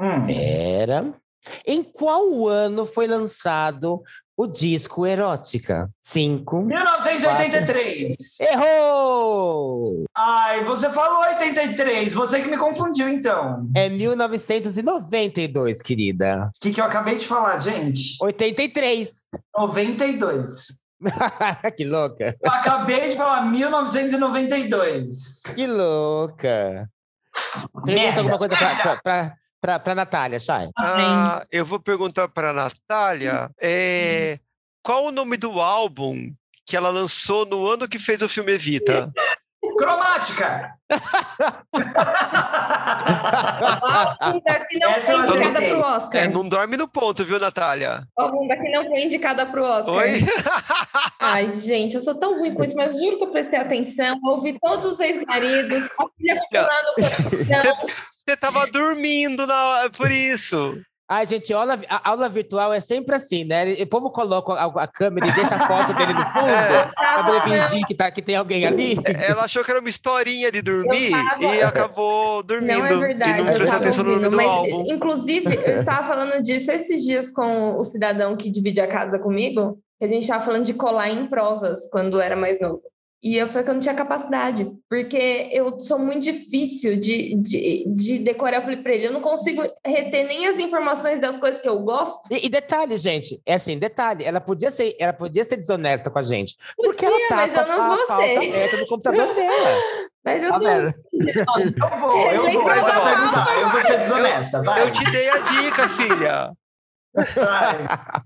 [0.00, 0.28] Hum.
[0.28, 1.12] era.
[1.66, 4.02] Em qual ano foi lançado
[4.36, 5.88] o disco Erótica?
[6.02, 6.62] Cinco.
[6.62, 8.14] 1983.
[8.52, 10.04] Errou!
[10.14, 12.12] Ai, você falou 83.
[12.12, 13.68] Você que me confundiu, então.
[13.74, 16.50] É 1992, querida.
[16.54, 18.16] O que, que eu acabei de falar, gente?
[18.20, 19.08] 83.
[19.56, 20.82] 92.
[21.76, 22.36] que louca.
[22.42, 25.42] Eu acabei de falar 1992.
[25.54, 26.88] Que louca.
[27.84, 29.34] Pergunta alguma coisa pra, pra, pra,
[29.66, 30.70] pra, pra Natália, Chay.
[30.78, 34.38] Ah, eu vou perguntar para a Natália é,
[34.80, 36.32] qual o nome do álbum
[36.64, 39.10] que ela lançou no ano que fez o filme Evita?
[39.76, 40.72] Cromática!
[44.44, 46.22] Daqui não Essa foi indicada pro Oscar.
[46.22, 48.06] É, não dorme no ponto, viu, Natália?
[48.16, 49.94] Algum daqui não foi indicada pro Oscar.
[49.96, 50.20] Oi?
[51.20, 54.56] Ai, gente, eu sou tão ruim com isso, mas juro que eu prestei atenção, ouvi
[54.58, 58.14] todos os ex-maridos, a filha coração.
[58.28, 60.80] Você tava dormindo na, por isso.
[61.08, 63.74] Ai, gente, aula, a aula virtual é sempre assim, né?
[63.80, 66.84] O povo coloca a, a câmera e deixa a foto dele no fundo É.
[66.92, 68.96] pra poder fingir que, tá, que tem alguém ali.
[69.04, 72.78] Ela achou que era uma historinha de dormir e acabou dormindo.
[72.80, 74.84] Não é verdade, E não atenção no nome ouvindo, do mas álbum.
[74.92, 79.78] inclusive eu estava falando disso esses dias com o cidadão que divide a casa comigo,
[80.00, 82.82] que a gente estava falando de colar em provas quando era mais novo.
[83.26, 87.84] E eu falei que eu não tinha capacidade, porque eu sou muito difícil de, de,
[87.88, 88.58] de decorar.
[88.58, 91.80] Eu falei para ele, eu não consigo reter nem as informações das coisas que eu
[91.80, 92.20] gosto.
[92.30, 96.20] E, e detalhe, gente, é assim, detalhe, ela podia ser, ela podia ser desonesta com
[96.20, 96.54] a gente.
[96.76, 98.80] Porque ela tá Mas com eu não a vou pauta ser.
[98.80, 99.78] no computador dela.
[100.24, 100.66] Mas eu Tá sou.
[101.90, 102.62] Eu vou, eu vou.
[102.64, 103.60] Mas, Pode ó, perguntar.
[103.60, 104.62] Eu vou ser desonesta.
[104.62, 104.82] Vai.
[104.82, 106.52] Eu te dei a dica, filha.
[107.14, 108.22] vai.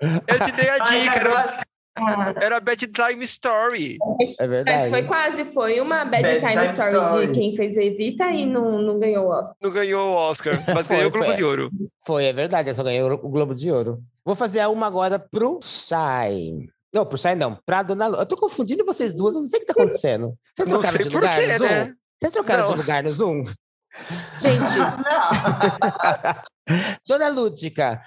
[0.00, 1.60] Eu te dei a dica.
[1.96, 3.96] Ah, era Bedtime Story.
[4.38, 4.90] É mas verdade.
[4.90, 7.26] foi quase, foi uma bad, Bad time, time story, story.
[7.26, 9.56] de quem fez Evita e não, não ganhou o Oscar.
[9.60, 11.36] Não ganhou o Oscar, mas Foi, ganhou o Globo foi.
[11.36, 11.70] de Ouro.
[12.06, 14.00] Foi, é verdade, ela só ganhou o Globo de Ouro.
[14.24, 16.52] Vou fazer uma agora pro Shai.
[16.94, 18.16] Não, pro Shai não, pra Dona Lu.
[18.16, 20.34] Eu tô confundindo vocês duas, eu não sei o que tá acontecendo.
[20.54, 21.64] Vocês Não trocaram sei de por lugar quê, no Zoom?
[21.68, 21.94] né?
[22.20, 22.72] Vocês trocaram Não.
[22.72, 23.44] de lugar no Zoom?
[24.36, 24.78] Gente.
[27.08, 28.00] Dona Lúdica,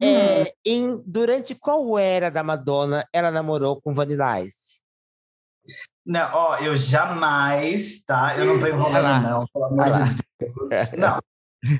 [0.00, 4.80] é, em- durante qual era da Madonna ela namorou com Vanilla Ice?
[6.06, 8.34] Não, ó, eu jamais, tá?
[8.38, 10.92] Eu não tô enrolando, não, pelo amor de Deus.
[10.96, 11.18] Não.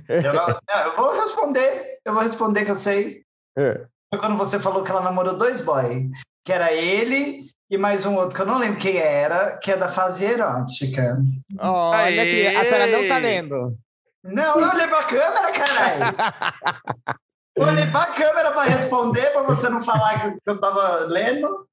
[0.08, 3.22] Eu, não, não, eu vou responder, eu vou responder que eu sei.
[3.56, 3.86] É.
[4.12, 6.10] Foi quando você falou que ela namorou dois boy,
[6.44, 7.40] que era ele
[7.70, 11.16] e mais um outro que eu não lembro quem era, que é da fase erótica.
[11.58, 13.78] Olha aqui, a senhora não tá lendo.
[14.24, 16.16] Não, eu olhei pra câmera, caralho.
[17.58, 21.66] Eu olhei pra câmera pra responder, pra você não falar que eu tava lendo.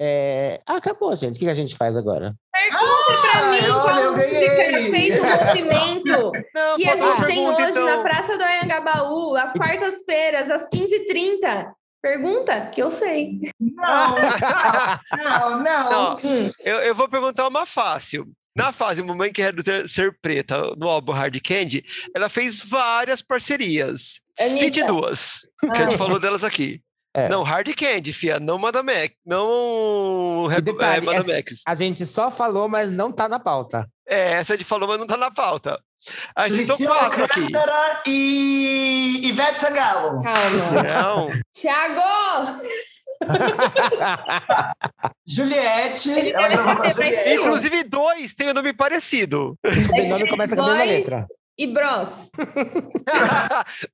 [0.00, 1.36] É, ah, acabou, gente.
[1.36, 2.34] O que a gente faz agora?
[2.52, 4.90] Pergunta pra mim olha, qual eu música ganhei.
[4.90, 7.86] fez o movimento Não, que a gente tem pergunta, hoje então.
[7.86, 11.72] na Praça do Anhangabaú, às quartas-feiras, às 15h30.
[12.00, 13.40] Pergunta que eu sei.
[13.60, 14.14] Não,
[15.16, 15.90] não, não.
[15.90, 16.18] Não,
[16.64, 18.26] eu, eu vou perguntar uma fácil.
[18.56, 19.52] Na fase Mamãe Quer
[19.88, 24.23] Ser Preta, no álbum Hard Candy, ela fez várias parcerias.
[24.40, 24.60] Anitta.
[24.64, 25.98] Cite duas, que a gente Ah.
[25.98, 26.80] falou delas aqui.
[27.16, 27.28] É.
[27.28, 31.62] Não, Hard Candy, fia, não Madame X, não E é, detalhe, Madame essa- X.
[31.66, 33.88] A gente só falou, mas não tá na pauta.
[34.08, 35.80] É, essa de falou, mas não tá na pauta.
[36.36, 37.46] Aí citou Priscila quatro aqui.
[38.08, 40.22] E Ivete Sangalo.
[40.22, 40.82] Calma.
[40.82, 42.60] Não, Tiago!
[45.26, 47.30] Juliette, ela gravou com a Juliette.
[47.34, 49.56] inclusive dois têm o nome parecido.
[49.64, 51.26] O sobrenome começa com a mesma letra.
[51.56, 52.32] E Bros.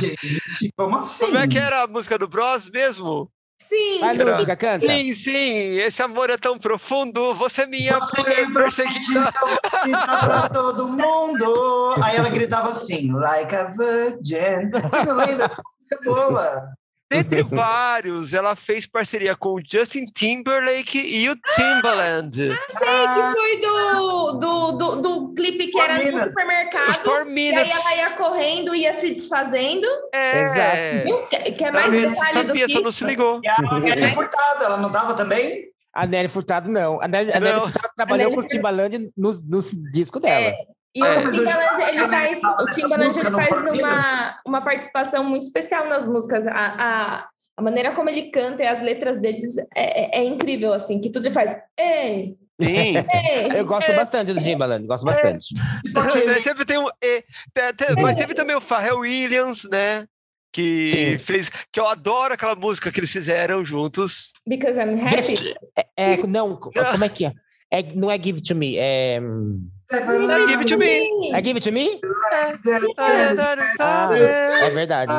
[0.00, 1.26] Gente, como assim?
[1.26, 3.30] Como é que era a música do Bros mesmo?
[3.68, 4.00] Sim.
[4.00, 4.16] Vai?
[4.16, 4.86] Lúdica, canta.
[4.86, 9.30] Sim, sim, esse amor é tão profundo, você é minha Você lembra perseguida.
[9.32, 11.94] tá pra todo mundo.
[12.02, 14.70] Aí ela gritava assim, like a virgin.
[14.72, 15.56] Você não lembra?
[15.78, 16.68] Isso é boa.
[17.10, 22.36] Dentre vários, ela fez parceria com o Justin Timberlake e o Timbaland.
[22.36, 26.28] Sei que foi do, do, do, do clipe que Four era no Minutes.
[26.28, 27.02] Supermercado.
[27.02, 29.86] Four E aí ela ia correndo, ia se desfazendo.
[30.14, 30.42] É.
[30.42, 31.04] Exato.
[31.04, 31.26] Viu?
[31.26, 33.40] Quer, quer Ela mais detalhe do sabia, que só não se ligou.
[33.42, 35.68] E a Nelly Furtado, ela não tava também?
[35.92, 37.02] A Nelly Furtado, não.
[37.02, 37.62] A Nelly, a Nelly Não.
[37.62, 40.46] Furtado trabalhou Nelly com o Timbaland nos, nos discos dela.
[40.46, 40.54] É.
[40.94, 45.44] E Nossa, o eu Timbaland, ele faz, o Timbaland ele faz uma, uma participação muito
[45.44, 46.46] especial nas músicas.
[46.46, 50.72] A, a, a maneira como ele canta e as letras deles é, é, é incrível,
[50.72, 51.56] assim, que tudo ele faz.
[51.78, 52.92] Ei, Sim.
[53.56, 55.46] Eu gosto bastante do Timbaland, gosto bastante.
[56.42, 57.24] Sempre tem um E.
[57.54, 60.06] Tem- tem- Mas teve também o Pharrell Williams, né?
[60.52, 61.18] Que Sim.
[61.18, 61.48] fez.
[61.72, 64.34] Que eu adoro aquela música que eles fizeram juntos.
[64.46, 65.54] Because I'm happy.
[65.96, 67.32] É, não, como é que é?
[67.70, 67.82] é?
[67.94, 69.20] Não é Give To Me, é...
[69.90, 71.32] Give It To Me.
[71.34, 72.00] I Give It To Me?
[72.96, 73.34] Ah,
[73.80, 75.12] Ah, é verdade.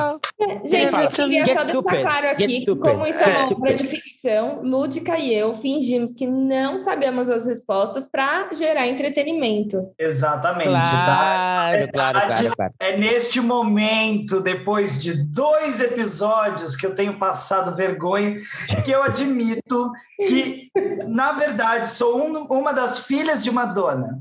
[0.65, 3.25] Gente, fala, eu queria "Get só deixar stupid, claro get aqui que como isso é
[3.25, 8.49] uma obra stupid." de ficção, Lúdica e eu fingimos que não sabemos as respostas para
[8.53, 9.91] gerar entretenimento.
[9.99, 11.05] Exatamente, tá?
[11.05, 12.73] Claro, claro, claro, claro.
[12.79, 18.35] É neste momento, depois de dois episódios que eu tenho passado vergonha,
[18.83, 20.69] que eu admito que,
[21.07, 24.19] na verdade, sou um- uma das filhas de Madonna.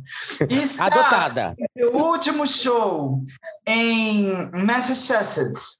[0.48, 1.55] E está Adotada.
[1.76, 3.20] no último show
[3.66, 5.76] em Massachusetts,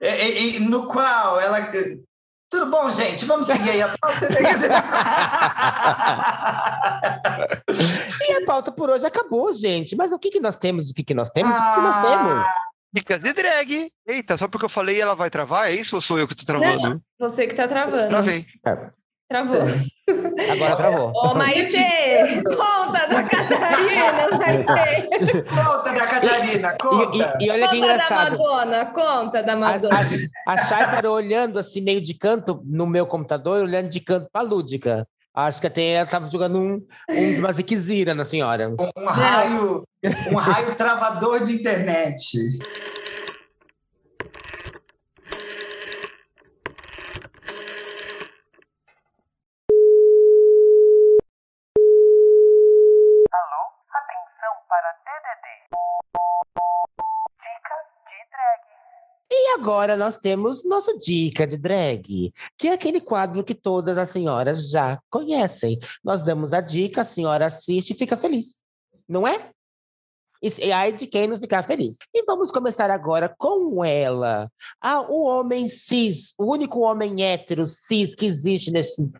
[0.00, 1.58] e- e- e no qual ela.
[2.50, 3.24] Tudo bom, gente?
[3.24, 4.28] Vamos seguir aí a pauta.
[8.28, 9.94] E a pauta por hoje acabou, gente.
[9.96, 10.90] Mas o que, que nós temos?
[10.90, 11.50] O que, que nós temos?
[11.50, 12.46] O que, que nós Ah, temos?
[12.92, 13.88] Dicas de drag.
[14.06, 15.68] Eita, só porque eu falei ela vai travar?
[15.68, 17.00] É isso ou sou eu que tô travando?
[17.18, 18.08] Você que tá travando.
[18.08, 18.46] Travei.
[19.34, 19.62] Travou.
[20.52, 21.12] Agora travou.
[21.12, 25.42] Ô, Maitê, conta da Catarina, Maitê.
[25.42, 27.36] Conta da Catarina, E, conta.
[27.40, 28.38] e- e olha que Conta da engraçado.
[28.38, 29.96] Madonna, conta da A, Madonna.
[30.46, 34.28] a, a Chay parou olhando assim, meio de canto no meu computador, olhando de canto
[34.32, 35.04] pra Lúdica.
[35.34, 36.80] Acho que até ela tava jogando um,
[37.10, 38.68] um de Maziquizira na senhora.
[38.96, 39.82] Um raio,
[40.30, 42.20] um raio travador de internet.
[59.30, 64.10] E agora nós temos nosso Dica de Drag, que é aquele quadro que todas as
[64.10, 65.78] senhoras já conhecem.
[66.04, 68.62] Nós damos a dica, a senhora assiste e fica feliz.
[69.08, 69.50] Não é?
[70.42, 71.96] E ai de quem não ficar feliz.
[72.12, 74.50] E vamos começar agora com ela.
[74.80, 79.10] Ah, o homem cis, o único homem hétero cis que existe nesse,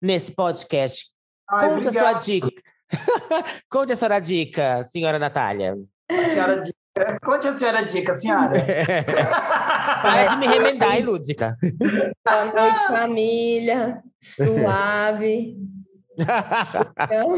[0.00, 1.12] nesse podcast.
[1.48, 2.48] Ai, Conte a sua dica.
[3.70, 5.74] Conte a sua dica, senhora Natália.
[6.28, 7.18] senhora dica.
[7.24, 8.52] Conte a senhora dica, senhora.
[10.02, 11.56] Para de me remendar, hein, Lúdica.
[12.24, 14.00] Boa noite, família.
[14.20, 15.56] Suave.
[16.16, 17.34] Então,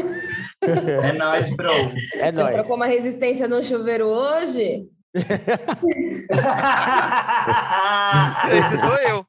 [1.03, 1.71] É nóis, bro.
[1.71, 2.53] É você nóis.
[2.53, 4.85] trocou uma resistência no chuveiro hoje?
[8.51, 9.25] Esse sou eu.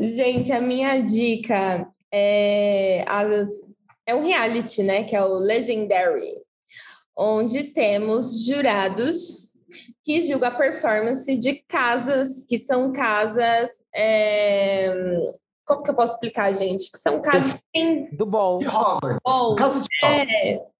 [0.00, 3.48] Gente, a minha dica é, as,
[4.06, 5.04] é um reality, né?
[5.04, 6.42] Que é o Legendary,
[7.16, 9.52] onde temos jurados
[10.04, 13.70] que julgam a performance de casas que são casas.
[13.94, 14.92] É,
[15.64, 16.90] como que eu posso explicar, gente?
[16.90, 18.58] Que são casas que têm Do bom.
[18.58, 19.20] De Hogwarts.
[19.24, 20.52] Bom, Casas de Hogwarts.
[20.52, 20.72] É.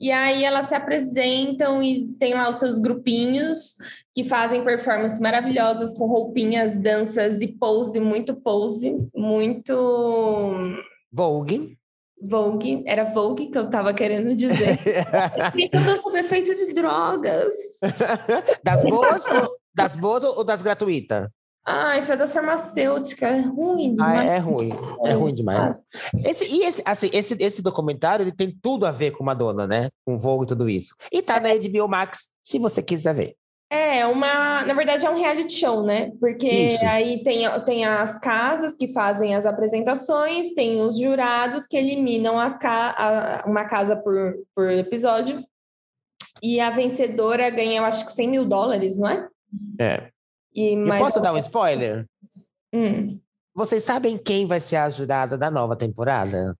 [0.00, 3.76] E aí elas se apresentam e tem lá os seus grupinhos
[4.14, 9.74] que fazem performances maravilhosas com roupinhas, danças e pose, muito pose, muito
[11.10, 11.77] Vogue.
[12.22, 12.82] Vogue.
[12.86, 14.78] Era Vogue que eu tava querendo dizer.
[15.56, 17.54] e tudo sobre efeito de drogas.
[18.62, 21.28] das boas, ou, das boas ou das gratuitas?
[21.70, 23.30] Ai, foi das farmacêuticas.
[23.30, 24.30] É ruim Ah, demais.
[24.30, 24.70] é ruim.
[25.04, 25.82] É ruim demais.
[26.24, 29.90] Esse, e esse, assim, esse, esse documentário ele tem tudo a ver com Madonna, né?
[30.06, 30.94] Com Vogue e tudo isso.
[31.12, 33.34] E tá na HBO Max, se você quiser ver.
[33.70, 34.64] É, uma.
[34.64, 36.10] Na verdade, é um reality show, né?
[36.18, 36.86] Porque Isso.
[36.86, 42.56] aí tem, tem as casas que fazem as apresentações, tem os jurados que eliminam as
[42.56, 45.44] ca a- uma casa por, por episódio.
[46.42, 49.28] E a vencedora ganha, eu acho que 100 mil dólares, não é?
[49.78, 50.08] É.
[50.54, 52.06] E Eu mais posso dar um spoiler?
[52.72, 53.20] Hum.
[53.54, 56.56] Vocês sabem quem vai ser a jurada da nova temporada?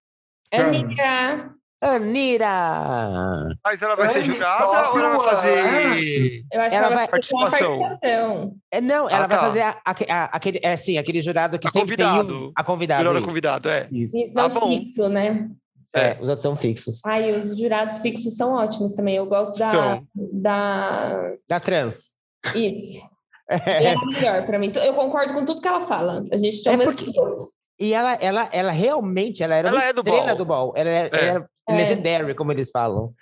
[0.52, 3.55] Anira, Anira!
[3.64, 6.44] Mas ela vai ser julgada ou ela vai fazer.
[6.52, 7.78] eu acho Ela que ela vai- vai Participação.
[7.78, 8.55] participação.
[8.72, 9.44] É, não, ela Ah, vai tá.
[9.44, 12.48] fazer a- a- a- aquele, é, sim, aquele jurado que A sempre tem convidado.
[12.48, 13.05] um, a convidada.
[13.05, 13.88] Melhor convidado, é.
[13.92, 14.16] Isso.
[14.18, 14.68] Isso Ah, bom.
[14.68, 15.48] fixo, né?
[15.94, 17.00] É, os outros são fixos.
[17.06, 19.16] Ai, os jurados fixos são ótimos também.
[19.16, 19.68] Eu gosto da.
[19.70, 20.06] Então.
[20.32, 21.32] da...
[21.48, 22.14] Da trans.
[22.55, 23.00] Isso.
[23.66, 24.70] É a melhor pra mim.
[24.74, 26.22] Eu concordo com tudo que ela fala.
[26.30, 27.48] A gente tem É o mesmo porque- gosto.
[27.80, 30.36] E ela, ela, ela realmente, ela era Ela uma é do estrela ball.
[30.36, 30.72] do ball.
[30.76, 31.24] Ela era, É.
[31.28, 31.76] era É.
[31.76, 33.14] legendary, como eles falam.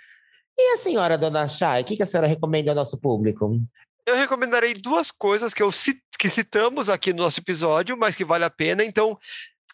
[0.59, 3.60] E a senhora, dona Chay, o que, que a senhora recomenda ao nosso público?
[4.06, 5.68] Eu recomendarei duas coisas que, eu,
[6.18, 8.85] que citamos aqui no nosso episódio, mas que vale a pena.
[8.85, 9.18] Então,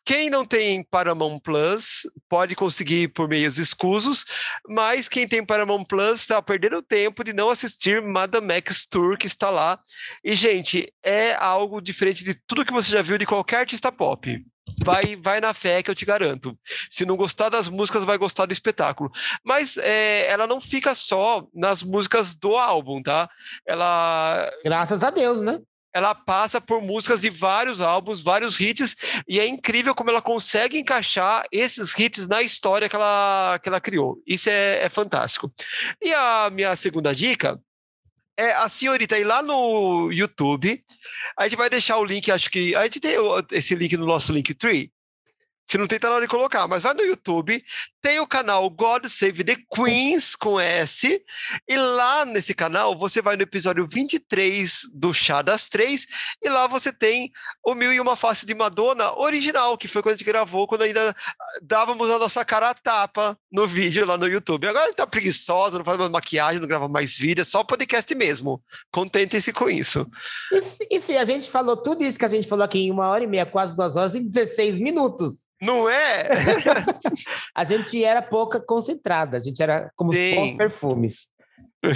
[0.05, 4.25] quem não tem Paramount Plus pode conseguir por meios escusos,
[4.69, 9.27] mas quem tem Paramount Plus está perdendo tempo de não assistir Madame X Tour, que
[9.27, 9.79] está lá.
[10.25, 14.45] E, gente, é algo diferente de tudo que você já viu de qualquer artista pop.
[14.85, 16.59] Vai, vai na fé que eu te garanto.
[16.91, 19.11] Se não gostar das músicas, vai gostar do espetáculo.
[19.45, 23.29] Mas é, ela não fica só nas músicas do álbum, tá?
[23.67, 25.61] Ela Graças a Deus, né?
[25.95, 30.79] Ela passa por músicas de vários álbuns, vários hits, e é incrível como ela consegue
[30.79, 34.23] encaixar esses hits na história que ela, que ela criou.
[34.27, 35.53] Isso é, é fantástico.
[36.01, 37.61] E a minha segunda dica
[38.37, 40.83] é a senhorita ir lá no YouTube.
[41.37, 42.75] A gente vai deixar o link, acho que.
[42.75, 43.15] A gente tem
[43.51, 44.92] esse link no nosso Linktree.
[45.73, 47.65] Se não tem, tá na hora de colocar, mas vai no YouTube,
[48.03, 51.19] tem o canal God Save the Queens com S,
[51.67, 56.07] e lá nesse canal você vai no episódio 23 do Chá das Três,
[56.43, 57.31] e lá você tem
[57.65, 60.83] o Mil e Uma Face de Madonna original, que foi quando a gente gravou, quando
[60.83, 61.17] ainda
[61.63, 64.69] dávamos a nossa cara a tapa no vídeo lá no YouTube.
[64.69, 68.15] Agora gente tá preguiçosa, não faz mais maquiagem, não grava mais vídeo, é só podcast
[68.15, 68.63] mesmo.
[68.91, 70.07] Contentem-se com isso.
[70.53, 73.25] E, Enfim, a gente falou tudo isso que a gente falou aqui em uma hora
[73.25, 75.47] e meia, quase duas horas, em 16 minutos.
[75.63, 76.29] Não é?
[77.55, 80.35] A gente era pouca concentrada, a gente era como os Sim.
[80.35, 81.29] bons perfumes.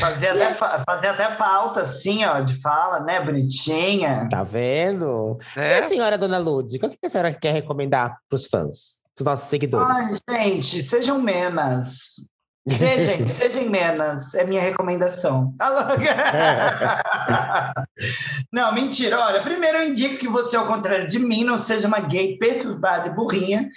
[0.01, 3.25] Fazia até, fa- fazia até pauta, assim, ó, de fala, né?
[3.25, 4.29] Bonitinha.
[4.29, 5.39] Tá vendo?
[5.57, 5.83] E a é?
[5.83, 9.49] senhora, dona Lúdica, o que a senhora quer recomendar para os fãs, para os nossos
[9.49, 10.21] seguidores?
[10.29, 12.29] Ai, gente, sejam menos.
[12.69, 15.55] Sejam, sejam menos, é minha recomendação.
[15.59, 15.81] Alô?
[18.53, 19.21] Não, mentira.
[19.21, 23.09] Olha, primeiro eu indico que você, ao contrário de mim, não seja uma gay perturbada
[23.09, 23.69] e burrinha,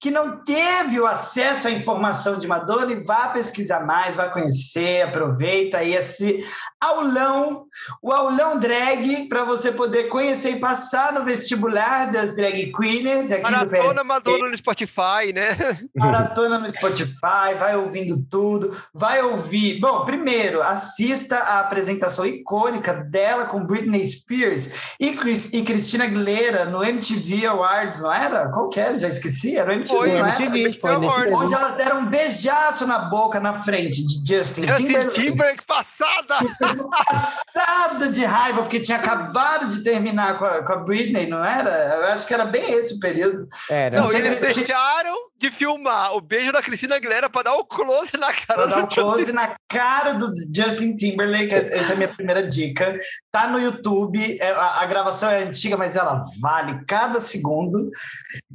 [0.00, 5.02] que não teve o acesso à informação de Madonna e vá pesquisar mais, vá conhecer,
[5.02, 6.42] aproveita aí esse
[6.80, 7.64] aulão,
[8.02, 13.42] o aulão drag, para você poder conhecer e passar no vestibular das drag queens aqui
[13.42, 15.78] Maratona Madonna no Spotify, né?
[15.96, 18.37] Maratona no Spotify, vai ouvindo tudo,
[18.94, 19.78] vai ouvir.
[19.80, 26.64] Bom, primeiro, assista a apresentação icônica dela com Britney Spears e, Chris, e Christina Aguilera
[26.66, 28.48] no MTV Awards, não era?
[28.50, 28.94] Qual que era?
[28.96, 30.42] Já esqueci, era o MTV, Foi, não era?
[30.42, 31.34] MTV, foi nesse Awards.
[31.34, 35.14] Onde elas deram um beijaço na boca na frente de Justin Justin Timberlake.
[35.22, 36.38] Timberlake passada!
[37.06, 41.70] Passada de raiva, porque tinha acabado de terminar com a, com a Britney, não era?
[42.00, 43.48] Eu acho que era bem esse o período.
[43.70, 43.96] Era.
[44.00, 47.64] Não, Não eles se- deixaram de filmar o beijo da Cristina Aguilera para dar o
[47.64, 51.74] close na cara Pra dar um do Justin close na cara do Justin Timberlake, essa
[51.74, 52.96] essa é a minha primeira dica.
[53.30, 57.90] Tá no YouTube, é, a, a gravação é antiga, mas ela vale cada segundo.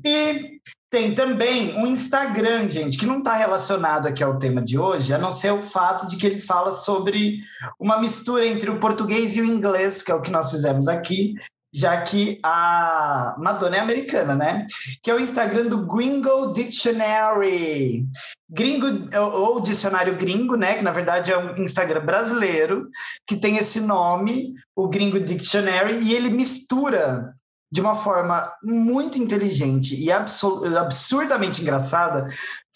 [0.04, 0.60] E
[0.94, 5.18] tem também um Instagram, gente, que não está relacionado aqui ao tema de hoje, a
[5.18, 7.40] não ser o fato de que ele fala sobre
[7.80, 11.34] uma mistura entre o português e o inglês, que é o que nós fizemos aqui.
[11.74, 14.66] Já que a Madonna é americana, né?
[15.02, 18.06] Que é o Instagram do Gringo Dictionary.
[18.50, 18.88] Gringo,
[19.18, 20.76] ou, dicionário gringo, né?
[20.76, 22.88] Que na verdade é um Instagram brasileiro,
[23.26, 27.34] que tem esse nome, o Gringo Dictionary, e ele mistura
[27.72, 32.28] de uma forma muito inteligente e absurdamente engraçada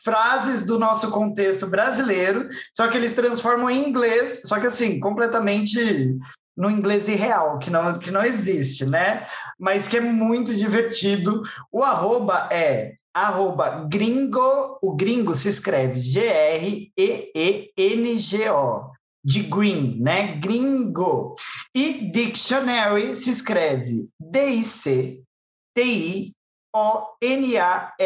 [0.04, 6.18] frases do nosso contexto brasileiro, só que eles transformam em inglês, só que assim, completamente
[6.58, 9.26] no inglês irreal, que não, que não existe, né?
[9.60, 11.44] Mas que é muito divertido.
[11.72, 16.92] O arroba é arroba gringo, o gringo se escreve G-R-E-E-N-G-O,
[19.24, 20.38] de green, né?
[20.38, 21.36] Gringo.
[21.76, 25.24] E dictionary se escreve D-I-C-T-I
[26.78, 27.98] O-N-A-R-Y.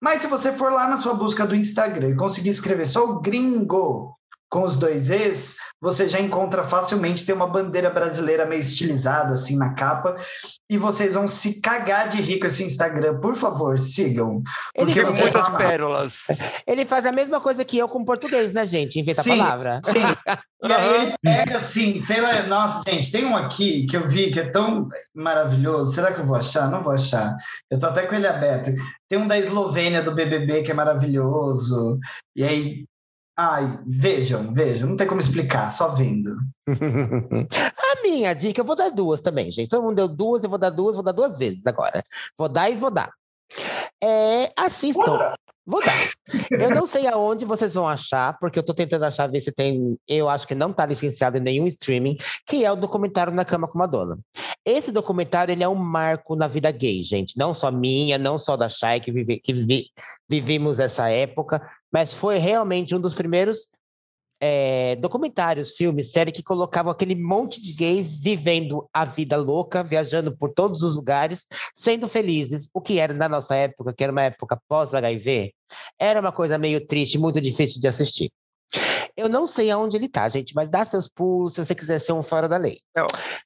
[0.00, 3.20] Mas se você for lá na sua busca do Instagram e conseguir escrever só o
[3.20, 4.16] gringo,
[4.52, 9.56] com os dois Es, você já encontra facilmente, tem uma bandeira brasileira meio estilizada assim
[9.56, 10.14] na capa,
[10.70, 14.42] e vocês vão se cagar de rico esse Instagram, por favor, sigam.
[14.74, 16.24] Ele Porque faz muitas pérolas.
[16.66, 19.00] Ele faz a mesma coisa que eu com português, né, gente?
[19.00, 19.80] Inventa a Sim, palavra.
[19.82, 20.02] Sim.
[20.64, 24.30] E aí ele pega assim, sei lá, nossa, gente, tem um aqui que eu vi
[24.30, 25.92] que é tão maravilhoso.
[25.92, 26.70] Será que eu vou achar?
[26.70, 27.36] Não vou achar.
[27.68, 28.70] Eu tô até com ele aberto.
[29.08, 31.98] Tem um da Eslovênia do BBB que é maravilhoso.
[32.36, 32.84] E aí,
[33.36, 36.36] ai, vejam, vejam, não tem como explicar, só vendo.
[36.68, 39.68] a minha dica, eu vou dar duas também, gente.
[39.68, 42.04] Todo mundo deu duas, eu vou dar duas, vou dar duas vezes agora.
[42.38, 43.10] Vou dar e vou dar.
[44.02, 45.34] É, assistam.
[45.64, 45.92] Vou dar.
[46.50, 49.96] Eu não sei aonde vocês vão achar, porque eu tô tentando achar, ver se tem.
[50.08, 52.16] Eu acho que não tá licenciado em nenhum streaming,
[52.46, 54.18] que é o documentário Na Cama com Madonna.
[54.64, 57.36] Esse documentário ele é um marco na vida gay, gente.
[57.36, 59.90] Não só minha, não só da Shai, que, vive, que vive-
[60.80, 61.60] essa época,
[61.92, 63.68] mas foi realmente um dos primeiros
[64.44, 70.36] é, documentários, filmes, série que colocavam aquele monte de gays vivendo a vida louca, viajando
[70.36, 72.68] por todos os lugares, sendo felizes.
[72.74, 75.54] O que era na nossa época, que era uma época pós-HIV,
[75.96, 78.32] era uma coisa meio triste, muito difícil de assistir.
[79.16, 82.12] Eu não sei aonde ele tá, gente, mas dá seus pulos se você quiser ser
[82.12, 82.78] um fora da lei.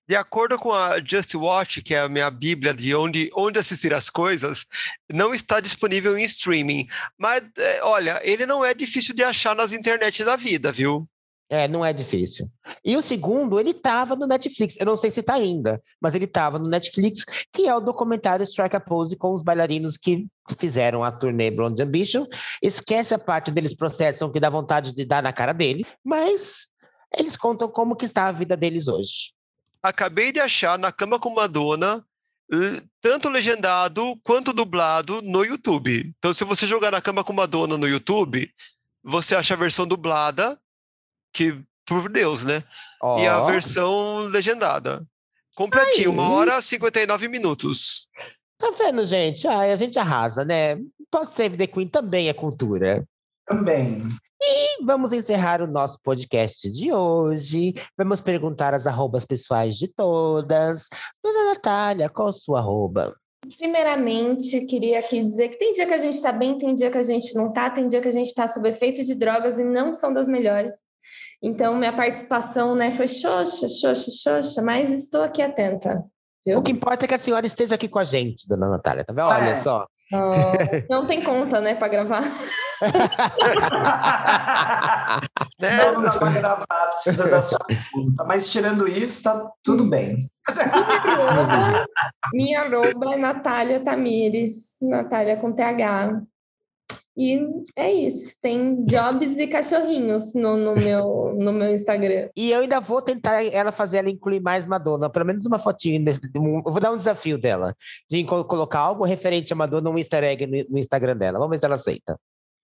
[0.09, 3.93] De acordo com a Just Watch, que é a minha bíblia de onde, onde assistir
[3.93, 4.67] as coisas,
[5.11, 6.87] não está disponível em streaming.
[7.19, 11.09] Mas, é, olha, ele não é difícil de achar nas internets da vida, viu?
[11.49, 12.49] É, não é difícil.
[12.85, 14.77] E o segundo, ele tava no Netflix.
[14.81, 18.43] Eu não sei se tá ainda, mas ele tava no Netflix, que é o documentário
[18.43, 20.27] Strike a Pose com os bailarinos que
[20.59, 22.27] fizeram a turnê Blonde Ambition.
[22.61, 26.69] Esquece a parte deles processam que dá vontade de dar na cara dele, mas
[27.17, 29.35] eles contam como que está a vida deles hoje.
[29.81, 32.05] Acabei de achar na cama com Madonna,
[33.01, 36.13] tanto legendado quanto dublado no YouTube.
[36.19, 38.53] Então, se você jogar na cama com Madonna no YouTube,
[39.03, 40.59] você acha a versão dublada,
[41.37, 42.63] que, por Deus, né?
[43.19, 45.07] E a versão legendada.
[45.55, 46.33] Completinho, uma Aí.
[46.33, 48.09] hora e 59 minutos.
[48.59, 49.47] Tá vendo, gente?
[49.47, 50.79] Ai, a gente arrasa, né?
[51.11, 53.07] Pode ser The Queen também é cultura.
[53.47, 53.99] Também.
[54.41, 57.75] E vamos encerrar o nosso podcast de hoje.
[57.97, 60.89] Vamos perguntar as arrobas pessoais de todas.
[61.23, 63.15] Dona Natália, qual a sua arroba?
[63.57, 66.99] Primeiramente, queria aqui dizer que tem dia que a gente tá bem, tem dia que
[66.99, 69.65] a gente não tá, tem dia que a gente tá sob efeito de drogas e
[69.65, 70.73] não são das melhores.
[71.43, 76.03] Então, minha participação, né, foi xoxa, xoxa, xoxa, mas estou aqui atenta.
[76.47, 76.59] Viu?
[76.59, 79.13] O que importa é que a senhora esteja aqui com a gente, dona Natália, tá
[79.13, 79.27] vendo?
[79.29, 79.55] Olha É.
[79.55, 79.87] só.
[80.13, 80.53] Ah,
[80.89, 82.23] não tem conta, né, para gravar.
[85.59, 87.59] Senão não dá pra gravar, precisa da sua
[87.93, 88.25] conta.
[88.25, 90.17] Mas tirando isso, tá tudo bem.
[92.33, 96.23] Minha arroba é Natália Tamires, Natália com TH.
[97.19, 97.41] E
[97.75, 102.29] é isso, tem jobs e cachorrinhos no, no, meu, no meu Instagram.
[102.37, 105.59] E eu ainda vou tentar ela fazer ela incluir mais Madonna, pelo menos uma
[106.37, 107.75] um- Eu vou dar um desafio dela,
[108.11, 111.39] de co- colocar algo referente a Madonna, um easter egg no, no Instagram dela.
[111.39, 112.21] Vamos ver se ela aceita.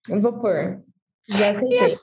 [0.07, 0.81] Eu vou pôr.
[1.29, 1.95] Já aceitei.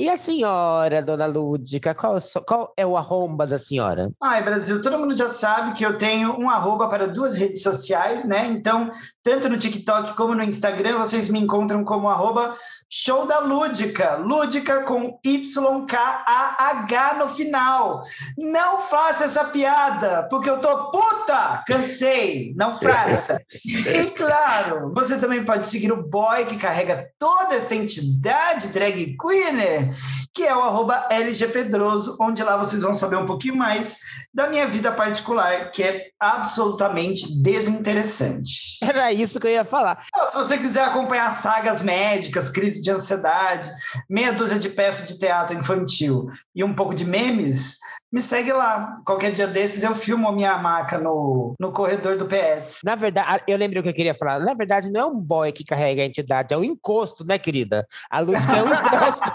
[0.00, 4.10] E a senhora, dona Lúdica, qual, é qual é o arromba da senhora?
[4.22, 8.24] Ai, Brasil, todo mundo já sabe que eu tenho um arroba para duas redes sociais,
[8.24, 8.46] né?
[8.46, 8.90] Então,
[9.22, 12.54] tanto no TikTok como no Instagram, vocês me encontram como arroba
[12.88, 14.16] show da Lúdica.
[14.16, 18.00] Lúdica com YKAH no final.
[18.38, 21.62] Não faça essa piada, porque eu tô puta!
[21.66, 23.38] Cansei, não faça.
[23.62, 29.89] E claro, você também pode seguir o boy que carrega toda esta entidade drag queen,
[30.34, 33.98] que é o arroba LGPedroso, onde lá vocês vão saber um pouquinho mais
[34.32, 38.78] da minha vida particular, que é absolutamente desinteressante.
[38.82, 40.04] Era isso que eu ia falar.
[40.14, 43.70] Ah, Se você quiser acompanhar sagas médicas, crise de ansiedade,
[44.08, 47.78] meia dúzia de peças de teatro infantil e um pouco de memes,
[48.12, 49.00] me segue lá.
[49.04, 52.80] Qualquer dia desses eu filmo a minha maca no, no corredor do PS.
[52.84, 54.40] Na verdade, eu lembrei o que eu queria falar.
[54.40, 57.86] Na verdade, não é um boy que carrega a entidade, é um encosto, né, querida?
[58.10, 59.32] A luz é um encosto.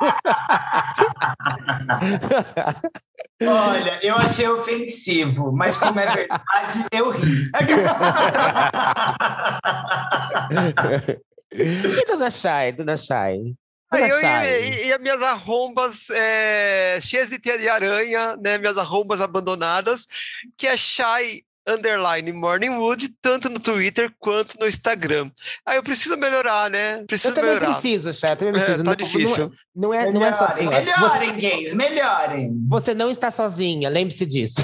[3.42, 7.50] Olha, eu achei ofensivo, mas como é verdade, eu ri.
[11.54, 13.56] e Dona Chay, Dona Chay?
[13.92, 18.58] Dona eu, e, e, as minhas arrombas é, cheias de teia de aranha, né?
[18.58, 20.08] Minhas arrombas abandonadas,
[20.58, 25.32] que é Shy underline Morningwood, tanto no Twitter quanto no Instagram.
[25.66, 27.04] Aí eu preciso melhorar, né?
[27.06, 27.74] Preciso eu também melhorar.
[27.74, 28.42] preciso, chat.
[28.42, 28.74] Eu preciso.
[28.74, 29.52] É, tá não, difícil.
[29.76, 30.68] Não, é, não é, não é assim.
[30.68, 32.68] Melhorem, você, gays, melhorem.
[32.70, 34.62] Você não está sozinha, lembre-se disso.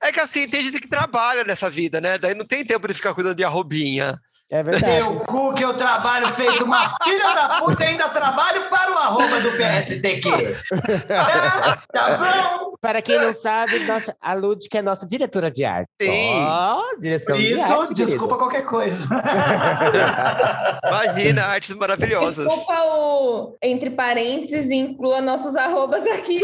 [0.00, 2.18] É que assim, tem gente que trabalha nessa vida, né?
[2.18, 4.20] Daí não tem tempo de ficar cuidando de arrobinha.
[4.52, 4.84] É verdade.
[4.84, 8.98] Meu cu que eu trabalho feito uma filha da puta e ainda trabalho para o
[8.98, 10.28] arroba do PSTQ.
[11.08, 12.74] É, tá bom?
[12.80, 15.88] Para quem não sabe, nossa, a Lud que é nossa diretora de arte.
[16.00, 16.44] Sim.
[16.44, 19.08] Oh, direção Por isso, de arte, desculpa qualquer coisa.
[20.84, 22.46] Imagina, artes maravilhosas.
[22.46, 26.42] Desculpa o entre parênteses e inclua nossos arrobas aqui.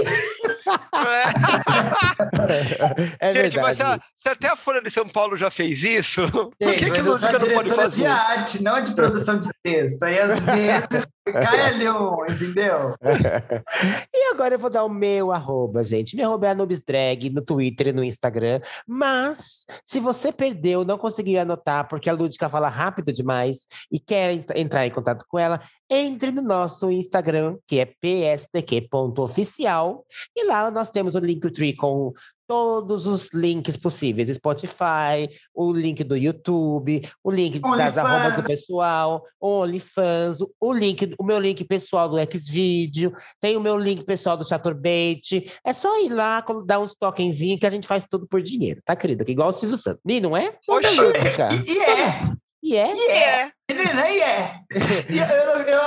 [3.20, 3.82] É, é Gente, verdade.
[3.82, 7.00] mas se, até a Folha de São Paulo já fez isso, por Gente, que, que
[7.00, 7.97] a Lúdica não pode fazer?
[7.98, 10.02] De arte, não de produção de texto.
[10.04, 12.94] Aí às vezes cai ali um, entendeu?
[14.14, 16.16] e agora eu vou dar o meu arroba, gente.
[16.16, 18.60] Meu arroba é Anubis Drag no Twitter e no Instagram.
[18.86, 24.44] Mas, se você perdeu, não conseguiu anotar, porque a Lúdica fala rápido demais e quer
[24.56, 25.60] entrar em contato com ela,
[25.90, 30.04] entre no nosso Instagram, que é pstq.oficial,
[30.36, 32.12] e lá nós temos o Linktree com
[32.48, 39.22] todos os links possíveis: Spotify, o link do YouTube, o link das arrobas do pessoal,
[39.40, 44.48] OnlyFans, o link, o meu link pessoal do Xvideo, tem o meu link pessoal do
[44.48, 45.52] Chaturbate.
[45.64, 48.96] É só ir lá, dar uns tokenzinhos que a gente faz tudo por dinheiro, tá,
[48.96, 49.24] querida?
[49.24, 50.00] Que igual o Silvio Santos.
[50.06, 50.48] E não é?
[50.66, 52.47] Poxa, e, e é.
[52.68, 52.92] E é?
[52.92, 53.50] E é.
[53.70, 54.58] Menina, e é.
[55.08, 55.80] E eu, eu, eu,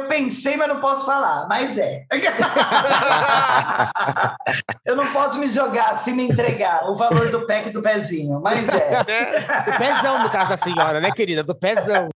[0.00, 1.46] eu, pensei, mas não posso falar.
[1.48, 2.02] Mas é.
[4.84, 8.68] eu não posso me jogar, se me entregar o valor do pack do pezinho, mas
[8.68, 8.98] é.
[9.64, 11.44] Do pezão, no caso da senhora, né, querida?
[11.44, 12.08] Do pezão.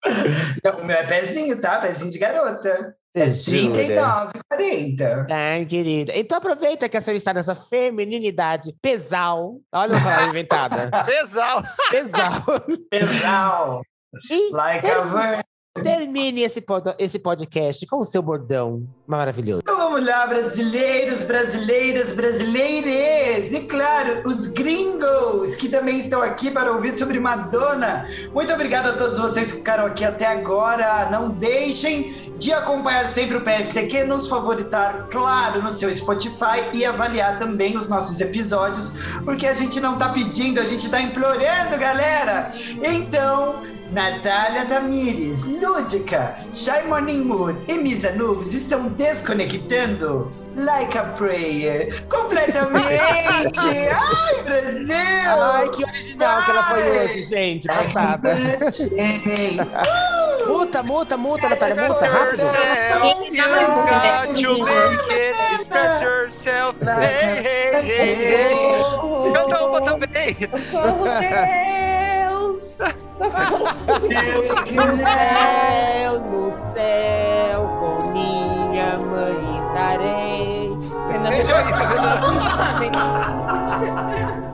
[0.64, 1.78] Não, o meu é pezinho, tá?
[1.78, 2.96] Pezinho de garota.
[3.14, 5.26] É 39,40.
[5.30, 6.12] Ai, querida.
[6.16, 9.60] Então aproveita que a senhora está nessa feminilidade pesal.
[9.72, 10.90] Olha a palavra inventada.
[11.06, 11.62] pesal.
[11.90, 12.42] Pesal.
[12.90, 13.82] Pesal.
[14.30, 15.42] E like a virgin.
[15.82, 19.62] Termine esse, pod esse podcast com o seu bordão maravilhoso.
[19.62, 23.52] Então vamos lá, brasileiros, brasileiras, brasileires!
[23.52, 28.06] E claro, os gringos que também estão aqui para ouvir sobre Madonna.
[28.34, 31.08] Muito obrigado a todos vocês que ficaram aqui até agora.
[31.10, 37.38] Não deixem de acompanhar sempre o PSTQ, nos favoritar, claro, no seu Spotify e avaliar
[37.38, 42.50] também os nossos episódios, porque a gente não tá pedindo, a gente tá implorando, galera!
[42.82, 51.88] Então, Natália Tamires, Lúdica, Shy Morning Moon e Misa Nubes estão desconectando Like a Prayer
[52.08, 52.98] completamente.
[52.98, 54.96] Ai, Brasil!
[55.28, 56.44] Ai, que original Ai.
[56.44, 58.34] que ela foi hoje, gente, passada.
[60.48, 62.42] Muta, muta, muta, Natália, muta, rápido.
[65.54, 66.76] Express yourself.
[66.82, 68.50] Hey, hey, hey, hey.
[69.32, 70.34] Canta uma também.
[70.34, 70.58] Deus.
[74.78, 78.07] céu, no céu, com
[78.78, 80.68] minha mãe estarei.
[84.32, 84.47] Não,